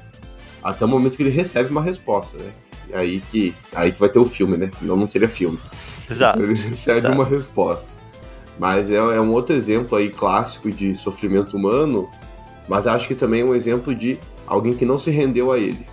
até 0.62 0.84
o 0.86 0.88
momento 0.88 1.16
que 1.16 1.22
ele 1.22 1.30
recebe 1.30 1.70
uma 1.70 1.82
resposta, 1.82 2.38
né? 2.38 2.52
E 2.88 2.94
aí 2.94 3.22
que, 3.30 3.54
aí 3.74 3.92
que 3.92 4.00
vai 4.00 4.08
ter 4.08 4.18
o 4.18 4.24
filme, 4.24 4.56
né? 4.56 4.70
Senão 4.70 4.96
não 4.96 5.06
teria 5.06 5.28
filme. 5.28 5.58
Exato. 6.10 6.40
Ele 6.42 6.54
recebe 6.54 6.98
Exato. 6.98 7.14
uma 7.14 7.24
resposta. 7.24 7.92
Mas 8.58 8.90
é, 8.90 8.94
é 8.94 9.20
um 9.20 9.32
outro 9.32 9.54
exemplo 9.54 9.98
aí 9.98 10.08
clássico 10.08 10.70
de 10.70 10.94
sofrimento 10.94 11.56
humano, 11.56 12.08
mas 12.66 12.86
acho 12.86 13.06
que 13.06 13.14
também 13.14 13.42
é 13.42 13.44
um 13.44 13.54
exemplo 13.54 13.94
de 13.94 14.18
alguém 14.46 14.74
que 14.74 14.86
não 14.86 14.96
se 14.96 15.10
rendeu 15.10 15.52
a 15.52 15.58
ele, 15.58 15.84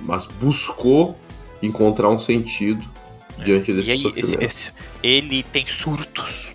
mas 0.00 0.26
buscou 0.26 1.16
encontrar 1.62 2.10
um 2.10 2.18
sentido 2.18 2.91
diante 3.42 3.72
desse 3.72 3.88
E 3.88 3.92
aí, 3.92 4.12
esse- 4.16 4.36
esse- 4.44 4.70
ele 5.02 5.42
tem 5.42 5.64
surtos 5.64 6.48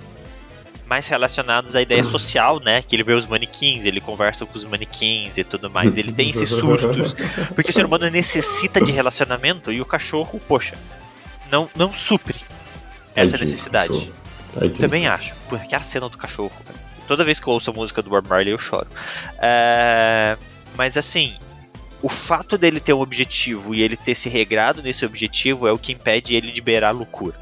mais 0.88 1.07
relacionados 1.07 1.75
à 1.75 1.81
ideia 1.81 2.03
social, 2.03 2.59
né? 2.61 2.81
Que 2.81 2.95
ele 2.95 3.03
vê 3.03 3.13
os 3.13 3.25
manequins, 3.25 3.83
ele 3.83 3.99
conversa 3.99 4.45
com 4.45 4.57
os 4.57 4.63
manequins 4.63 5.38
e 5.38 5.43
tudo 5.43 5.69
mais. 5.69 5.97
Ele 5.97 6.11
tem 6.13 6.29
esses 6.29 6.49
surtos. 6.49 7.13
Porque 7.53 7.71
o 7.71 7.73
ser 7.73 7.85
humano 7.85 8.09
necessita 8.09 8.79
de 8.83 8.91
relacionamento 8.93 9.71
e 9.71 9.81
o 9.81 9.85
cachorro, 9.85 10.39
poxa, 10.47 10.75
não, 11.51 11.69
não 11.75 11.91
supre 11.93 12.35
essa 13.13 13.31
Tadinho, 13.33 13.39
necessidade. 13.51 14.11
Tadinho. 14.53 14.77
Também 14.77 15.07
acho. 15.07 15.33
Porque 15.49 15.75
a 15.75 15.81
cena 15.81 16.07
do 16.07 16.17
cachorro. 16.17 16.53
Toda 17.05 17.23
vez 17.25 17.38
que 17.39 17.47
eu 17.47 17.53
ouço 17.53 17.69
a 17.69 17.73
música 17.73 18.01
do 18.01 18.09
Bob 18.09 18.27
Marley, 18.27 18.53
eu 18.53 18.59
choro. 18.59 18.88
É, 19.39 20.38
Mas 20.77 20.95
assim, 20.95 21.35
o 22.02 22.10
fato 22.10 22.58
dele 22.58 22.80
ter 22.80 22.93
um 22.93 23.02
objetivo 23.02 23.74
e 23.74 23.82
ele 23.82 23.98
ter 23.98 24.16
se 24.16 24.30
regrado 24.30 24.82
nesse 24.84 25.06
objetivo 25.06 25.68
é 25.68 25.72
o 25.72 25.78
que 25.78 25.91
impede 25.91 26.36
ele 26.36 26.52
de 26.52 26.62
beirar 26.62 26.89
a 26.89 26.93
loucura. 26.93 27.36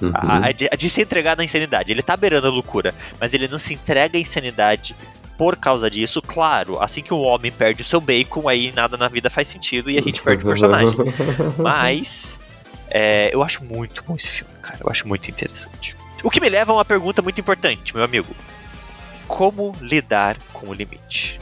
Uhum. 0.00 0.12
A, 0.14 0.46
a 0.46 0.52
de, 0.52 0.68
a 0.70 0.76
de 0.76 0.90
se 0.90 1.00
entregar 1.00 1.36
na 1.36 1.44
insanidade. 1.44 1.90
Ele 1.90 2.02
tá 2.02 2.16
beirando 2.16 2.46
a 2.46 2.50
loucura, 2.50 2.94
mas 3.18 3.32
ele 3.32 3.48
não 3.48 3.58
se 3.58 3.74
entrega 3.74 4.18
à 4.18 4.20
insanidade 4.20 4.94
por 5.38 5.56
causa 5.56 5.90
disso. 5.90 6.20
Claro, 6.20 6.80
assim 6.82 7.02
que 7.02 7.14
o 7.14 7.20
homem 7.20 7.50
perde 7.50 7.82
o 7.82 7.84
seu 7.84 8.00
bacon, 8.00 8.48
aí 8.48 8.72
nada 8.72 8.96
na 8.96 9.08
vida 9.08 9.30
faz 9.30 9.48
sentido 9.48 9.90
e 9.90 9.98
a 9.98 10.02
gente 10.02 10.20
perde 10.22 10.44
o 10.44 10.46
personagem. 10.46 10.96
Mas 11.58 12.38
é, 12.90 13.30
eu 13.32 13.42
acho 13.42 13.64
muito 13.64 14.02
bom 14.02 14.16
esse 14.16 14.28
filme, 14.28 14.52
cara. 14.60 14.78
Eu 14.80 14.90
acho 14.90 15.08
muito 15.08 15.30
interessante. 15.30 15.96
O 16.22 16.30
que 16.30 16.40
me 16.40 16.48
leva 16.48 16.72
a 16.72 16.76
uma 16.76 16.84
pergunta 16.84 17.22
muito 17.22 17.40
importante, 17.40 17.94
meu 17.94 18.04
amigo. 18.04 18.34
Como 19.26 19.74
lidar 19.80 20.36
com 20.52 20.68
o 20.68 20.74
limite? 20.74 21.40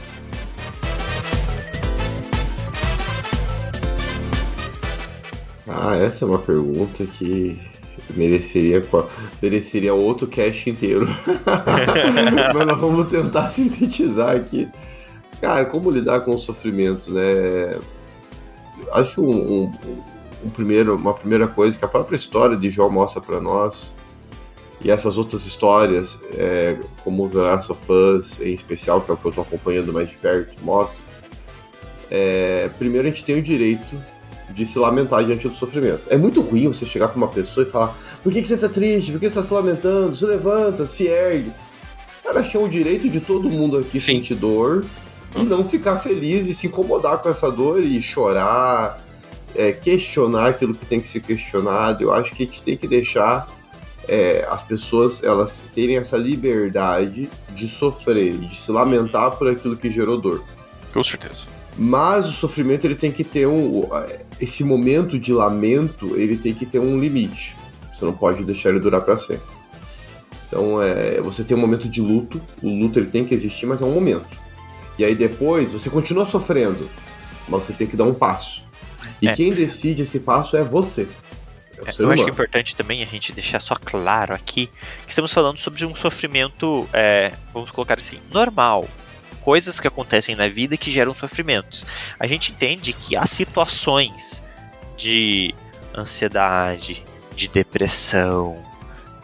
Ah, 5.67 5.95
essa 5.95 6.25
é 6.25 6.27
uma 6.27 6.37
pergunta 6.39 7.05
que 7.05 7.57
mereceria, 8.15 8.83
mereceria 9.41 9.93
outro 9.93 10.27
cast 10.27 10.69
inteiro. 10.69 11.07
Mas 12.53 12.67
nós 12.67 12.79
vamos 12.79 13.07
tentar 13.07 13.49
sintetizar 13.49 14.35
aqui. 14.35 14.67
Cara, 15.41 15.65
como 15.65 15.89
lidar 15.91 16.21
com 16.21 16.31
o 16.31 16.39
sofrimento, 16.39 17.11
né? 17.13 17.77
Acho 18.93 19.15
que 19.15 19.21
um, 19.21 19.63
um- 19.63 19.71
um 20.45 20.49
primeiro, 20.49 20.95
uma 20.95 21.13
primeira 21.13 21.47
coisa 21.47 21.77
que 21.77 21.83
a 21.83 21.87
própria 21.87 22.15
história 22.15 22.55
de 22.55 22.69
Jó 22.69 22.87
mostra 22.87 23.19
pra 23.19 23.41
nós, 23.41 23.91
e 24.79 24.91
essas 24.91 25.17
outras 25.17 25.43
histórias, 25.45 26.19
é, 26.35 26.77
como 27.03 27.27
The 27.27 27.37
Last 27.39 27.71
of 27.71 27.91
Us, 27.91 28.39
em 28.39 28.53
especial, 28.53 29.01
que 29.01 29.09
é 29.09 29.13
o 29.15 29.17
que 29.17 29.25
eu 29.25 29.31
tô 29.31 29.41
acompanhando 29.41 29.91
mais 29.91 30.09
de 30.09 30.15
perto, 30.17 30.53
mostra. 30.63 31.03
É, 32.11 32.69
primeiro, 32.77 33.07
a 33.07 33.09
gente 33.09 33.23
tem 33.25 33.39
o 33.39 33.41
direito 33.41 33.95
de 34.49 34.65
se 34.65 34.77
lamentar 34.79 35.23
diante 35.23 35.47
do 35.47 35.55
sofrimento. 35.55 36.03
É 36.09 36.17
muito 36.17 36.41
ruim 36.41 36.67
você 36.67 36.85
chegar 36.85 37.07
pra 37.07 37.17
uma 37.17 37.27
pessoa 37.27 37.65
e 37.65 37.69
falar: 37.69 37.97
por 38.23 38.31
que, 38.31 38.41
que 38.41 38.47
você 38.47 38.57
tá 38.57 38.69
triste? 38.69 39.11
Por 39.11 39.19
que 39.19 39.29
você 39.29 39.35
tá 39.35 39.43
se 39.43 39.53
lamentando? 39.53 40.15
Se 40.15 40.25
levanta, 40.25 40.85
se 40.85 41.07
ergue. 41.07 41.51
Cara, 42.23 42.39
acho 42.39 42.49
que 42.49 42.57
é 42.57 42.59
o 42.59 42.67
direito 42.67 43.07
de 43.07 43.19
todo 43.19 43.49
mundo 43.49 43.77
aqui 43.77 43.99
Sim. 43.99 44.17
sentir 44.17 44.35
dor 44.35 44.83
e 45.35 45.43
não 45.43 45.67
ficar 45.67 45.97
feliz 45.97 46.47
e 46.47 46.53
se 46.53 46.67
incomodar 46.67 47.19
com 47.19 47.29
essa 47.29 47.51
dor 47.51 47.83
e 47.83 48.01
chorar, 48.01 48.99
é, 49.53 49.71
questionar 49.71 50.49
aquilo 50.49 50.73
que 50.73 50.85
tem 50.85 50.99
que 50.99 51.07
ser 51.07 51.19
questionado. 51.19 52.03
Eu 52.03 52.13
acho 52.13 52.33
que 52.33 52.43
a 52.43 52.45
gente 52.45 52.63
tem 52.63 52.75
que 52.75 52.87
deixar 52.87 53.47
é, 54.07 54.47
as 54.49 54.61
pessoas 54.61 55.23
elas 55.23 55.63
terem 55.73 55.97
essa 55.97 56.17
liberdade 56.17 57.29
de 57.53 57.67
sofrer, 57.67 58.37
de 58.37 58.55
se 58.55 58.71
lamentar 58.71 59.31
por 59.31 59.47
aquilo 59.47 59.75
que 59.75 59.89
gerou 59.89 60.17
dor. 60.17 60.43
Com 60.93 61.03
certeza. 61.03 61.54
Mas 61.77 62.27
o 62.27 62.31
sofrimento 62.31 62.85
ele 62.85 62.95
tem 62.95 63.11
que 63.11 63.23
ter 63.23 63.47
um. 63.47 63.83
Esse 64.39 64.63
momento 64.63 65.19
de 65.19 65.33
lamento 65.33 66.15
ele 66.15 66.37
tem 66.37 66.53
que 66.53 66.65
ter 66.65 66.79
um 66.79 66.97
limite. 66.97 67.55
Você 67.93 68.05
não 68.05 68.13
pode 68.13 68.43
deixar 68.43 68.69
ele 68.69 68.79
durar 68.79 69.01
para 69.01 69.17
sempre. 69.17 69.55
Então 70.47 70.81
é, 70.81 71.19
você 71.21 71.43
tem 71.43 71.55
um 71.55 71.59
momento 71.59 71.89
de 71.89 72.01
luto. 72.01 72.41
O 72.61 72.69
luto 72.69 72.99
ele 72.99 73.09
tem 73.09 73.25
que 73.25 73.33
existir, 73.33 73.65
mas 73.65 73.81
é 73.81 73.85
um 73.85 73.91
momento. 73.93 74.37
E 74.97 75.03
aí 75.03 75.15
depois 75.15 75.71
você 75.71 75.89
continua 75.89 76.25
sofrendo, 76.25 76.89
mas 77.47 77.65
você 77.65 77.73
tem 77.73 77.87
que 77.87 77.97
dar 77.97 78.05
um 78.05 78.13
passo. 78.13 78.63
E 79.21 79.27
É. 79.27 79.35
quem 79.35 79.53
decide 79.53 80.03
esse 80.03 80.21
passo 80.21 80.55
é 80.55 80.63
você. 80.63 81.07
É 81.85 81.91
ser 81.91 82.03
Eu 82.03 82.11
acho 82.11 82.23
que 82.23 82.29
é 82.29 82.33
importante 82.33 82.75
também 82.75 83.03
a 83.03 83.05
gente 83.05 83.33
deixar 83.33 83.59
só 83.59 83.75
claro 83.75 84.33
aqui 84.33 84.69
que 85.05 85.11
estamos 85.11 85.33
falando 85.33 85.59
sobre 85.59 85.85
um 85.85 85.93
sofrimento, 85.93 86.87
é, 86.93 87.33
vamos 87.53 87.69
colocar 87.71 87.97
assim, 87.97 88.19
normal. 88.31 88.87
Coisas 89.45 89.79
que 89.79 89.87
acontecem 89.87 90.35
na 90.35 90.47
vida 90.47 90.75
que 90.75 90.89
geram 90.89 91.13
sofrimentos. 91.13 91.85
A 92.19 92.25
gente 92.25 92.51
entende 92.51 92.93
que 92.93 93.15
há 93.15 93.27
situações 93.27 94.41
de 94.97 95.53
ansiedade, 95.95 97.05
de 97.35 97.47
depressão, 97.47 98.57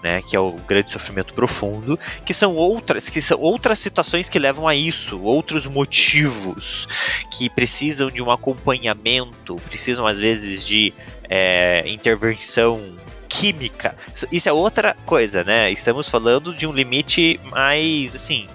né, 0.04 0.22
que 0.22 0.36
é 0.36 0.40
o 0.40 0.52
grande 0.52 0.92
sofrimento 0.92 1.34
profundo, 1.34 2.00
que 2.24 2.36
são 2.36 2.56
outras, 2.56 3.10
que 3.10 3.20
são 3.20 3.40
outras 3.40 3.80
situações 3.80 4.30
que 4.30 4.38
levam 4.38 4.68
a 4.68 4.76
isso, 4.76 5.20
outros 5.22 5.66
motivos 5.66 6.88
que 7.32 7.50
precisam 7.50 8.08
de 8.10 8.22
um 8.22 8.30
acompanhamento, 8.30 9.56
precisam 9.70 10.06
às 10.06 10.20
vezes 10.20 10.64
de 10.64 10.94
é, 11.30 11.84
intervenção 11.88 12.80
química. 13.28 13.96
Isso- 14.32 14.50
é 14.50 14.54
outra 14.54 14.96
coisa, 15.06 15.44
né? 15.44 15.72
Estamos 15.72 16.08
falando 16.08 16.54
de 16.54 16.68
um 16.68 16.72
limite 16.72 17.40
mais, 17.50 18.14
assim, 18.14 18.48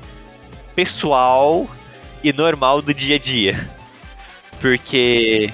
pessoal 0.76 1.68
e 2.22 2.32
normal 2.32 2.80
do 2.80 2.94
dia 2.94 3.16
a 3.16 3.18
dia. 3.18 3.68
Porque 4.60 5.50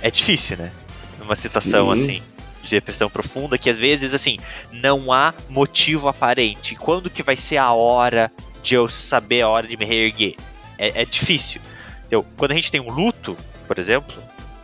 é 0.00 0.10
difícil, 0.10 0.56
né? 0.56 0.72
Numa 1.18 1.36
situação 1.36 1.94
Sim. 1.94 2.02
assim 2.02 2.22
de 2.62 2.70
depressão 2.70 3.10
profunda 3.10 3.58
que 3.58 3.68
às 3.68 3.76
vezes 3.76 4.14
assim 4.14 4.38
não 4.70 5.12
há 5.12 5.34
motivo 5.48 6.08
aparente. 6.08 6.76
Quando 6.76 7.10
que 7.10 7.22
vai 7.22 7.36
ser 7.36 7.56
a 7.56 7.72
hora 7.72 8.30
de 8.62 8.76
eu 8.76 8.88
saber 8.88 9.42
a 9.42 9.48
hora 9.48 9.66
de 9.66 9.76
me 9.76 9.84
reerguer? 9.84 10.36
É, 10.78 11.02
é 11.02 11.04
difícil. 11.04 11.60
Então, 12.06 12.24
quando 12.36 12.52
a 12.52 12.54
gente 12.54 12.70
tem 12.70 12.80
um 12.80 12.90
luto, 12.90 13.36
por 13.66 13.78
exemplo, 13.78 14.14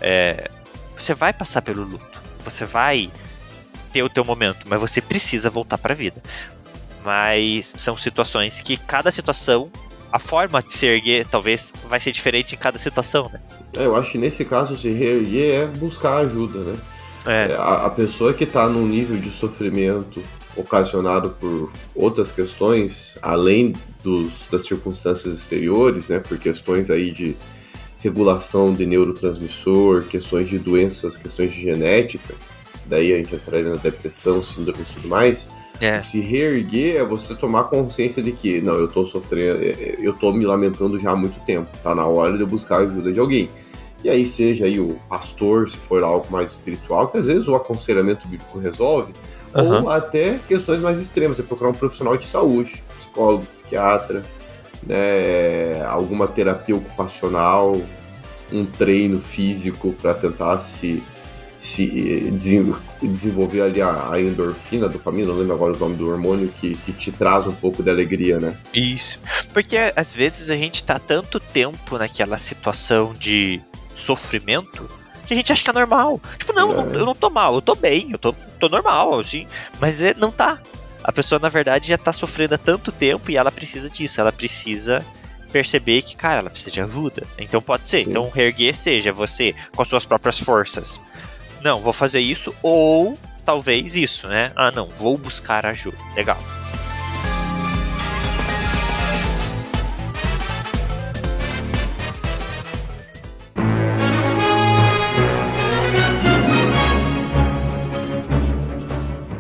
é, 0.01 0.51
você 0.97 1.15
vai 1.15 1.33
passar 1.33 1.63
pelo 1.63 1.83
luto. 1.83 2.23
Você 2.45 2.65
vai 2.65 3.11
ter 3.93 4.03
o 4.03 4.09
teu 4.09 4.25
momento, 4.25 4.67
mas 4.67 4.81
você 4.81 5.01
precisa 5.01 5.51
voltar 5.51 5.79
para 5.79 5.93
a 5.93 5.97
vida. 5.97 6.23
Mas 7.05 7.73
são 7.77 7.97
situações 7.97 8.61
que 8.61 8.77
cada 8.77 9.11
situação, 9.11 9.71
a 10.13 10.19
forma 10.19 10.63
de 10.63 10.73
se 10.73 10.87
erguer 10.87 11.27
talvez 11.31 11.73
vai 11.89 12.01
ser 12.01 12.13
diferente 12.13 12.55
em 12.55 12.59
cada 12.59 12.79
situação, 12.79 13.31
né? 13.33 13.41
É, 13.77 13.85
eu 13.87 13.95
acho 13.97 14.13
que 14.13 14.19
nesse 14.19 14.45
caso 14.45 14.77
se 14.77 14.91
reerguer 14.91 15.55
é 15.63 15.67
buscar 15.67 16.19
ajuda, 16.19 16.61
né? 16.61 16.79
É, 17.27 17.53
É, 17.53 17.57
A, 17.57 17.87
a 17.87 17.91
pessoa 17.91 18.33
que 18.33 18.45
está 18.45 18.69
num 18.69 18.87
nível 18.87 19.17
de 19.17 19.31
sofrimento 19.31 20.23
ocasionado 20.57 21.31
por 21.39 21.71
outras 21.95 22.33
questões, 22.33 23.17
além 23.23 23.75
dos, 24.03 24.47
das 24.51 24.65
circunstâncias 24.65 25.35
exteriores, 25.35 26.09
né, 26.09 26.19
por 26.19 26.39
questões 26.39 26.91
aí 26.91 27.11
de 27.13 27.37
regulação 28.01 28.73
de 28.73 28.87
neurotransmissor, 28.87 30.05
questões 30.05 30.49
de 30.49 30.59
doenças, 30.59 31.17
questões 31.17 31.53
de 31.53 31.61
genética, 31.61 32.35
daí 32.87 33.13
a 33.13 33.17
gente 33.17 33.35
entraria 33.35 33.71
na 33.71 33.77
depressão, 33.77 34.43
síndrome 34.43 34.83
e 34.83 34.95
tudo 34.95 35.09
mais. 35.09 35.49
É. 35.81 36.01
Se 36.03 36.21
reerguer 36.21 36.97
é 36.97 37.05
você 37.05 37.35
tomar 37.35 37.65
consciência 37.65 38.23
de 38.23 38.33
que, 38.33 38.61
não, 38.61 38.75
eu 38.75 38.89
tô 38.89 39.05
sofrendo, 39.07 39.63
é, 39.63 39.69
é, 39.69 39.97
eu 40.01 40.13
tô 40.13 40.33
me 40.33 40.45
lamentando 40.45 40.99
já 40.99 41.13
há 41.13 41.17
muito 41.17 41.39
tempo, 41.41 41.69
tá 41.83 41.95
na 41.95 42.07
hora 42.07 42.37
de 42.37 42.41
eu 42.41 42.47
buscar 42.47 42.77
a 42.77 42.79
ajuda 42.81 43.13
de 43.13 43.21
alguém. 43.21 43.49
E 44.03 44.09
aí 44.09 44.27
seja 44.27 44.65
aí 44.65 44.79
o 44.79 44.97
pastor, 45.09 45.69
se 45.69 45.77
for 45.77 46.03
algo 46.03 46.27
mais 46.31 46.53
espiritual, 46.53 47.09
que 47.09 47.19
às 47.19 47.27
vezes 47.27 47.49
o 47.49 47.57
aconselhamento 47.57 48.29
bíblico 48.29 48.59
resolve, 48.59 49.13
Aham. 49.55 49.83
ou 49.83 49.91
até 49.91 50.39
questões 50.47 50.81
mais 50.81 51.01
extremas, 51.01 51.37
você 51.37 51.43
procurar 51.43 51.71
um 51.71 51.75
profissional 51.75 52.17
de 52.17 52.27
saúde, 52.27 52.83
psicólogo, 52.99 53.47
psiquiatra, 53.47 54.25
né, 54.87 55.85
alguma 55.87 56.29
terapia 56.29 56.77
ocupacional, 56.77 57.81
um 58.53 58.65
treino 58.65 59.21
físico 59.21 59.93
para 60.01 60.15
tentar 60.15 60.59
se, 60.59 61.03
se 61.59 61.85
eh, 61.85 62.31
desen- 62.31 62.75
desenvolver 63.03 63.61
ali 63.63 63.83
a, 63.83 64.11
a 64.13 64.21
endorfina, 64.21 64.87
a 64.87 64.89
dopamina, 64.89 65.29
não 65.29 65.39
lembro 65.39 65.55
agora 65.55 65.75
o 65.75 65.79
nome 65.79 65.97
do 65.97 66.09
hormônio, 66.09 66.49
que, 66.49 66.77
que 66.77 66.93
te 66.93 67.11
traz 67.13 67.47
um 67.47 67.53
pouco 67.53 67.83
de 67.83 67.91
alegria, 67.91 68.39
né? 68.39 68.57
Isso. 68.73 69.19
Porque 69.53 69.77
às 69.97 70.15
vezes 70.15 70.49
a 70.51 70.57
gente 70.57 70.85
tá 70.85 70.99
tanto 70.99 71.41
tempo 71.41 71.99
naquela 71.99 72.39
situação 72.39 73.13
de 73.19 73.61
sofrimento 73.95 74.89
que 75.27 75.35
a 75.35 75.37
gente 75.37 75.53
acha 75.53 75.63
que 75.63 75.69
é 75.69 75.73
normal. 75.75 76.19
Tipo, 76.39 76.55
não, 76.55 76.73
É. 76.91 76.97
eu 76.97 77.05
não 77.05 77.15
tô 77.15 77.29
mal, 77.29 77.55
eu 77.57 77.61
tô 77.61 77.75
bem, 77.75 78.09
eu 78.13 78.19
tô, 78.19 78.33
tô 78.59 78.69
normal, 78.69 79.21
assim. 79.21 79.47
Mas 79.79 80.01
é, 80.01 80.15
não 80.15 80.31
tá. 80.31 80.59
a 81.05 81.13
pessoa 81.13 81.39
na 81.39 81.49
verdade 81.51 81.89
já 81.89 81.99
tá 81.99 82.13
sofrendo 82.15 82.55
há 82.55 82.59
tanto 82.59 82.91
tempo 82.91 83.31
e 83.31 83.37
ela 83.37 83.51
precisa 83.53 83.91
disso, 83.91 84.21
ela 84.21 84.33
precisa 84.33 85.05
perceber 85.53 86.03
que, 86.03 86.15
cara, 86.17 86.41
ela 86.41 86.51
precisa 86.51 86.71
de 86.71 86.81
ajuda. 86.81 87.27
Então 87.39 87.61
pode 87.61 87.87
ser. 87.89 88.05
Sim. 88.05 88.11
Então 88.11 88.31
reerguer 88.31 88.75
seja 88.77 89.13
você 89.13 89.55
com 89.75 89.83
as 89.83 89.89
suas 89.89 90.05
próprias 90.07 90.39
forças. 90.39 90.99
Não, 91.63 91.81
vou 91.81 91.93
fazer 91.93 92.21
isso 92.21 92.55
ou 92.63 93.19
talvez 93.45 93.97
isso, 93.97 94.29
né? 94.29 94.53
Ah, 94.55 94.71
não, 94.71 94.87
vou 94.87 95.19
buscar 95.19 95.67
ajuda. 95.67 95.97
Legal. 96.15 96.39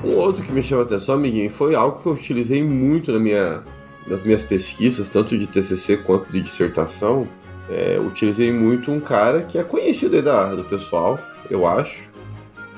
Um 0.03 0.17
outro 0.17 0.43
que 0.43 0.51
me 0.53 0.63
chamou 0.63 0.85
a 0.85 0.87
atenção, 0.87 1.17
amiguinho, 1.17 1.51
foi 1.51 1.75
algo 1.75 2.01
que 2.01 2.07
eu 2.07 2.13
utilizei 2.13 2.65
muito 2.65 3.13
na 3.13 3.19
minha, 3.19 3.63
nas 4.07 4.23
minhas 4.23 4.43
pesquisas, 4.43 5.09
tanto 5.09 5.37
de 5.37 5.47
TCC 5.47 5.99
quanto 5.99 6.33
de 6.33 6.41
dissertação. 6.41 7.29
É, 7.69 8.01
utilizei 8.01 8.51
muito 8.51 8.91
um 8.91 9.01
cara 9.01 9.43
que 9.43 9.59
é 9.59 9.63
conhecido 9.63 10.17
aí 10.17 10.23
da, 10.23 10.55
do 10.55 10.65
pessoal, 10.65 11.19
eu 11.51 11.67
acho, 11.67 12.08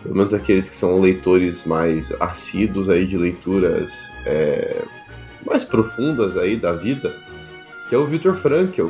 pelo 0.02 0.16
menos 0.16 0.32
aqueles 0.32 0.68
que 0.68 0.74
são 0.74 1.00
leitores 1.00 1.64
mais 1.64 2.12
assíduos 2.20 2.88
aí 2.88 3.06
de 3.06 3.16
leituras 3.16 4.10
é, 4.24 4.82
mais 5.44 5.64
profundas 5.64 6.36
aí 6.36 6.56
da 6.56 6.72
vida, 6.72 7.14
que 7.88 7.94
é 7.94 7.98
o 7.98 8.06
Viktor 8.06 8.34
Frankl, 8.34 8.88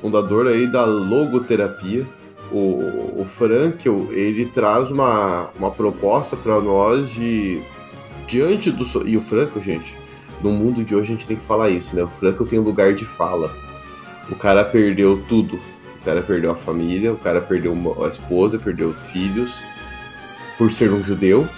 fundador 0.00 0.46
aí 0.46 0.66
da 0.66 0.84
logoterapia. 0.84 2.06
O, 2.50 3.20
o 3.20 3.24
Frankl, 3.24 4.06
ele 4.10 4.46
traz 4.46 4.90
uma, 4.90 5.50
uma 5.56 5.70
proposta 5.70 6.36
para 6.36 6.60
nós 6.60 7.10
de 7.10 7.62
diante 8.26 8.70
do 8.70 8.84
e 9.06 9.16
o 9.16 9.22
Frankl, 9.22 9.60
gente, 9.60 9.96
no 10.42 10.50
mundo 10.50 10.82
de 10.84 10.94
hoje 10.94 11.12
a 11.12 11.16
gente 11.16 11.26
tem 11.26 11.36
que 11.36 11.44
falar 11.44 11.70
isso, 11.70 11.94
né? 11.94 12.02
O 12.02 12.08
Frankl 12.08 12.44
tem 12.44 12.58
lugar 12.58 12.94
de 12.94 13.04
fala. 13.04 13.54
O 14.30 14.34
cara 14.34 14.64
perdeu 14.64 15.22
tudo. 15.28 15.60
O 16.00 16.04
cara 16.04 16.22
perdeu 16.22 16.50
a 16.50 16.56
família, 16.56 17.12
o 17.12 17.16
cara 17.16 17.40
perdeu 17.40 17.74
a 18.02 18.08
esposa, 18.08 18.58
perdeu 18.58 18.94
filhos, 18.94 19.62
por 20.60 20.70
ser 20.70 20.92
um 20.92 21.02
judeu, 21.02 21.48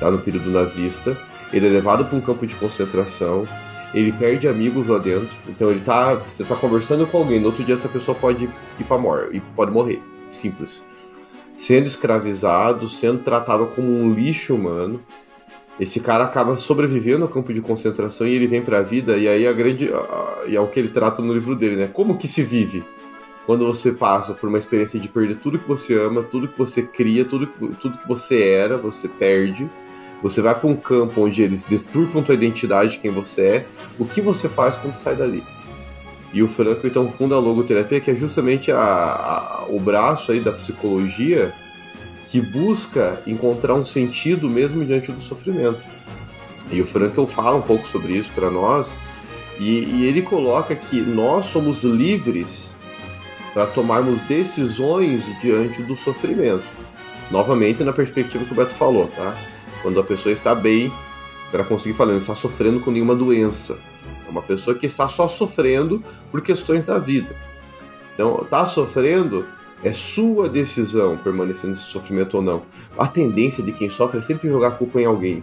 tá, 0.00 0.10
no 0.10 0.18
período 0.18 0.50
nazista. 0.50 1.14
Ele 1.52 1.66
é 1.66 1.68
levado 1.68 2.06
para 2.06 2.16
um 2.16 2.22
campo 2.22 2.46
de 2.46 2.54
concentração, 2.54 3.46
ele 3.92 4.10
perde 4.10 4.48
amigos 4.48 4.86
lá 4.86 4.96
dentro. 4.96 5.36
Então 5.46 5.70
ele 5.70 5.80
tá, 5.80 6.14
você 6.14 6.42
tá 6.42 6.56
conversando 6.56 7.06
com 7.06 7.18
alguém, 7.18 7.38
no 7.38 7.48
outro 7.48 7.62
dia 7.62 7.74
essa 7.74 7.86
pessoa 7.86 8.16
pode 8.16 8.44
ir 8.78 8.84
para 8.84 8.96
morte 8.96 9.36
e 9.36 9.40
pode 9.40 9.70
morrer, 9.70 10.00
simples. 10.30 10.82
Sendo 11.54 11.84
escravizado, 11.84 12.88
sendo 12.88 13.18
tratado 13.18 13.66
como 13.66 13.92
um 13.92 14.10
lixo 14.14 14.54
humano. 14.54 15.02
Esse 15.78 16.00
cara 16.00 16.24
acaba 16.24 16.56
sobrevivendo 16.56 17.24
ao 17.24 17.28
campo 17.28 17.52
de 17.52 17.60
concentração 17.60 18.26
e 18.26 18.34
ele 18.34 18.46
vem 18.46 18.62
para 18.62 18.78
a 18.78 18.82
vida 18.82 19.18
e 19.18 19.28
aí 19.28 19.46
a 19.46 19.52
grande 19.52 19.90
e 20.46 20.56
é 20.56 20.60
o 20.60 20.68
que 20.68 20.80
ele 20.80 20.88
trata 20.88 21.20
no 21.20 21.34
livro 21.34 21.54
dele, 21.54 21.76
né? 21.76 21.90
Como 21.92 22.16
que 22.16 22.26
se 22.26 22.42
vive? 22.42 22.82
Quando 23.46 23.64
você 23.64 23.92
passa 23.92 24.34
por 24.34 24.48
uma 24.48 24.58
experiência 24.58 24.98
de 24.98 25.08
perder 25.08 25.36
tudo 25.36 25.58
que 25.58 25.68
você 25.68 25.96
ama, 25.96 26.22
tudo 26.22 26.48
que 26.48 26.58
você 26.58 26.82
cria, 26.82 27.24
tudo 27.24 27.46
tudo 27.78 27.96
que 27.96 28.08
você 28.08 28.42
era, 28.42 28.76
você 28.76 29.08
perde. 29.08 29.70
Você 30.22 30.42
vai 30.42 30.58
para 30.58 30.68
um 30.68 30.74
campo 30.74 31.24
onde 31.24 31.42
eles 31.42 31.62
deturpam 31.64 32.22
tua 32.22 32.34
identidade, 32.34 32.98
quem 32.98 33.10
você 33.10 33.42
é, 33.42 33.66
o 33.98 34.04
que 34.04 34.20
você 34.20 34.48
faz 34.48 34.74
quando 34.74 34.96
sai 34.96 35.14
dali. 35.14 35.44
E 36.32 36.42
o 36.42 36.48
Franco 36.48 36.86
então 36.86 37.10
funda 37.10 37.36
a 37.36 37.38
logoterapia, 37.38 38.00
que 38.00 38.10
é 38.10 38.14
justamente 38.14 38.72
a, 38.72 38.78
a, 38.78 39.66
o 39.68 39.78
braço 39.78 40.32
aí 40.32 40.40
da 40.40 40.52
psicologia 40.52 41.54
que 42.24 42.40
busca 42.40 43.22
encontrar 43.26 43.74
um 43.74 43.84
sentido 43.84 44.50
mesmo 44.50 44.84
diante 44.84 45.12
do 45.12 45.20
sofrimento. 45.20 45.86
E 46.72 46.80
o 46.80 46.86
Franco 46.86 47.26
fala 47.26 47.56
um 47.56 47.62
pouco 47.62 47.86
sobre 47.86 48.14
isso 48.14 48.32
para 48.32 48.50
nós, 48.50 48.98
e, 49.60 49.84
e 49.84 50.04
ele 50.04 50.22
coloca 50.22 50.74
que 50.74 51.00
nós 51.00 51.46
somos 51.46 51.84
livres 51.84 52.75
para 53.56 53.66
tomarmos 53.68 54.20
decisões 54.20 55.30
diante 55.40 55.82
do 55.82 55.96
sofrimento. 55.96 56.62
Novamente, 57.30 57.82
na 57.82 57.90
perspectiva 57.90 58.44
que 58.44 58.52
o 58.52 58.54
Beto 58.54 58.74
falou, 58.74 59.06
tá? 59.06 59.34
Quando 59.80 59.98
a 59.98 60.04
pessoa 60.04 60.30
está 60.30 60.54
bem, 60.54 60.92
para 61.50 61.64
conseguir 61.64 61.96
falar, 61.96 62.12
não 62.12 62.18
está 62.18 62.34
sofrendo 62.34 62.80
com 62.80 62.90
nenhuma 62.90 63.14
doença. 63.14 63.78
É 64.26 64.30
uma 64.30 64.42
pessoa 64.42 64.76
que 64.76 64.84
está 64.84 65.08
só 65.08 65.26
sofrendo 65.26 66.04
por 66.30 66.42
questões 66.42 66.84
da 66.84 66.98
vida. 66.98 67.34
Então, 68.12 68.42
está 68.42 68.66
sofrendo 68.66 69.46
é 69.82 69.90
sua 69.90 70.50
decisão 70.50 71.16
permanecer 71.16 71.70
nesse 71.70 71.84
sofrimento 71.84 72.36
ou 72.36 72.42
não. 72.42 72.62
A 72.98 73.06
tendência 73.06 73.64
de 73.64 73.72
quem 73.72 73.88
sofre 73.88 74.18
é 74.18 74.22
sempre 74.22 74.50
jogar 74.50 74.68
a 74.68 74.72
culpa 74.72 75.00
em 75.00 75.06
alguém 75.06 75.42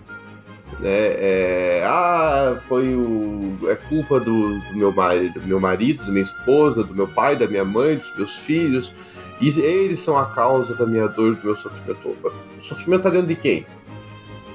né? 0.80 0.90
É, 0.90 1.84
ah, 1.86 2.58
foi 2.68 2.96
o 2.96 3.58
é 3.68 3.76
culpa 3.76 4.20
do, 4.20 4.60
do 4.60 4.76
meu 4.76 4.92
do 4.92 5.42
meu 5.48 5.60
marido, 5.60 6.06
da 6.06 6.12
minha 6.12 6.24
esposa, 6.24 6.84
do 6.84 6.94
meu 6.94 7.08
pai, 7.08 7.36
da 7.36 7.48
minha 7.48 7.66
mãe, 7.66 7.98
dos 7.98 8.16
meus 8.16 8.38
filhos. 8.38 8.94
E 9.42 9.50
eles 9.60 10.00
são 10.00 10.18
a 10.18 10.26
causa 10.26 10.76
da 10.76 10.86
minha 10.86 11.08
dor, 11.08 11.36
do 11.36 11.46
meu 11.46 11.56
sofrimento. 11.56 12.16
O 12.60 12.64
sofrimento 12.64 13.02
está 13.02 13.10
dentro 13.10 13.28
de 13.28 13.36
quem? 13.36 13.66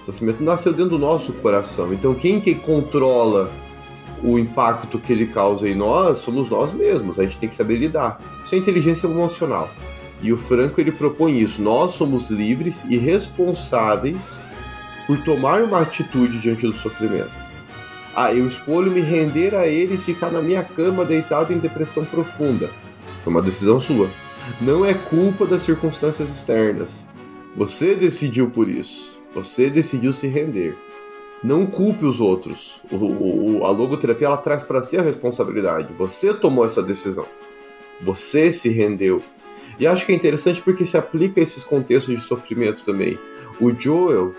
O 0.00 0.04
sofrimento 0.04 0.42
nasceu 0.42 0.72
dentro 0.72 0.90
do 0.90 0.98
nosso 0.98 1.32
coração. 1.34 1.92
Então 1.92 2.14
quem 2.14 2.40
que 2.40 2.54
controla 2.54 3.50
o 4.22 4.38
impacto 4.38 4.98
que 4.98 5.12
ele 5.12 5.26
causa 5.26 5.68
em 5.68 5.74
nós 5.74 6.18
somos 6.18 6.50
nós 6.50 6.72
mesmos. 6.72 7.18
A 7.18 7.22
gente 7.22 7.38
tem 7.38 7.48
que 7.48 7.54
saber 7.54 7.76
lidar. 7.76 8.20
Isso 8.44 8.54
é 8.54 8.58
inteligência 8.58 9.06
emocional. 9.06 9.70
E 10.20 10.32
o 10.32 10.36
Franco 10.36 10.80
ele 10.80 10.90
propõe 10.90 11.38
isso. 11.38 11.62
Nós 11.62 11.92
somos 11.92 12.30
livres 12.30 12.84
e 12.88 12.96
responsáveis 12.96 14.40
por 15.08 15.18
tomar 15.24 15.62
uma 15.62 15.80
atitude 15.80 16.38
diante 16.38 16.66
do 16.66 16.72
sofrimento. 16.74 17.32
Ah, 18.14 18.34
eu 18.34 18.46
escolho 18.46 18.92
me 18.92 19.00
render 19.00 19.54
a 19.54 19.66
ele 19.66 19.94
e 19.94 19.98
ficar 19.98 20.30
na 20.30 20.42
minha 20.42 20.62
cama 20.62 21.02
deitado 21.02 21.50
em 21.50 21.58
depressão 21.58 22.04
profunda. 22.04 22.68
Foi 23.24 23.32
uma 23.32 23.40
decisão 23.40 23.80
sua. 23.80 24.10
Não 24.60 24.84
é 24.84 24.92
culpa 24.92 25.46
das 25.46 25.62
circunstâncias 25.62 26.28
externas. 26.28 27.06
Você 27.56 27.94
decidiu 27.94 28.50
por 28.50 28.68
isso. 28.68 29.18
Você 29.34 29.70
decidiu 29.70 30.12
se 30.12 30.26
render. 30.26 30.76
Não 31.42 31.64
culpe 31.64 32.04
os 32.04 32.20
outros. 32.20 32.82
O, 32.90 32.96
o, 32.96 33.64
a 33.64 33.70
logoterapia 33.70 34.26
ela 34.26 34.36
traz 34.36 34.62
para 34.62 34.82
si 34.82 34.98
a 34.98 35.02
responsabilidade. 35.02 35.94
Você 35.96 36.34
tomou 36.34 36.66
essa 36.66 36.82
decisão. 36.82 37.26
Você 38.02 38.52
se 38.52 38.68
rendeu. 38.68 39.22
E 39.78 39.86
acho 39.86 40.04
que 40.04 40.12
é 40.12 40.14
interessante 40.14 40.60
porque 40.60 40.84
se 40.84 40.98
aplica 40.98 41.40
a 41.40 41.42
esses 41.42 41.64
contextos 41.64 42.14
de 42.14 42.20
sofrimento 42.20 42.84
também. 42.84 43.18
O 43.60 43.72
Joel, 43.72 44.34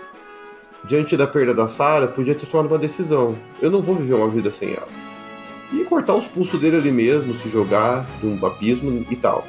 diante 0.84 1.16
da 1.16 1.26
perda 1.26 1.54
da 1.54 1.68
Sarah, 1.68 2.08
podia 2.08 2.34
ter 2.34 2.46
tomado 2.46 2.66
uma 2.66 2.78
decisão. 2.78 3.36
Eu 3.60 3.70
não 3.70 3.82
vou 3.82 3.94
viver 3.94 4.14
uma 4.14 4.28
vida 4.28 4.50
sem 4.50 4.72
ela. 4.72 4.88
E 5.72 5.84
cortar 5.84 6.14
os 6.14 6.26
pulsos 6.26 6.60
dele 6.60 6.76
ali 6.76 6.90
mesmo, 6.90 7.34
se 7.34 7.48
jogar 7.48 8.06
num 8.22 8.44
abismo 8.44 9.06
e 9.10 9.16
tal. 9.16 9.46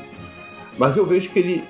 Mas 0.78 0.98
eu 0.98 1.06
vejo 1.06 1.30
que 1.30 1.40
ele 1.40 1.64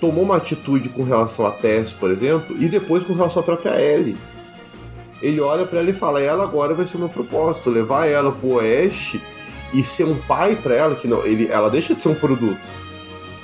tomou 0.00 0.24
uma 0.24 0.36
atitude 0.36 0.88
com 0.88 1.04
relação 1.04 1.46
a 1.46 1.50
Tess, 1.50 1.92
por 1.92 2.10
exemplo, 2.10 2.56
e 2.58 2.68
depois 2.68 3.04
com 3.04 3.12
relação 3.12 3.40
à 3.40 3.44
própria 3.44 3.80
Ellie. 3.80 4.16
Ele 5.20 5.40
olha 5.40 5.64
para 5.64 5.78
ela 5.78 5.90
e 5.90 5.94
fala: 5.94 6.20
ela 6.20 6.42
agora 6.42 6.74
vai 6.74 6.84
ser 6.84 6.96
o 6.96 7.00
meu 7.00 7.08
propósito, 7.08 7.70
levar 7.70 8.06
ela 8.06 8.32
pro 8.32 8.54
oeste 8.54 9.20
e 9.72 9.84
ser 9.84 10.04
um 10.04 10.16
pai 10.16 10.56
para 10.56 10.74
ela, 10.74 10.94
que 10.96 11.06
não, 11.06 11.24
ele, 11.24 11.48
ela 11.48 11.70
deixa 11.70 11.94
de 11.94 12.02
ser 12.02 12.08
um 12.08 12.14
produto. 12.14 12.68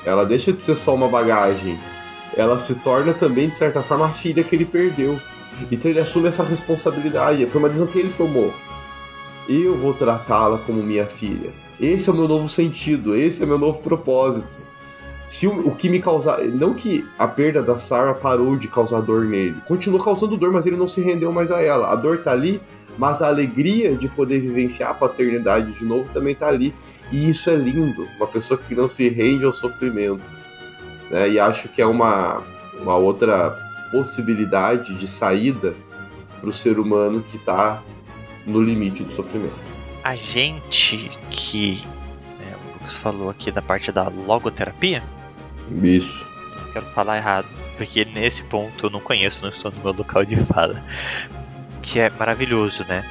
Ela 0.05 0.25
deixa 0.25 0.53
de 0.53 0.61
ser 0.61 0.75
só 0.75 0.95
uma 0.95 1.09
bagagem. 1.09 1.79
Ela 2.37 2.59
se 2.59 2.77
torna 2.77 3.13
também, 3.15 3.49
de 3.49 3.57
certa 3.57 3.83
forma, 3.83 4.07
a 4.07 4.11
filha 4.11 4.43
que 4.43 4.55
ele 4.55 4.65
perdeu. 4.65 5.19
Então 5.71 5.91
ele 5.91 6.01
assume 6.01 6.29
essa 6.29 6.43
responsabilidade. 6.43 7.47
Foi 7.47 7.61
uma 7.61 7.69
decisão 7.69 7.87
que 7.87 7.99
ele 7.99 8.13
tomou. 8.17 8.53
Eu 9.49 9.77
vou 9.77 9.95
tratá-la 9.95 10.59
como 10.59 10.83
minha 10.83 11.07
filha. 11.07 11.51
Esse 11.81 12.11
é 12.11 12.13
o 12.13 12.17
meu 12.17 12.29
novo 12.29 12.49
sentido, 12.49 13.15
esse 13.15 13.41
é 13.43 13.45
o 13.45 13.49
meu 13.49 13.59
novo 13.59 13.81
propósito. 13.81 14.61
Se 15.27 15.47
o, 15.47 15.69
o 15.69 15.75
que 15.75 15.89
me 15.89 16.01
causar. 16.01 16.41
Não 16.41 16.75
que 16.75 17.07
a 17.19 17.29
perda 17.29 17.63
da 17.63 17.79
Sarah 17.79 18.15
parou 18.15 18.57
de 18.57 18.67
causar 18.67 19.01
dor 19.01 19.25
nele. 19.25 19.57
Continuou 19.67 20.03
causando 20.03 20.37
dor, 20.37 20.51
mas 20.51 20.67
ele 20.67 20.77
não 20.77 20.89
se 20.89 21.01
rendeu 21.01 21.31
mais 21.31 21.51
a 21.51 21.63
ela. 21.63 21.93
A 21.93 21.95
dor 21.95 22.23
tá 22.23 22.33
ali, 22.33 22.61
mas 22.97 23.23
a 23.23 23.29
alegria 23.29 23.95
de 23.97 24.09
poder 24.09 24.41
vivenciar 24.41 24.91
a 24.91 24.95
paternidade 24.95 25.73
de 25.73 25.85
novo 25.85 26.09
também 26.13 26.35
tá 26.35 26.49
ali. 26.49 26.75
E 27.13 27.29
isso 27.29 27.49
é 27.51 27.55
lindo. 27.55 28.09
Uma 28.17 28.27
pessoa 28.27 28.59
que 28.59 28.75
não 28.75 28.89
se 28.89 29.09
rende 29.09 29.45
ao 29.45 29.53
sofrimento. 29.53 30.35
Né? 31.11 31.29
E 31.31 31.39
acho 31.39 31.69
que 31.69 31.81
é 31.81 31.87
uma, 31.87 32.43
uma 32.81 32.97
outra 32.97 33.68
possibilidade 33.91 34.95
de 34.95 35.09
saída 35.09 35.75
para 36.41 36.49
o 36.49 36.53
ser 36.53 36.79
humano 36.79 37.23
que 37.23 37.37
está 37.37 37.83
no 38.47 38.63
limite 38.63 39.03
do 39.03 39.13
sofrimento. 39.13 39.55
A 40.05 40.15
gente 40.17 41.11
que 41.31 41.83
né, 42.39 42.55
o 42.65 42.75
Lucas 42.75 42.97
falou 42.97 43.29
aqui 43.29 43.51
da 43.51 43.61
parte 43.61 43.91
da 43.93 44.09
logoterapia. 44.09 45.03
Isso. 45.83 46.27
Não 46.57 46.73
quero 46.73 46.87
falar 46.87 47.17
errado, 47.17 47.49
porque 47.77 48.05
nesse 48.05 48.43
ponto 48.45 48.87
eu 48.87 48.91
não 48.91 49.01
conheço, 49.01 49.43
não 49.43 49.51
estou 49.51 49.71
no 49.71 49.83
meu 49.83 49.93
local 49.93 50.25
de 50.25 50.37
fala. 50.45 50.83
Que 51.83 52.01
é 52.01 52.11
maravilhoso, 52.11 52.85
né? 52.89 53.05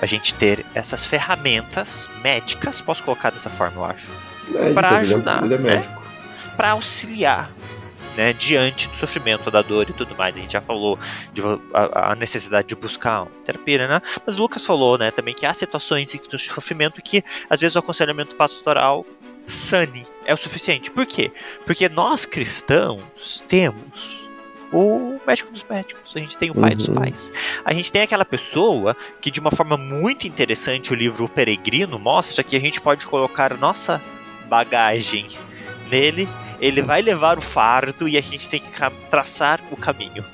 A 0.00 0.06
gente 0.06 0.34
ter 0.34 0.64
essas 0.74 1.06
ferramentas 1.06 2.08
médicas, 2.22 2.80
posso 2.80 3.02
colocar 3.02 3.30
dessa 3.30 3.50
forma, 3.50 3.76
eu 3.76 3.84
acho, 3.84 4.10
para 4.74 4.92
é- 4.92 5.00
ajudar, 5.00 5.44
ele 5.44 5.54
é, 5.54 5.56
ele 5.58 5.68
é 5.68 5.74
médico. 5.74 5.94
Né? 5.94 6.10
para 6.56 6.70
auxiliar 6.72 7.50
né, 8.20 8.34
diante 8.34 8.86
do 8.86 8.96
sofrimento, 8.98 9.50
da 9.50 9.62
dor 9.62 9.88
e 9.88 9.94
tudo 9.94 10.14
mais. 10.14 10.36
A 10.36 10.40
gente 10.40 10.52
já 10.52 10.60
falou 10.60 10.98
de 11.32 11.40
a, 11.72 12.12
a 12.12 12.14
necessidade 12.14 12.68
de 12.68 12.76
buscar 12.76 13.24
terapia, 13.46 13.88
né? 13.88 14.02
Mas 14.26 14.36
Lucas 14.36 14.66
falou, 14.66 14.98
né, 14.98 15.10
também 15.10 15.34
que 15.34 15.46
há 15.46 15.54
situações 15.54 16.10
de 16.10 16.38
sofrimento 16.38 17.00
que 17.00 17.24
às 17.48 17.60
vezes 17.60 17.76
o 17.76 17.78
aconselhamento 17.78 18.36
pastoral 18.36 19.06
sane 19.46 20.06
é 20.26 20.34
o 20.34 20.36
suficiente. 20.36 20.90
Por 20.90 21.06
quê? 21.06 21.32
Porque 21.64 21.88
nós 21.88 22.26
cristãos 22.26 23.42
temos 23.48 24.20
o 24.70 25.18
médico 25.26 25.50
dos 25.50 25.64
médicos, 25.64 26.14
a 26.14 26.18
gente 26.18 26.36
tem 26.36 26.50
o 26.50 26.54
pai 26.54 26.72
uhum. 26.72 26.76
dos 26.76 26.88
pais. 26.90 27.32
A 27.64 27.72
gente 27.72 27.90
tem 27.90 28.02
aquela 28.02 28.26
pessoa 28.26 28.94
que, 29.18 29.30
de 29.30 29.40
uma 29.40 29.50
forma 29.50 29.78
muito 29.78 30.28
interessante, 30.28 30.92
o 30.92 30.94
livro 30.94 31.24
O 31.24 31.28
Peregrino 31.28 31.98
mostra 31.98 32.44
que 32.44 32.54
a 32.54 32.60
gente 32.60 32.82
pode 32.82 33.06
colocar 33.06 33.56
nossa 33.56 33.98
bagagem 34.46 35.26
nele, 35.90 36.28
ele 36.60 36.82
vai 36.82 37.02
levar 37.02 37.38
o 37.38 37.40
fardo 37.40 38.08
e 38.08 38.16
a 38.16 38.20
gente 38.20 38.48
tem 38.48 38.60
que 38.60 38.70
traçar 39.10 39.60
o 39.70 39.76
caminho, 39.76 40.24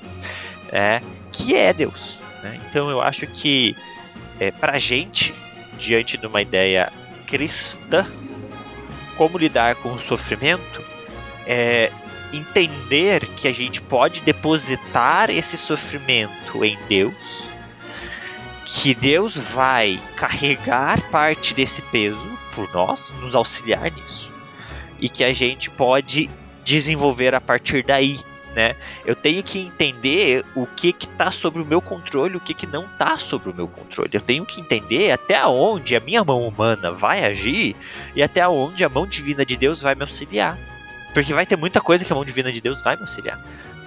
é, 0.71 1.01
que 1.33 1.55
é 1.55 1.73
Deus. 1.73 2.19
Né? 2.43 2.61
Então 2.69 2.91
eu 2.91 3.01
acho 3.01 3.27
que 3.27 3.77
é, 4.39 4.51
pra 4.51 4.79
gente, 4.79 5.35
diante 5.79 6.17
de 6.17 6.27
uma 6.27 6.43
ideia 6.43 6.93
cristã, 7.27 8.07
como 9.17 9.39
lidar 9.39 9.77
com 9.77 9.95
o 9.95 10.01
sofrimento, 10.01 10.85
é, 11.47 11.91
entender 12.33 13.27
que 13.37 13.49
a 13.49 13.53
gente 13.53 13.81
pode 13.81 14.21
depositar 14.21 15.31
esse 15.31 15.57
sofrimento 15.57 16.65
em 16.65 16.79
Deus, 16.89 17.47
que 18.65 18.95
Deus 18.95 19.37
vai 19.37 20.01
carregar 20.17 21.01
parte 21.11 21.55
desse 21.55 21.81
peso 21.83 22.39
por 22.55 22.73
nós, 22.75 23.15
nos 23.21 23.35
auxiliar 23.35 23.91
nisso, 23.93 24.31
e 25.01 25.09
que 25.09 25.25
a 25.25 25.33
gente 25.33 25.71
pode 25.71 26.31
desenvolver 26.65 27.35
a 27.35 27.41
partir 27.41 27.85
daí. 27.85 28.19
Né? 28.55 28.75
Eu 29.05 29.15
tenho 29.15 29.43
que 29.43 29.59
entender 29.59 30.43
o 30.55 30.67
que 30.67 30.89
está 30.89 31.31
sobre 31.31 31.61
o 31.61 31.67
meu 31.67 31.83
controle, 31.83 32.39
o 32.39 32.41
que, 32.41 32.55
que 32.55 32.67
não 32.67 32.87
está 32.87 33.19
sobre 33.19 33.51
o 33.51 33.55
meu 33.55 33.69
controle. 33.69 34.11
Eu 34.13 34.21
tenho 34.21 34.47
que 34.47 34.61
entender 34.61 35.11
até 35.11 35.45
onde 35.47 35.95
a 35.95 36.01
minha 36.01 36.25
mão 36.25 36.49
humana 36.49 36.91
vai 36.91 37.25
agir 37.25 37.77
e 38.15 38.23
até 38.23 38.49
onde 38.49 38.83
a 38.83 38.89
mão 38.89 39.07
divina 39.07 39.45
de 39.45 39.59
Deus 39.59 39.83
vai 39.83 39.95
me 39.95 40.01
auxiliar. 40.01 40.59
Porque 41.13 41.35
vai 41.35 41.45
ter 41.45 41.57
muita 41.57 41.83
coisa 41.83 42.03
que 42.03 42.11
a 42.13 42.17
mão 42.17 42.25
divina 42.25 42.51
de 42.51 42.61
Deus 42.63 42.83
vai 42.83 42.97
me 42.97 43.03
auxiliar. 43.03 43.39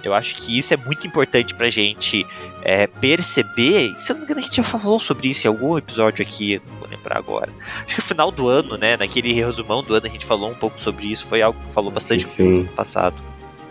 Eu 0.04 0.14
acho 0.14 0.36
que 0.36 0.56
isso 0.56 0.72
é 0.72 0.76
muito 0.76 1.06
importante 1.06 1.54
pra 1.54 1.68
gente 1.68 2.26
é, 2.62 2.86
perceber. 2.86 3.94
Se 3.98 4.12
eu 4.12 4.14
não 4.14 4.20
me 4.20 4.24
engano, 4.24 4.40
a 4.40 4.42
gente 4.44 4.56
já 4.56 4.62
falou 4.62 4.98
sobre 4.98 5.28
isso 5.28 5.46
em 5.46 5.48
algum 5.48 5.76
episódio 5.76 6.24
aqui, 6.24 6.60
lembrar 7.00 7.18
agora. 7.18 7.50
Acho 7.84 7.96
que 7.96 8.00
no 8.00 8.06
final 8.06 8.30
do 8.30 8.48
ano, 8.48 8.76
né? 8.76 8.96
Naquele 8.96 9.32
resumão 9.32 9.82
do 9.82 9.94
ano, 9.94 10.06
a 10.06 10.10
gente 10.10 10.26
falou 10.26 10.50
um 10.50 10.54
pouco 10.54 10.78
sobre 10.80 11.06
isso. 11.06 11.26
Foi 11.26 11.40
algo 11.40 11.58
que 11.64 11.72
falou 11.72 11.90
bastante 11.90 12.24
sim. 12.24 12.62
no 12.62 12.68
passado. 12.68 13.16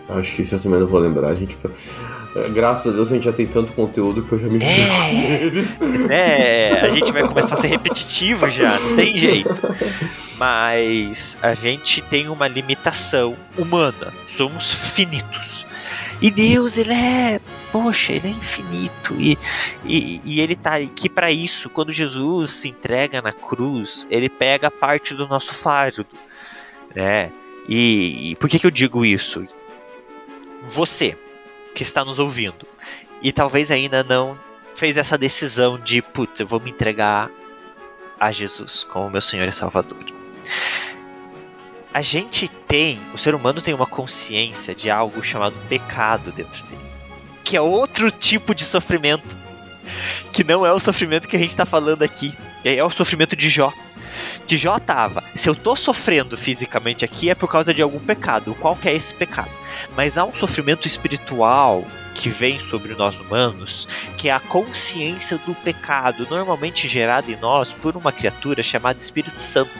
Acho 0.08 0.34
que 0.34 0.42
isso 0.42 0.56
eu 0.56 0.60
também 0.60 0.80
não 0.80 0.88
vou 0.88 0.98
lembrar. 0.98 1.28
A 1.28 1.34
gente. 1.34 1.56
É, 2.34 2.48
graças 2.48 2.92
a 2.92 2.96
Deus 2.96 3.10
a 3.10 3.14
gente 3.14 3.24
já 3.24 3.32
tem 3.32 3.46
tanto 3.46 3.72
conteúdo 3.72 4.22
que 4.22 4.32
eu 4.32 4.38
já 4.38 4.48
me 4.48 4.62
é, 4.62 5.42
eles. 5.42 5.80
É, 6.10 6.80
a 6.80 6.90
gente 6.90 7.12
vai 7.12 7.26
começar 7.26 7.54
a 7.54 7.58
ser 7.58 7.68
repetitivo 7.68 8.48
já, 8.48 8.78
não 8.78 8.96
tem 8.96 9.18
jeito. 9.18 9.60
Mas 10.38 11.36
a 11.42 11.54
gente 11.54 12.02
tem 12.02 12.28
uma 12.28 12.48
limitação 12.48 13.36
humana. 13.56 14.12
Somos 14.28 14.72
finitos. 14.72 15.66
E 16.22 16.30
Deus, 16.30 16.76
ele 16.76 16.92
é. 16.92 17.40
Poxa, 17.72 18.12
ele 18.12 18.28
é 18.28 18.30
infinito. 18.30 19.14
E, 19.18 19.38
e, 19.84 20.20
e 20.24 20.40
ele 20.40 20.56
tá 20.56 20.76
aqui 20.76 21.08
para 21.08 21.30
isso. 21.30 21.70
Quando 21.70 21.92
Jesus 21.92 22.50
se 22.50 22.68
entrega 22.68 23.22
na 23.22 23.32
cruz, 23.32 24.06
ele 24.10 24.28
pega 24.28 24.70
parte 24.70 25.14
do 25.14 25.28
nosso 25.28 25.54
fardo. 25.54 26.06
Né? 26.94 27.30
E, 27.68 28.30
e 28.30 28.36
por 28.36 28.48
que, 28.48 28.58
que 28.58 28.66
eu 28.66 28.70
digo 28.70 29.04
isso? 29.04 29.46
Você 30.66 31.16
que 31.74 31.82
está 31.82 32.04
nos 32.04 32.18
ouvindo 32.18 32.66
e 33.22 33.32
talvez 33.32 33.70
ainda 33.70 34.02
não 34.02 34.38
fez 34.74 34.96
essa 34.96 35.16
decisão 35.16 35.78
de, 35.78 36.02
putz, 36.02 36.40
eu 36.40 36.46
vou 36.46 36.60
me 36.60 36.70
entregar 36.70 37.30
a 38.18 38.32
Jesus 38.32 38.84
como 38.84 39.10
meu 39.10 39.20
Senhor 39.20 39.46
e 39.46 39.52
Salvador. 39.52 40.04
A 41.92 42.02
gente 42.02 42.48
tem, 42.48 43.00
o 43.12 43.18
ser 43.18 43.34
humano 43.34 43.60
tem 43.60 43.74
uma 43.74 43.86
consciência 43.86 44.74
de 44.74 44.90
algo 44.90 45.22
chamado 45.22 45.56
pecado 45.68 46.30
dentro 46.32 46.64
dele, 46.66 46.89
que 47.50 47.56
é 47.56 47.60
outro 47.60 48.12
tipo 48.12 48.54
de 48.54 48.64
sofrimento, 48.64 49.36
que 50.32 50.44
não 50.44 50.64
é 50.64 50.72
o 50.72 50.78
sofrimento 50.78 51.26
que 51.26 51.34
a 51.34 51.38
gente 51.40 51.50
está 51.50 51.66
falando 51.66 52.04
aqui, 52.04 52.32
é 52.64 52.80
o 52.84 52.90
sofrimento 52.90 53.34
de 53.34 53.48
Jó. 53.48 53.72
De 54.46 54.56
Jó 54.56 54.78
tava, 54.78 55.24
se 55.34 55.48
eu 55.48 55.54
tô 55.56 55.74
sofrendo 55.74 56.36
fisicamente 56.36 57.04
aqui 57.04 57.28
é 57.28 57.34
por 57.34 57.50
causa 57.50 57.74
de 57.74 57.82
algum 57.82 57.98
pecado. 57.98 58.54
Qual 58.60 58.76
que 58.76 58.88
é 58.88 58.94
esse 58.94 59.12
pecado? 59.12 59.50
Mas 59.96 60.16
há 60.16 60.24
um 60.24 60.32
sofrimento 60.32 60.86
espiritual 60.86 61.84
que 62.14 62.28
vem 62.28 62.60
sobre 62.60 62.94
nós 62.94 63.18
humanos, 63.18 63.88
que 64.16 64.28
é 64.28 64.32
a 64.32 64.38
consciência 64.38 65.36
do 65.38 65.52
pecado, 65.52 66.28
normalmente 66.30 66.86
gerado 66.86 67.32
em 67.32 67.36
nós 67.36 67.72
por 67.72 67.96
uma 67.96 68.12
criatura 68.12 68.62
chamada 68.62 69.00
Espírito 69.00 69.40
Santo 69.40 69.72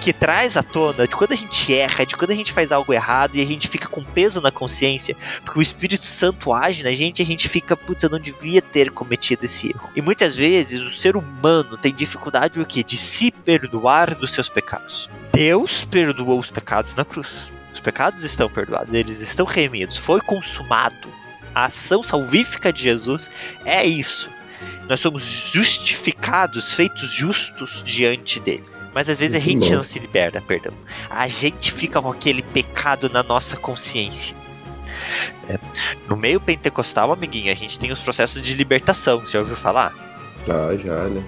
que 0.00 0.12
traz 0.12 0.56
à 0.56 0.62
tona 0.62 1.06
de 1.06 1.14
quando 1.14 1.32
a 1.32 1.36
gente 1.36 1.74
erra, 1.74 2.04
de 2.04 2.16
quando 2.16 2.30
a 2.30 2.34
gente 2.34 2.52
faz 2.52 2.72
algo 2.72 2.92
errado 2.92 3.36
e 3.36 3.42
a 3.42 3.46
gente 3.46 3.68
fica 3.68 3.88
com 3.88 4.02
peso 4.02 4.40
na 4.40 4.50
consciência, 4.50 5.16
porque 5.44 5.58
o 5.58 5.62
Espírito 5.62 6.06
Santo 6.06 6.52
age 6.52 6.84
na 6.84 6.92
gente 6.92 7.20
e 7.20 7.22
a 7.22 7.26
gente 7.26 7.48
fica, 7.48 7.76
putz, 7.76 8.02
eu 8.02 8.10
não 8.10 8.20
devia 8.20 8.62
ter 8.62 8.90
cometido 8.90 9.44
esse 9.44 9.68
erro. 9.68 9.90
E 9.94 10.02
muitas 10.02 10.36
vezes 10.36 10.80
o 10.82 10.90
ser 10.90 11.16
humano 11.16 11.76
tem 11.76 11.94
dificuldade 11.94 12.60
o 12.60 12.66
quê? 12.66 12.82
De 12.82 12.96
se 12.96 13.30
perdoar 13.30 14.14
dos 14.14 14.32
seus 14.32 14.48
pecados. 14.48 15.08
Deus 15.32 15.84
perdoou 15.84 16.40
os 16.40 16.50
pecados 16.50 16.94
na 16.94 17.04
cruz. 17.04 17.52
Os 17.72 17.80
pecados 17.80 18.22
estão 18.22 18.48
perdoados, 18.48 18.94
eles 18.94 19.20
estão 19.20 19.44
remidos, 19.44 19.96
foi 19.96 20.20
consumado. 20.20 21.12
A 21.54 21.66
ação 21.66 22.02
salvífica 22.02 22.72
de 22.72 22.82
Jesus 22.82 23.30
é 23.64 23.84
isso. 23.84 24.30
Nós 24.88 25.00
somos 25.00 25.22
justificados, 25.22 26.72
feitos 26.72 27.12
justos 27.12 27.82
diante 27.84 28.40
dele. 28.40 28.75
Mas 28.96 29.10
às 29.10 29.18
vezes 29.18 29.36
a 29.36 29.38
gente 29.38 29.70
não 29.74 29.84
se 29.84 29.98
liberta, 29.98 30.40
perdão. 30.40 30.72
A 31.10 31.28
gente 31.28 31.70
fica 31.70 32.00
com 32.00 32.10
aquele 32.10 32.40
pecado 32.40 33.10
na 33.10 33.22
nossa 33.22 33.54
consciência. 33.54 34.34
É. 35.46 35.58
No 36.08 36.16
meio 36.16 36.40
pentecostal, 36.40 37.12
amiguinho, 37.12 37.52
a 37.52 37.54
gente 37.54 37.78
tem 37.78 37.92
os 37.92 38.00
processos 38.00 38.42
de 38.42 38.54
libertação. 38.54 39.20
Você 39.20 39.32
já 39.32 39.40
ouviu 39.40 39.54
falar? 39.54 39.92
Ah, 40.48 40.74
já, 40.82 41.08
né? 41.08 41.22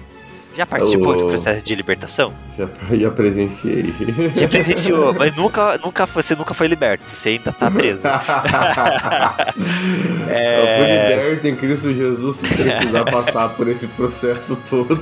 Já 0.57 0.65
participou 0.65 1.15
de 1.15 1.25
processo 1.25 1.63
de 1.63 1.75
libertação? 1.75 2.33
Já, 2.57 2.67
já 2.91 3.11
presenciei. 3.11 3.93
Já 4.33 4.47
presenciou, 4.47 5.13
mas 5.13 5.35
nunca, 5.35 5.77
nunca, 5.77 6.07
você 6.07 6.35
nunca 6.35 6.55
foi 6.55 6.65
liberto, 6.65 7.07
você 7.07 7.29
ainda 7.29 7.53
tá 7.53 7.69
preso. 7.69 8.07
é... 10.27 10.57
Eu 10.57 10.65
fui 10.75 10.87
liberto 11.13 11.47
em 11.47 11.55
Cristo 11.55 11.93
Jesus 11.93 12.37
sem 12.37 12.49
precisar 12.49 13.05
passar 13.05 13.49
por 13.49 13.67
esse 13.67 13.85
processo 13.89 14.55
todo. 14.67 14.97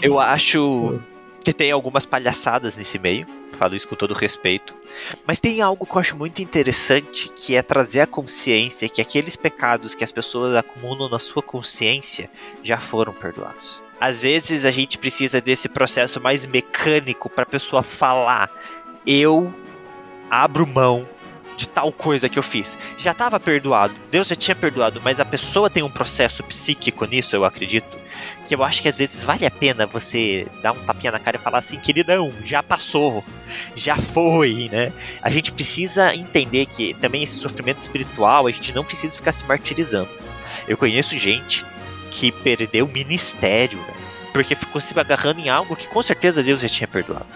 Eu 0.00 0.20
acho 0.20 1.00
que 1.44 1.52
tem 1.52 1.70
algumas 1.70 2.06
palhaçadas 2.06 2.74
nesse 2.74 2.98
meio, 2.98 3.26
falo 3.52 3.76
isso 3.76 3.86
com 3.86 3.94
todo 3.94 4.14
respeito, 4.14 4.74
mas 5.26 5.38
tem 5.38 5.60
algo 5.60 5.84
que 5.84 5.92
eu 5.92 6.00
acho 6.00 6.16
muito 6.16 6.40
interessante, 6.40 7.30
que 7.36 7.54
é 7.54 7.62
trazer 7.62 8.00
a 8.00 8.06
consciência 8.06 8.88
que 8.88 9.02
aqueles 9.02 9.36
pecados 9.36 9.94
que 9.94 10.02
as 10.02 10.10
pessoas 10.10 10.56
acumulam 10.56 11.08
na 11.08 11.18
sua 11.18 11.42
consciência 11.42 12.30
já 12.62 12.78
foram 12.78 13.12
perdoados. 13.12 13.82
Às 14.00 14.22
vezes 14.22 14.64
a 14.64 14.70
gente 14.70 14.98
precisa 14.98 15.40
desse 15.40 15.68
processo 15.68 16.20
mais 16.20 16.46
mecânico 16.46 17.28
para 17.28 17.44
a 17.44 17.46
pessoa 17.46 17.82
falar: 17.82 18.50
eu 19.06 19.54
abro 20.30 20.66
mão 20.66 21.06
de 21.56 21.68
tal 21.68 21.92
coisa 21.92 22.28
que 22.28 22.38
eu 22.38 22.42
fiz. 22.42 22.76
Já 22.98 23.12
estava 23.12 23.38
perdoado, 23.38 23.94
Deus 24.10 24.28
já 24.28 24.36
tinha 24.36 24.54
perdoado, 24.54 25.00
mas 25.02 25.20
a 25.20 25.24
pessoa 25.24 25.70
tem 25.70 25.82
um 25.82 25.90
processo 25.90 26.42
psíquico 26.44 27.04
nisso, 27.04 27.34
eu 27.34 27.44
acredito, 27.44 27.96
que 28.46 28.54
eu 28.54 28.62
acho 28.62 28.82
que 28.82 28.88
às 28.88 28.98
vezes 28.98 29.24
vale 29.24 29.46
a 29.46 29.50
pena 29.50 29.86
você 29.86 30.46
dar 30.62 30.72
um 30.72 30.84
tapinha 30.84 31.12
na 31.12 31.18
cara 31.18 31.36
e 31.36 31.40
falar 31.40 31.58
assim, 31.58 31.78
queridão, 31.78 32.32
já 32.44 32.62
passou, 32.62 33.24
já 33.74 33.96
foi, 33.96 34.68
né? 34.70 34.92
A 35.22 35.30
gente 35.30 35.52
precisa 35.52 36.14
entender 36.14 36.66
que 36.66 36.94
também 36.94 37.22
esse 37.22 37.38
sofrimento 37.38 37.80
espiritual, 37.80 38.46
a 38.46 38.50
gente 38.50 38.74
não 38.74 38.84
precisa 38.84 39.16
ficar 39.16 39.32
se 39.32 39.44
martirizando. 39.44 40.08
Eu 40.68 40.76
conheço 40.76 41.18
gente 41.18 41.64
que 42.10 42.30
perdeu 42.30 42.86
o 42.86 42.92
ministério, 42.92 43.78
né? 43.78 43.94
porque 44.32 44.54
ficou 44.54 44.80
se 44.80 44.98
agarrando 44.98 45.40
em 45.40 45.48
algo 45.48 45.76
que 45.76 45.86
com 45.86 46.02
certeza 46.02 46.42
Deus 46.42 46.60
já 46.60 46.68
tinha 46.68 46.88
perdoado. 46.88 47.26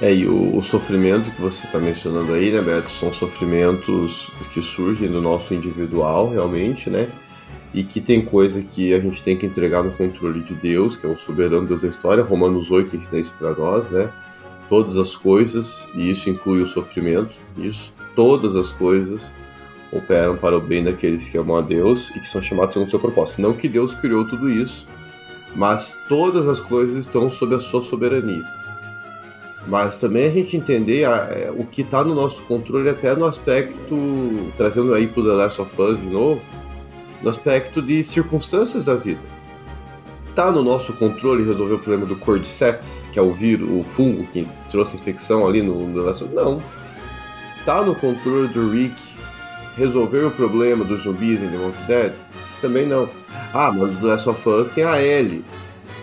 É, 0.00 0.14
e 0.14 0.26
o, 0.26 0.56
o 0.56 0.62
sofrimento 0.62 1.30
que 1.30 1.40
você 1.40 1.66
está 1.66 1.78
mencionando 1.78 2.32
aí, 2.32 2.52
né, 2.52 2.60
Beto, 2.60 2.90
são 2.90 3.12
sofrimentos 3.12 4.30
que 4.52 4.60
surgem 4.60 5.08
do 5.08 5.22
nosso 5.22 5.54
individual, 5.54 6.28
realmente, 6.28 6.90
né? 6.90 7.08
E 7.72 7.82
que 7.82 8.00
tem 8.00 8.22
coisa 8.22 8.62
que 8.62 8.92
a 8.92 9.00
gente 9.00 9.22
tem 9.22 9.36
que 9.36 9.46
entregar 9.46 9.82
no 9.82 9.92
controle 9.92 10.42
de 10.42 10.54
Deus, 10.54 10.96
que 10.96 11.06
é 11.06 11.08
o 11.08 11.16
soberano 11.16 11.66
Deus 11.66 11.82
da 11.82 11.88
história. 11.88 12.22
Romanos 12.22 12.70
8 12.70 12.94
ensina 12.94 13.20
isso 13.20 13.34
para 13.38 13.54
nós, 13.54 13.90
né? 13.90 14.12
Todas 14.68 14.98
as 14.98 15.16
coisas, 15.16 15.88
e 15.94 16.10
isso 16.10 16.28
inclui 16.28 16.60
o 16.60 16.66
sofrimento, 16.66 17.36
isso, 17.56 17.92
todas 18.14 18.54
as 18.54 18.72
coisas 18.72 19.32
operam 19.92 20.36
para 20.36 20.56
o 20.56 20.60
bem 20.60 20.84
daqueles 20.84 21.28
que 21.28 21.38
amam 21.38 21.56
a 21.56 21.62
Deus 21.62 22.10
e 22.10 22.20
que 22.20 22.28
são 22.28 22.42
chamados 22.42 22.74
segundo 22.74 22.88
o 22.88 22.90
seu 22.90 23.00
propósito. 23.00 23.40
Não 23.40 23.54
que 23.54 23.68
Deus 23.68 23.94
criou 23.94 24.26
tudo 24.26 24.50
isso, 24.50 24.86
mas 25.54 25.98
todas 26.06 26.48
as 26.48 26.60
coisas 26.60 26.96
estão 26.96 27.30
sob 27.30 27.54
a 27.54 27.60
sua 27.60 27.80
soberania. 27.80 28.44
Mas 29.66 29.98
também 29.98 30.26
a 30.26 30.30
gente 30.30 30.56
entender 30.56 31.04
a, 31.04 31.28
é, 31.30 31.50
o 31.50 31.64
que 31.64 31.82
está 31.82 32.04
no 32.04 32.14
nosso 32.14 32.42
controle, 32.42 32.88
até 32.88 33.14
no 33.16 33.24
aspecto, 33.24 34.52
trazendo 34.56 34.94
aí 34.94 35.08
pro 35.08 35.24
The 35.24 35.32
Last 35.32 35.60
of 35.60 35.82
Us 35.82 36.00
de 36.00 36.06
novo, 36.06 36.40
no 37.22 37.28
aspecto 37.28 37.82
de 37.82 38.04
circunstâncias 38.04 38.84
da 38.84 38.94
vida. 38.94 39.20
Tá 40.34 40.50
no 40.50 40.62
nosso 40.62 40.92
controle 40.92 41.44
resolver 41.44 41.74
o 41.74 41.78
problema 41.78 42.06
do 42.06 42.14
Cordyceps, 42.14 43.08
que 43.10 43.18
é 43.18 43.22
o 43.22 43.32
vírus, 43.32 43.68
o 43.70 43.82
fungo 43.82 44.26
que 44.26 44.46
trouxe 44.70 44.96
infecção 44.96 45.46
ali 45.46 45.62
no, 45.62 45.92
The 45.92 46.00
Last 46.00 46.24
of 46.24 46.34
Us? 46.34 46.44
Não. 46.44 46.62
Tá 47.64 47.82
no 47.82 47.94
controle 47.96 48.46
do 48.48 48.70
Rick 48.70 49.00
resolver 49.76 50.24
o 50.24 50.30
problema 50.30 50.84
dos 50.84 51.02
zumbis 51.02 51.42
em 51.42 51.48
The 51.48 51.56
Walking 51.56 51.86
Dead? 51.86 52.12
Também 52.60 52.86
não. 52.86 53.08
Ah, 53.52 53.72
mas 53.72 53.98
The 53.98 54.06
Last 54.06 54.28
of 54.28 54.48
Us 54.48 54.68
tem 54.68 54.84
a 54.84 55.02
Ellie 55.02 55.42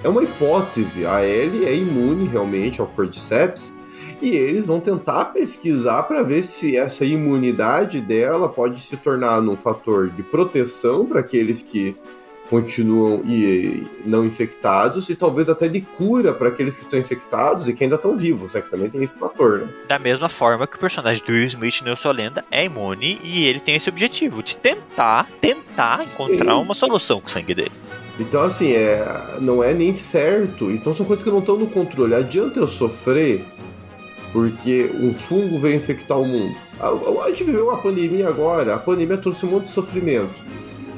é 0.03 0.09
uma 0.09 0.23
hipótese. 0.23 1.05
A 1.05 1.25
Ellie 1.25 1.65
é 1.65 1.75
imune 1.75 2.27
realmente 2.27 2.81
ao 2.81 2.87
Cordyceps 2.87 3.77
e 4.21 4.35
eles 4.35 4.65
vão 4.65 4.79
tentar 4.79 5.25
pesquisar 5.25 6.03
para 6.03 6.21
ver 6.23 6.43
se 6.43 6.77
essa 6.77 7.05
imunidade 7.05 8.01
dela 8.01 8.49
pode 8.49 8.79
se 8.81 8.97
tornar 8.97 9.39
um 9.41 9.57
fator 9.57 10.09
de 10.09 10.21
proteção 10.21 11.05
para 11.05 11.21
aqueles 11.21 11.61
que 11.61 11.95
continuam 12.49 13.23
e 13.25 13.87
não 14.05 14.25
infectados 14.25 15.09
e 15.09 15.15
talvez 15.15 15.49
até 15.49 15.67
de 15.67 15.81
cura 15.81 16.33
para 16.33 16.49
aqueles 16.49 16.75
que 16.75 16.83
estão 16.83 16.99
infectados 16.99 17.67
e 17.67 17.73
que 17.73 17.83
ainda 17.83 17.95
estão 17.95 18.15
vivos, 18.15 18.53
né? 18.53 18.61
Que 18.61 18.69
também 18.69 18.89
tem 18.89 19.01
esse 19.01 19.17
fator, 19.17 19.59
né? 19.59 19.67
Da 19.87 19.97
mesma 19.97 20.29
forma 20.29 20.67
que 20.67 20.75
o 20.75 20.79
personagem 20.79 21.23
do 21.25 21.31
Will 21.31 21.47
Smith 21.47 21.81
no 21.81 21.97
Sua 21.97 22.11
Lenda 22.11 22.45
é 22.51 22.63
imune 22.65 23.19
e 23.23 23.45
ele 23.45 23.59
tem 23.59 23.75
esse 23.75 23.89
objetivo 23.89 24.43
de 24.43 24.55
tentar, 24.57 25.27
tentar 25.41 26.03
encontrar 26.03 26.53
Sim. 26.53 26.61
uma 26.61 26.73
solução 26.73 27.19
com 27.19 27.27
o 27.27 27.31
sangue 27.31 27.55
dele. 27.55 27.71
Então, 28.19 28.41
assim, 28.41 28.73
é, 28.73 29.05
não 29.41 29.63
é 29.63 29.73
nem 29.73 29.93
certo. 29.93 30.69
Então, 30.71 30.93
são 30.93 31.05
coisas 31.05 31.23
que 31.23 31.31
não 31.31 31.39
estão 31.39 31.57
no 31.57 31.67
controle. 31.67 32.13
Adianta 32.13 32.59
eu 32.59 32.67
sofrer 32.67 33.43
porque 34.33 34.91
um 34.99 35.13
fungo 35.13 35.59
veio 35.59 35.75
infectar 35.75 36.19
o 36.19 36.25
mundo. 36.25 36.55
A, 36.79 36.89
a, 36.89 37.29
gente 37.29 37.43
viveu 37.43 37.67
uma 37.67 37.77
pandemia 37.77 38.27
agora. 38.27 38.73
A 38.73 38.79
pandemia 38.79 39.17
trouxe 39.17 39.45
um 39.45 39.51
monte 39.51 39.65
de 39.65 39.71
sofrimento. 39.71 40.41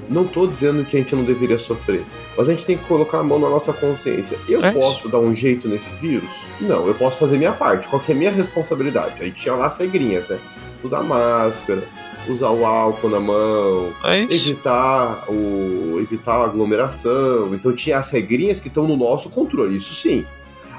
Não 0.10 0.24
estou 0.24 0.48
dizendo 0.48 0.86
que 0.86 0.96
a 0.96 1.00
gente 1.00 1.16
não 1.16 1.24
deveria 1.24 1.58
sofrer, 1.58 2.06
mas 2.38 2.48
a 2.48 2.52
gente 2.52 2.64
tem 2.64 2.78
que 2.78 2.86
colocar 2.86 3.20
a 3.20 3.24
mão 3.24 3.40
na 3.40 3.50
nossa 3.50 3.74
consciência. 3.74 4.38
Eu 4.48 4.64
é 4.64 4.72
posso 4.72 5.10
dar 5.10 5.18
um 5.18 5.34
jeito 5.34 5.68
nesse 5.68 5.94
vírus? 5.96 6.30
Não, 6.62 6.88
eu 6.88 6.94
posso 6.94 7.18
fazer 7.20 7.38
minha 7.38 7.52
parte. 7.52 7.88
Qual 7.88 8.02
é 8.08 8.12
a 8.12 8.16
minha 8.16 8.32
responsabilidade? 8.32 9.16
Aí 9.20 9.32
tinha 9.32 9.56
lá 9.56 9.66
as 9.66 9.78
regrinhas, 9.78 10.30
né? 10.30 10.40
Usar 10.84 11.02
máscara, 11.02 11.84
usar 12.32 12.50
o 12.50 12.66
álcool 12.66 13.10
na 13.10 13.20
mão, 13.20 13.94
evitar 14.30 15.24
o 15.30 16.00
evitar 16.00 16.36
a 16.36 16.44
aglomeração. 16.46 17.54
Então 17.54 17.74
tinha 17.74 17.98
as 17.98 18.10
regrinhas 18.10 18.60
que 18.60 18.68
estão 18.68 18.88
no 18.88 18.96
nosso 18.96 19.30
controle, 19.30 19.76
isso 19.76 19.94
sim. 19.94 20.26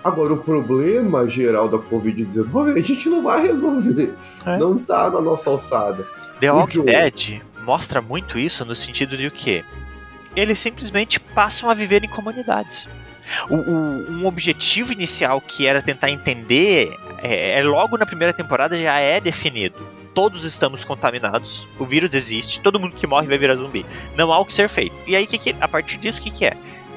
Agora, 0.02 0.32
o 0.34 0.36
problema 0.36 1.28
geral 1.28 1.68
da 1.68 1.78
Covid-19 1.78 2.78
a 2.78 2.80
gente 2.80 3.08
não 3.08 3.24
vai 3.24 3.44
resolver. 3.44 4.14
É. 4.44 4.56
Não 4.56 4.78
tá 4.78 5.10
na 5.10 5.20
nossa 5.20 5.50
alçada. 5.50 6.06
The 6.38 6.52
Walking 6.52 6.84
Dead 6.84 7.42
mostra 7.64 8.00
muito 8.00 8.38
isso 8.38 8.64
no 8.64 8.74
sentido 8.76 9.16
de 9.16 9.26
o 9.26 9.30
quê? 9.32 9.64
Eles 10.36 10.60
simplesmente 10.60 11.18
passam 11.18 11.68
a 11.68 11.74
viver 11.74 12.04
em 12.04 12.08
comunidades. 12.08 12.88
O, 13.50 13.56
o, 13.56 14.10
um 14.12 14.26
objetivo 14.26 14.92
inicial 14.92 15.40
que 15.40 15.66
era 15.66 15.82
tentar 15.82 16.10
entender 16.10 16.94
é, 17.18 17.58
é, 17.58 17.64
logo 17.64 17.98
na 17.98 18.06
primeira 18.06 18.32
temporada 18.32 18.78
já 18.80 19.00
é 19.00 19.20
definido 19.20 19.96
todos 20.16 20.44
estamos 20.44 20.82
contaminados, 20.82 21.68
o 21.78 21.84
vírus 21.84 22.14
existe, 22.14 22.58
todo 22.60 22.80
mundo 22.80 22.94
que 22.96 23.06
morre 23.06 23.26
vai 23.26 23.36
virar 23.36 23.54
zumbi. 23.54 23.84
Não 24.16 24.32
há 24.32 24.38
o 24.38 24.46
que 24.46 24.54
ser 24.54 24.66
feito. 24.66 24.96
E 25.06 25.14
aí, 25.14 25.26
que 25.26 25.36
que, 25.36 25.54
a 25.60 25.68
partir 25.68 25.98
disso, 25.98 26.18
o 26.18 26.22
que, 26.22 26.30
que 26.30 26.46
é? 26.46 26.56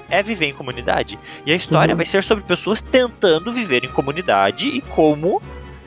É 0.09 0.23
viver 0.23 0.45
em 0.45 0.53
comunidade. 0.53 1.19
E 1.45 1.51
a 1.51 1.55
história 1.55 1.91
uhum. 1.91 1.97
vai 1.97 2.05
ser 2.05 2.23
sobre 2.23 2.45
pessoas 2.45 2.79
tentando 2.79 3.51
viver 3.51 3.83
em 3.83 3.89
comunidade 3.89 4.69
e 4.69 4.79
como 4.79 5.41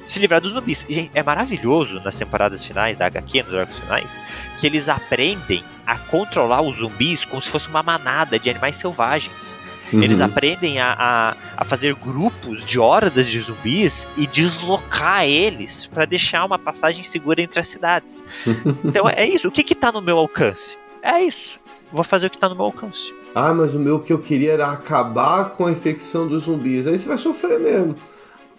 se 0.06 0.18
livrar 0.18 0.42
dos 0.42 0.52
zumbis. 0.52 0.84
E 0.90 1.10
é 1.14 1.22
maravilhoso 1.22 2.02
nas 2.04 2.16
temporadas 2.16 2.62
finais 2.66 2.98
da 2.98 3.06
HQ, 3.06 3.44
nos 3.44 3.54
arcos 3.54 3.78
finais, 3.78 4.20
que 4.58 4.66
eles 4.66 4.86
aprendem 4.90 5.64
a 5.86 5.96
controlar 5.96 6.60
os 6.60 6.76
zumbis 6.76 7.24
como 7.24 7.40
se 7.40 7.48
fosse 7.48 7.66
uma 7.66 7.82
manada 7.82 8.38
de 8.38 8.50
animais 8.50 8.76
selvagens. 8.76 9.56
Uhum. 9.92 10.02
Eles 10.02 10.20
aprendem 10.20 10.80
a, 10.80 10.94
a, 10.98 11.36
a, 11.56 11.64
fazer 11.64 11.94
grupos 11.94 12.64
de 12.64 12.78
hordas 12.78 13.26
de 13.26 13.40
zumbis 13.40 14.08
e 14.16 14.26
deslocar 14.26 15.24
eles 15.24 15.86
para 15.86 16.04
deixar 16.04 16.44
uma 16.44 16.58
passagem 16.58 17.02
segura 17.04 17.42
entre 17.42 17.60
as 17.60 17.68
cidades. 17.68 18.24
então 18.84 19.08
é 19.08 19.26
isso. 19.26 19.48
O 19.48 19.50
que 19.50 19.62
que 19.62 19.74
tá 19.74 19.92
no 19.92 20.00
meu 20.00 20.18
alcance? 20.18 20.78
É 21.02 21.20
isso. 21.22 21.60
Vou 21.92 22.04
fazer 22.04 22.28
o 22.28 22.30
que 22.30 22.38
tá 22.38 22.48
no 22.48 22.54
meu 22.54 22.64
alcance. 22.64 23.14
Ah, 23.34 23.52
mas 23.52 23.74
o 23.74 23.78
meu 23.78 24.00
que 24.00 24.12
eu 24.12 24.18
queria 24.18 24.52
era 24.52 24.70
acabar 24.70 25.50
com 25.50 25.66
a 25.66 25.72
infecção 25.72 26.26
dos 26.26 26.44
zumbis. 26.44 26.86
Aí 26.86 26.98
você 26.98 27.08
vai 27.08 27.18
sofrer 27.18 27.58
mesmo. 27.58 27.96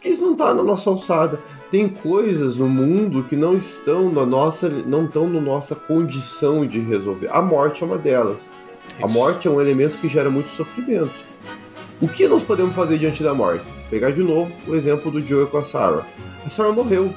Isso 0.03 0.21
não 0.21 0.33
está 0.33 0.53
na 0.53 0.61
nossa 0.61 0.89
alçada. 0.89 1.39
Tem 1.71 1.87
coisas 1.87 2.57
no 2.57 2.67
mundo 2.67 3.23
que 3.23 3.35
não 3.35 3.55
estão 3.55 4.11
na 4.11 4.25
nossa, 4.25 4.69
não 4.69 5.05
estão 5.05 5.29
na 5.29 5.39
nossa 5.39 5.75
condição 5.75 6.65
de 6.65 6.79
resolver. 6.79 7.29
A 7.31 7.41
morte 7.41 7.83
é 7.83 7.85
uma 7.85 7.97
delas. 7.97 8.49
A 9.01 9.07
morte 9.07 9.47
é 9.47 9.51
um 9.51 9.59
elemento 9.59 9.97
que 9.97 10.07
gera 10.07 10.29
muito 10.29 10.49
sofrimento. 10.49 11.25
O 12.01 12.07
que 12.07 12.27
nós 12.27 12.43
podemos 12.43 12.75
fazer 12.75 12.97
diante 12.97 13.23
da 13.23 13.33
morte? 13.33 13.65
Pegar 13.89 14.11
de 14.11 14.21
novo 14.21 14.51
o 14.67 14.75
exemplo 14.75 15.09
do 15.11 15.25
Joe 15.25 15.47
com 15.47 15.57
a 15.57 15.63
Sarah. 15.63 16.05
A 16.45 16.49
Sarah 16.49 16.71
morreu. 16.71 17.13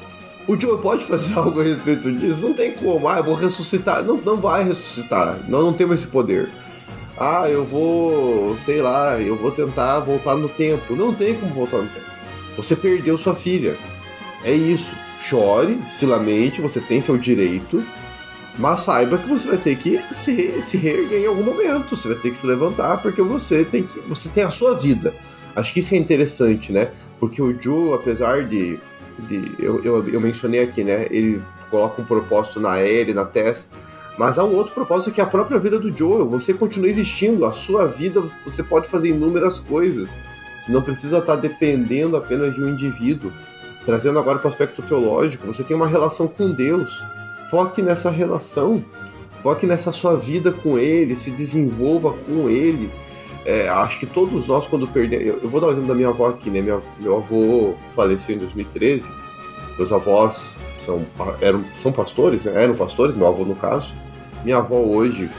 O 0.46 0.58
Joe 0.58 0.78
pode 0.78 1.04
fazer 1.04 1.34
algo 1.38 1.60
a 1.60 1.64
respeito 1.64 2.10
disso? 2.12 2.40
Não 2.46 2.54
tem 2.54 2.72
como. 2.72 3.08
Ah, 3.08 3.18
eu 3.18 3.24
vou 3.24 3.34
ressuscitar. 3.34 4.02
Não, 4.04 4.16
não 4.16 4.36
vai 4.36 4.64
ressuscitar. 4.64 5.38
Nós 5.48 5.64
não 5.64 5.72
temos 5.72 6.00
esse 6.00 6.06
poder. 6.08 6.48
Ah, 7.18 7.48
eu 7.48 7.64
vou, 7.64 8.56
sei 8.56 8.80
lá, 8.82 9.20
eu 9.20 9.36
vou 9.36 9.50
tentar 9.50 10.00
voltar 10.00 10.36
no 10.36 10.48
tempo. 10.48 10.94
Não 10.94 11.14
tem 11.14 11.34
como 11.34 11.52
voltar 11.54 11.78
no 11.78 11.88
tempo. 11.88 12.06
Você 12.56 12.76
perdeu 12.76 13.18
sua 13.18 13.34
filha. 13.34 13.76
É 14.44 14.52
isso. 14.52 14.94
Chore, 15.20 15.80
se 15.88 16.06
lamente, 16.06 16.60
você 16.60 16.80
tem 16.80 17.00
seu 17.00 17.18
direito, 17.18 17.82
mas 18.58 18.80
saiba 18.80 19.18
que 19.18 19.28
você 19.28 19.48
vai 19.48 19.58
ter 19.58 19.76
que 19.76 20.00
se, 20.10 20.60
se 20.60 20.76
reerguer 20.76 21.22
em 21.22 21.26
algum 21.26 21.42
momento. 21.42 21.94
Você 21.94 22.08
vai 22.08 22.16
ter 22.16 22.30
que 22.30 22.38
se 22.38 22.46
levantar 22.46 22.98
porque 23.02 23.20
você 23.20 23.64
tem 23.64 23.82
que. 23.82 24.00
Você 24.00 24.28
tem 24.28 24.44
a 24.44 24.50
sua 24.50 24.74
vida. 24.74 25.14
Acho 25.54 25.72
que 25.72 25.80
isso 25.80 25.94
é 25.94 25.98
interessante, 25.98 26.72
né? 26.72 26.90
Porque 27.20 27.40
o 27.42 27.60
Joe, 27.60 27.94
apesar 27.94 28.44
de. 28.48 28.78
de 29.26 29.52
eu, 29.58 29.82
eu, 29.82 30.08
eu 30.08 30.20
mencionei 30.20 30.62
aqui, 30.62 30.82
né? 30.82 31.06
Ele 31.10 31.42
coloca 31.70 32.00
um 32.00 32.04
propósito 32.04 32.58
na 32.58 32.80
Ellie, 32.82 33.12
na 33.12 33.26
Tess. 33.26 33.68
Mas 34.18 34.38
há 34.38 34.44
um 34.44 34.54
outro 34.54 34.72
propósito 34.72 35.12
que 35.12 35.20
é 35.20 35.24
a 35.24 35.26
própria 35.26 35.58
vida 35.58 35.78
do 35.78 35.94
Joe. 35.94 36.26
Você 36.28 36.54
continua 36.54 36.88
existindo. 36.88 37.44
A 37.44 37.52
sua 37.52 37.86
vida, 37.86 38.22
você 38.42 38.62
pode 38.62 38.88
fazer 38.88 39.10
inúmeras 39.10 39.60
coisas. 39.60 40.16
Você 40.58 40.72
não 40.72 40.80
precisa 40.80 41.18
estar 41.18 41.36
dependendo 41.36 42.16
apenas 42.16 42.54
de 42.54 42.62
um 42.62 42.68
indivíduo. 42.70 43.30
Trazendo 43.84 44.18
agora 44.18 44.38
para 44.38 44.48
o 44.48 44.50
aspecto 44.50 44.80
teológico, 44.80 45.46
você 45.46 45.62
tem 45.62 45.76
uma 45.76 45.86
relação 45.86 46.26
com 46.26 46.50
Deus 46.50 47.04
Foque 47.50 47.80
nessa 47.82 48.10
relação, 48.10 48.84
foque 49.40 49.66
nessa 49.66 49.92
sua 49.92 50.16
vida 50.16 50.52
com 50.52 50.78
ele, 50.78 51.14
se 51.14 51.30
desenvolva 51.30 52.12
com 52.12 52.48
ele. 52.48 52.90
É, 53.44 53.68
acho 53.68 54.00
que 54.00 54.06
todos 54.06 54.46
nós, 54.46 54.66
quando 54.66 54.88
perdemos. 54.88 55.26
Eu, 55.26 55.38
eu, 55.42 55.48
vou 55.48 55.60
dar 55.60 55.68
o 55.68 55.70
exemplo 55.70 55.88
da 55.88 55.94
minha 55.94 56.08
avó 56.08 56.26
aqui, 56.26 56.50
né? 56.50 56.60
Minha, 56.60 56.80
meu 56.98 57.18
avô 57.18 57.74
faleceu 57.94 58.34
em 58.34 58.38
2013. 58.38 59.08
Meus 59.76 59.92
avós 59.92 60.56
são, 60.78 61.06
eram, 61.40 61.64
são 61.74 61.92
pastores, 61.92 62.42
né? 62.44 62.60
Eram 62.60 62.74
pastores, 62.74 63.14
meu 63.14 63.26
avô 63.26 63.44
no 63.44 63.54
caso. 63.54 63.94
Minha 64.44 64.56
avó 64.58 64.80
hoje 64.80 65.30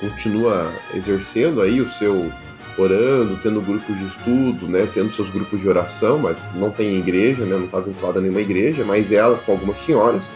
continua 0.00 0.72
exercendo 0.94 1.60
aí 1.60 1.80
o 1.80 1.88
seu 1.88 2.30
orando, 2.78 3.36
tendo 3.42 3.60
grupos 3.60 3.98
de 3.98 4.06
estudo, 4.06 4.68
né, 4.68 4.88
tendo 4.94 5.12
seus 5.12 5.30
grupos 5.30 5.60
de 5.60 5.68
oração, 5.68 6.18
mas 6.18 6.50
não 6.54 6.70
tem 6.70 6.96
igreja, 6.96 7.44
né, 7.44 7.56
não 7.56 7.64
está 7.64 7.80
vinculada 7.80 8.20
a 8.20 8.22
nenhuma 8.22 8.40
igreja, 8.40 8.84
mas 8.84 9.10
ela 9.10 9.36
com 9.38 9.52
algumas 9.52 9.80
senhoras. 9.80 10.30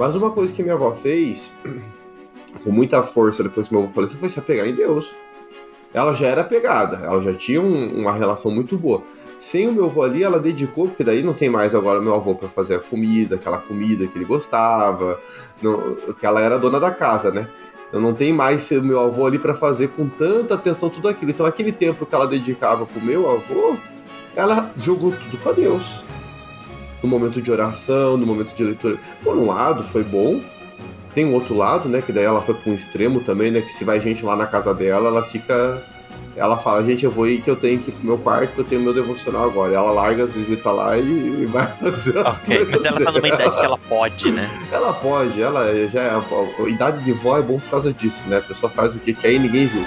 Mas 0.00 0.16
uma 0.16 0.30
coisa 0.30 0.50
que 0.50 0.62
minha 0.62 0.76
avó 0.76 0.94
fez, 0.94 1.52
com 2.64 2.72
muita 2.72 3.02
força 3.02 3.42
depois 3.42 3.68
que 3.68 3.74
meu 3.74 3.82
avô 3.82 3.92
faleceu, 3.92 4.18
foi 4.18 4.30
se 4.30 4.38
apegar 4.38 4.66
em 4.66 4.74
Deus. 4.74 5.14
Ela 5.92 6.14
já 6.14 6.26
era 6.26 6.42
pegada, 6.42 7.04
ela 7.04 7.20
já 7.20 7.34
tinha 7.34 7.60
um, 7.60 8.00
uma 8.00 8.14
relação 8.14 8.50
muito 8.50 8.78
boa. 8.78 9.02
Sem 9.36 9.68
o 9.68 9.72
meu 9.72 9.84
avô 9.84 10.02
ali, 10.02 10.22
ela 10.22 10.40
dedicou, 10.40 10.88
porque 10.88 11.04
daí 11.04 11.22
não 11.22 11.34
tem 11.34 11.50
mais 11.50 11.74
agora 11.74 12.00
meu 12.00 12.14
avô 12.14 12.34
para 12.34 12.48
fazer 12.48 12.76
a 12.76 12.78
comida, 12.78 13.34
aquela 13.34 13.58
comida 13.58 14.06
que 14.06 14.16
ele 14.16 14.24
gostava, 14.24 15.20
não, 15.60 15.94
que 16.18 16.24
ela 16.24 16.40
era 16.40 16.58
dona 16.58 16.80
da 16.80 16.90
casa, 16.92 17.30
né? 17.30 17.50
Então 17.86 18.00
não 18.00 18.14
tem 18.14 18.32
mais 18.32 18.70
o 18.70 18.82
meu 18.82 19.00
avô 19.00 19.26
ali 19.26 19.38
para 19.38 19.54
fazer 19.54 19.88
com 19.88 20.08
tanta 20.08 20.54
atenção 20.54 20.88
tudo 20.88 21.08
aquilo. 21.08 21.30
Então 21.30 21.44
aquele 21.44 21.72
tempo 21.72 22.06
que 22.06 22.14
ela 22.14 22.26
dedicava 22.26 22.86
pro 22.86 23.04
meu 23.04 23.30
avô, 23.30 23.76
ela 24.34 24.72
jogou 24.78 25.12
tudo 25.12 25.36
com 25.42 25.52
Deus 25.52 26.02
no 27.02 27.08
momento 27.08 27.40
de 27.40 27.50
oração, 27.50 28.16
no 28.16 28.26
momento 28.26 28.54
de 28.54 28.62
leitura. 28.62 28.98
Por 29.22 29.36
um 29.36 29.46
lado, 29.46 29.82
foi 29.82 30.04
bom. 30.04 30.40
Tem 31.12 31.24
um 31.24 31.34
outro 31.34 31.56
lado, 31.56 31.88
né? 31.88 32.02
Que 32.02 32.12
daí 32.12 32.24
ela 32.24 32.40
foi 32.40 32.54
para 32.54 32.70
um 32.70 32.74
extremo 32.74 33.20
também, 33.20 33.50
né? 33.50 33.60
Que 33.60 33.72
se 33.72 33.84
vai 33.84 34.00
gente 34.00 34.24
lá 34.24 34.36
na 34.36 34.46
casa 34.46 34.72
dela, 34.72 35.08
ela 35.08 35.24
fica. 35.24 35.82
Ela 36.36 36.56
fala, 36.56 36.84
gente, 36.84 37.04
eu 37.04 37.10
vou 37.10 37.26
ir 37.26 37.42
que 37.42 37.50
eu 37.50 37.56
tenho 37.56 37.80
que 37.80 37.90
ir 37.90 37.92
pro 37.92 38.06
meu 38.06 38.16
quarto, 38.16 38.54
que 38.54 38.60
eu 38.60 38.64
tenho 38.64 38.80
meu 38.80 38.94
devocional 38.94 39.44
agora. 39.44 39.72
E 39.72 39.74
ela 39.74 39.90
larga 39.90 40.22
as 40.22 40.32
visitas 40.32 40.72
lá 40.72 40.96
e, 40.96 41.44
vai 41.46 41.66
fazer 41.80 42.18
as 42.18 42.38
okay, 42.38 42.58
coisas. 42.58 42.74
Mas 42.74 42.84
ela 42.84 42.98
dela. 42.98 43.12
tá 43.12 43.18
numa 43.18 43.28
idade 43.28 43.56
que 43.56 43.64
ela 43.64 43.78
pode, 43.78 44.30
né? 44.30 44.50
Ela 44.70 44.92
pode, 44.92 45.42
ela 45.42 45.88
já 45.88 46.02
é. 46.02 46.10
A, 46.10 46.18
a, 46.18 46.64
a 46.64 46.68
idade 46.68 47.04
de 47.04 47.12
vó 47.12 47.36
é 47.36 47.42
bom 47.42 47.58
por 47.58 47.70
causa 47.70 47.92
disso, 47.92 48.22
né? 48.28 48.38
A 48.38 48.42
pessoa 48.42 48.70
faz 48.70 48.94
o 48.94 49.00
que 49.00 49.12
quer 49.12 49.32
e 49.32 49.38
ninguém 49.38 49.66
viu. 49.66 49.84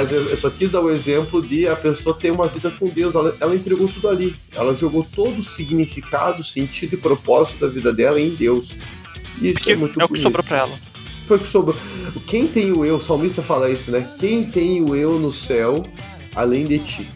Mas 0.00 0.12
eu 0.12 0.36
só 0.36 0.48
quis 0.48 0.70
dar 0.70 0.80
o 0.80 0.90
exemplo 0.90 1.42
de 1.42 1.66
a 1.66 1.74
pessoa 1.74 2.14
ter 2.16 2.30
uma 2.30 2.46
vida 2.46 2.70
com 2.70 2.88
Deus. 2.88 3.14
Ela, 3.16 3.36
ela 3.40 3.54
entregou 3.54 3.88
tudo 3.88 4.08
ali. 4.08 4.36
Ela 4.54 4.72
jogou 4.76 5.02
todo 5.04 5.38
o 5.40 5.42
significado, 5.42 6.44
sentido 6.44 6.94
e 6.94 6.96
propósito 6.96 7.58
da 7.66 7.72
vida 7.72 7.92
dela 7.92 8.20
em 8.20 8.30
Deus. 8.30 8.76
Isso 9.42 9.60
Que 9.60 9.72
é 9.72 9.76
muito 9.76 10.00
é 10.00 10.04
o 10.04 10.08
que 10.08 10.20
sobrou 10.20 10.44
pra 10.44 10.58
ela. 10.58 10.78
Foi 11.26 11.36
o 11.36 11.40
que 11.40 11.48
sobrou. 11.48 11.76
Quem 12.28 12.46
tem 12.46 12.70
o 12.72 12.84
eu, 12.84 12.96
o 12.96 13.00
salmista 13.00 13.42
fala 13.42 13.68
isso, 13.70 13.90
né? 13.90 14.08
Quem 14.20 14.44
tem 14.44 14.82
o 14.82 14.94
eu 14.94 15.18
no 15.18 15.32
céu 15.32 15.84
além 16.34 16.64
de 16.66 16.78
ti? 16.78 17.08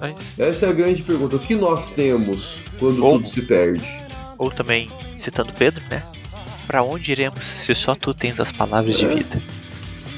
É. 0.00 0.14
Essa 0.48 0.64
é 0.66 0.68
a 0.70 0.72
grande 0.72 1.02
pergunta. 1.02 1.36
O 1.36 1.38
que 1.38 1.54
nós 1.54 1.90
temos 1.90 2.60
quando 2.78 3.04
Ou- 3.04 3.18
tudo 3.18 3.28
se 3.28 3.42
perde? 3.42 3.82
Ou 4.38 4.50
também, 4.50 4.90
citando 5.18 5.52
Pedro, 5.52 5.82
né? 5.90 6.02
Pra 6.66 6.82
onde 6.82 7.12
iremos 7.12 7.44
se 7.44 7.74
só 7.74 7.94
tu 7.94 8.14
tens 8.14 8.40
as 8.40 8.50
palavras 8.50 8.96
de 8.96 9.04
É. 9.04 9.08
vida? 9.14 9.42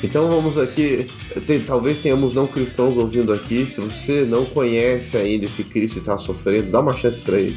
Então 0.03 0.29
vamos 0.29 0.59
aqui. 0.59 1.09
tem- 1.47 1.61
talvez 1.61 1.99
tenhamos 2.01 2.35
não 2.35 2.47
cristãos 2.47 2.97
ouvindo 2.97 3.33
aqui. 3.33 3.65
Se 3.67 3.81
você 3.81 4.23
não 4.25 4.45
conhece 4.45 5.17
ainda 5.17 5.47
esse 5.47 5.63
Cristo 5.65 5.97
e 5.97 5.99
está 6.01 6.19
sofrendo, 6.19 6.71
dá 6.71 6.81
uma 6.81 6.93
chance 6.93 7.23
para 7.23 7.39
ele. 7.39 7.57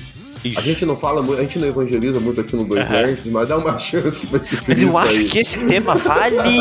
A 0.55 0.61
gente 0.61 0.85
não 0.85 0.95
fala 0.95 1.23
muito, 1.23 1.39
a 1.39 1.41
gente 1.41 1.57
não 1.57 1.67
evangeliza 1.67 2.19
muito 2.19 2.39
aqui 2.39 2.55
no 2.55 2.63
Dois 2.63 2.83
Aham. 2.87 3.01
Nerds, 3.01 3.27
mas 3.29 3.47
dá 3.47 3.57
uma 3.57 3.79
chance 3.79 4.27
pra 4.27 4.37
esse 4.37 4.55
Mas 4.57 4.63
Cristo 4.65 4.83
eu 4.85 4.95
acho 4.97 5.09
aí. 5.17 5.27
que 5.27 5.39
esse 5.39 5.65
tema 5.65 5.95
vale, 5.95 6.59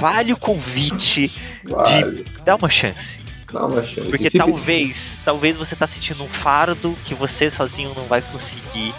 vale 0.00 0.32
o 0.32 0.36
convite 0.36 1.30
Vale, 1.62 2.24
Dá 2.44 2.56
uma 2.56 2.68
chance. 2.68 3.20
dá 3.52 3.64
uma 3.64 3.84
chance. 3.84 4.08
Porque 4.10 4.28
talvez, 4.30 5.20
talvez 5.24 5.56
você 5.56 5.76
tá 5.76 5.86
sentindo 5.86 6.24
um 6.24 6.28
fardo 6.28 6.96
que 7.04 7.14
você 7.14 7.48
sozinho 7.48 7.92
não 7.94 8.06
vai 8.06 8.20
conseguir 8.22 8.92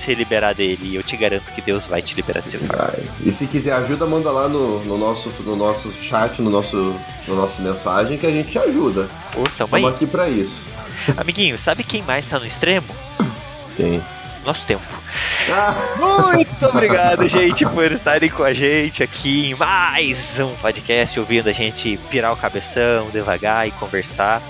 se 0.00 0.14
liberar 0.14 0.54
dele. 0.54 0.80
E 0.82 0.94
eu 0.96 1.02
te 1.02 1.16
garanto 1.16 1.52
que 1.52 1.60
Deus 1.60 1.86
vai 1.86 2.00
te 2.02 2.14
liberar 2.14 2.40
desse 2.40 2.58
fardo. 2.58 3.02
E 3.24 3.30
se 3.30 3.46
quiser 3.46 3.72
ajuda, 3.74 4.06
manda 4.06 4.30
lá 4.30 4.48
no, 4.48 4.82
no, 4.84 4.96
nosso, 4.96 5.30
no 5.40 5.56
nosso 5.56 5.92
chat, 5.92 6.40
no 6.40 6.50
nosso, 6.50 6.94
no 7.26 7.36
nosso 7.36 7.60
mensagem, 7.62 8.18
que 8.18 8.26
a 8.26 8.30
gente 8.30 8.50
te 8.50 8.58
ajuda. 8.58 9.08
Pô, 9.32 9.42
tamo 9.56 9.76
aí. 9.76 9.82
Estamos 9.82 9.88
aqui 9.88 10.06
pra 10.06 10.28
isso. 10.28 10.66
Amiguinho, 11.16 11.56
sabe 11.58 11.84
quem 11.84 12.02
mais 12.02 12.26
tá 12.26 12.38
no 12.38 12.46
extremo? 12.46 12.94
Tem. 13.76 14.02
Nosso 14.44 14.64
tempo. 14.64 14.82
Ah, 15.50 15.74
Muito 15.98 16.66
obrigado, 16.66 17.28
gente, 17.28 17.66
por 17.66 17.92
estarem 17.92 18.30
com 18.30 18.42
a 18.42 18.54
gente 18.54 19.02
aqui 19.02 19.50
em 19.50 19.54
mais 19.54 20.40
um 20.40 20.54
podcast, 20.54 21.18
ouvindo 21.20 21.48
a 21.48 21.52
gente 21.52 21.98
pirar 22.10 22.32
o 22.32 22.36
cabeção 22.36 23.10
devagar 23.10 23.68
e 23.68 23.70
conversar. 23.72 24.42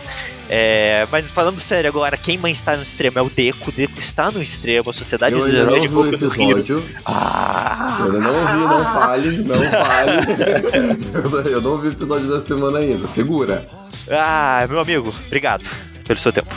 É, 0.53 1.07
mas 1.13 1.31
falando 1.31 1.61
sério 1.61 1.89
agora, 1.89 2.17
quem 2.17 2.37
mais 2.37 2.59
está 2.59 2.77
no 2.77 2.83
extremo 2.83 3.21
é 3.21 3.23
o 3.23 3.31
Deco. 3.31 3.71
O 3.71 3.73
Deco 3.73 4.01
está 4.01 4.33
no 4.33 4.43
extremo, 4.43 4.91
a 4.91 4.93
Sociedade 4.93 5.37
eu 5.37 5.49
de 5.81 5.89
Boca 5.89 6.17
do 6.17 6.29
Rio. 6.29 6.59
episódio. 6.59 6.85
Ah! 7.07 7.99
Eu 8.05 8.21
não 8.21 8.33
vi, 8.47 8.59
não 8.59 8.85
fale, 8.85 9.37
não 9.45 9.57
fale. 9.71 11.47
eu 11.53 11.61
não 11.61 11.79
vi 11.79 11.87
o 11.87 11.93
episódio 11.93 12.29
da 12.29 12.41
semana 12.41 12.81
ainda. 12.81 13.07
Segura. 13.07 13.65
Ah, 14.11 14.67
meu 14.69 14.81
amigo, 14.81 15.15
obrigado 15.29 15.69
pelo 16.05 16.19
seu 16.19 16.33
tempo. 16.33 16.53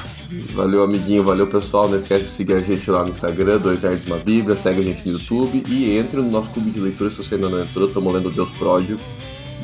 Valeu, 0.55 0.81
amiguinho. 0.81 1.23
Valeu, 1.23 1.45
pessoal. 1.45 1.87
Não 1.87 1.95
esquece 1.95 2.23
de 2.23 2.29
seguir 2.29 2.55
a 2.55 2.61
gente 2.61 2.89
lá 2.89 3.03
no 3.03 3.09
Instagram, 3.09 3.59
Dois 3.59 3.83
Nerds 3.83 4.07
Uma 4.07 4.17
Bíblia. 4.17 4.57
Segue 4.57 4.81
a 4.81 4.83
gente 4.83 5.05
no 5.05 5.19
YouTube 5.19 5.63
e 5.67 5.95
entre 5.95 6.19
no 6.19 6.31
nosso 6.31 6.49
clube 6.49 6.71
de 6.71 6.79
leitura 6.79 7.11
se 7.11 7.17
você 7.17 7.35
ainda 7.35 7.47
não 7.47 7.61
entrou. 7.61 7.87
Estamos 7.87 8.11
lendo 8.11 8.31
Deus 8.31 8.49
Pródigo 8.53 8.99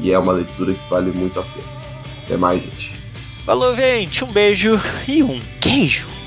e 0.04 0.12
é 0.12 0.20
uma 0.20 0.34
leitura 0.34 0.72
que 0.76 0.88
vale 0.88 1.10
muito 1.10 1.40
a 1.40 1.44
pena. 1.44 1.68
Até 2.26 2.38
mais, 2.38 2.62
gente. 2.62 2.99
Falou, 3.50 3.76
gente, 3.76 4.24
um 4.24 4.28
beijo 4.28 4.80
e 5.08 5.24
um 5.24 5.42
queijo. 5.60 6.19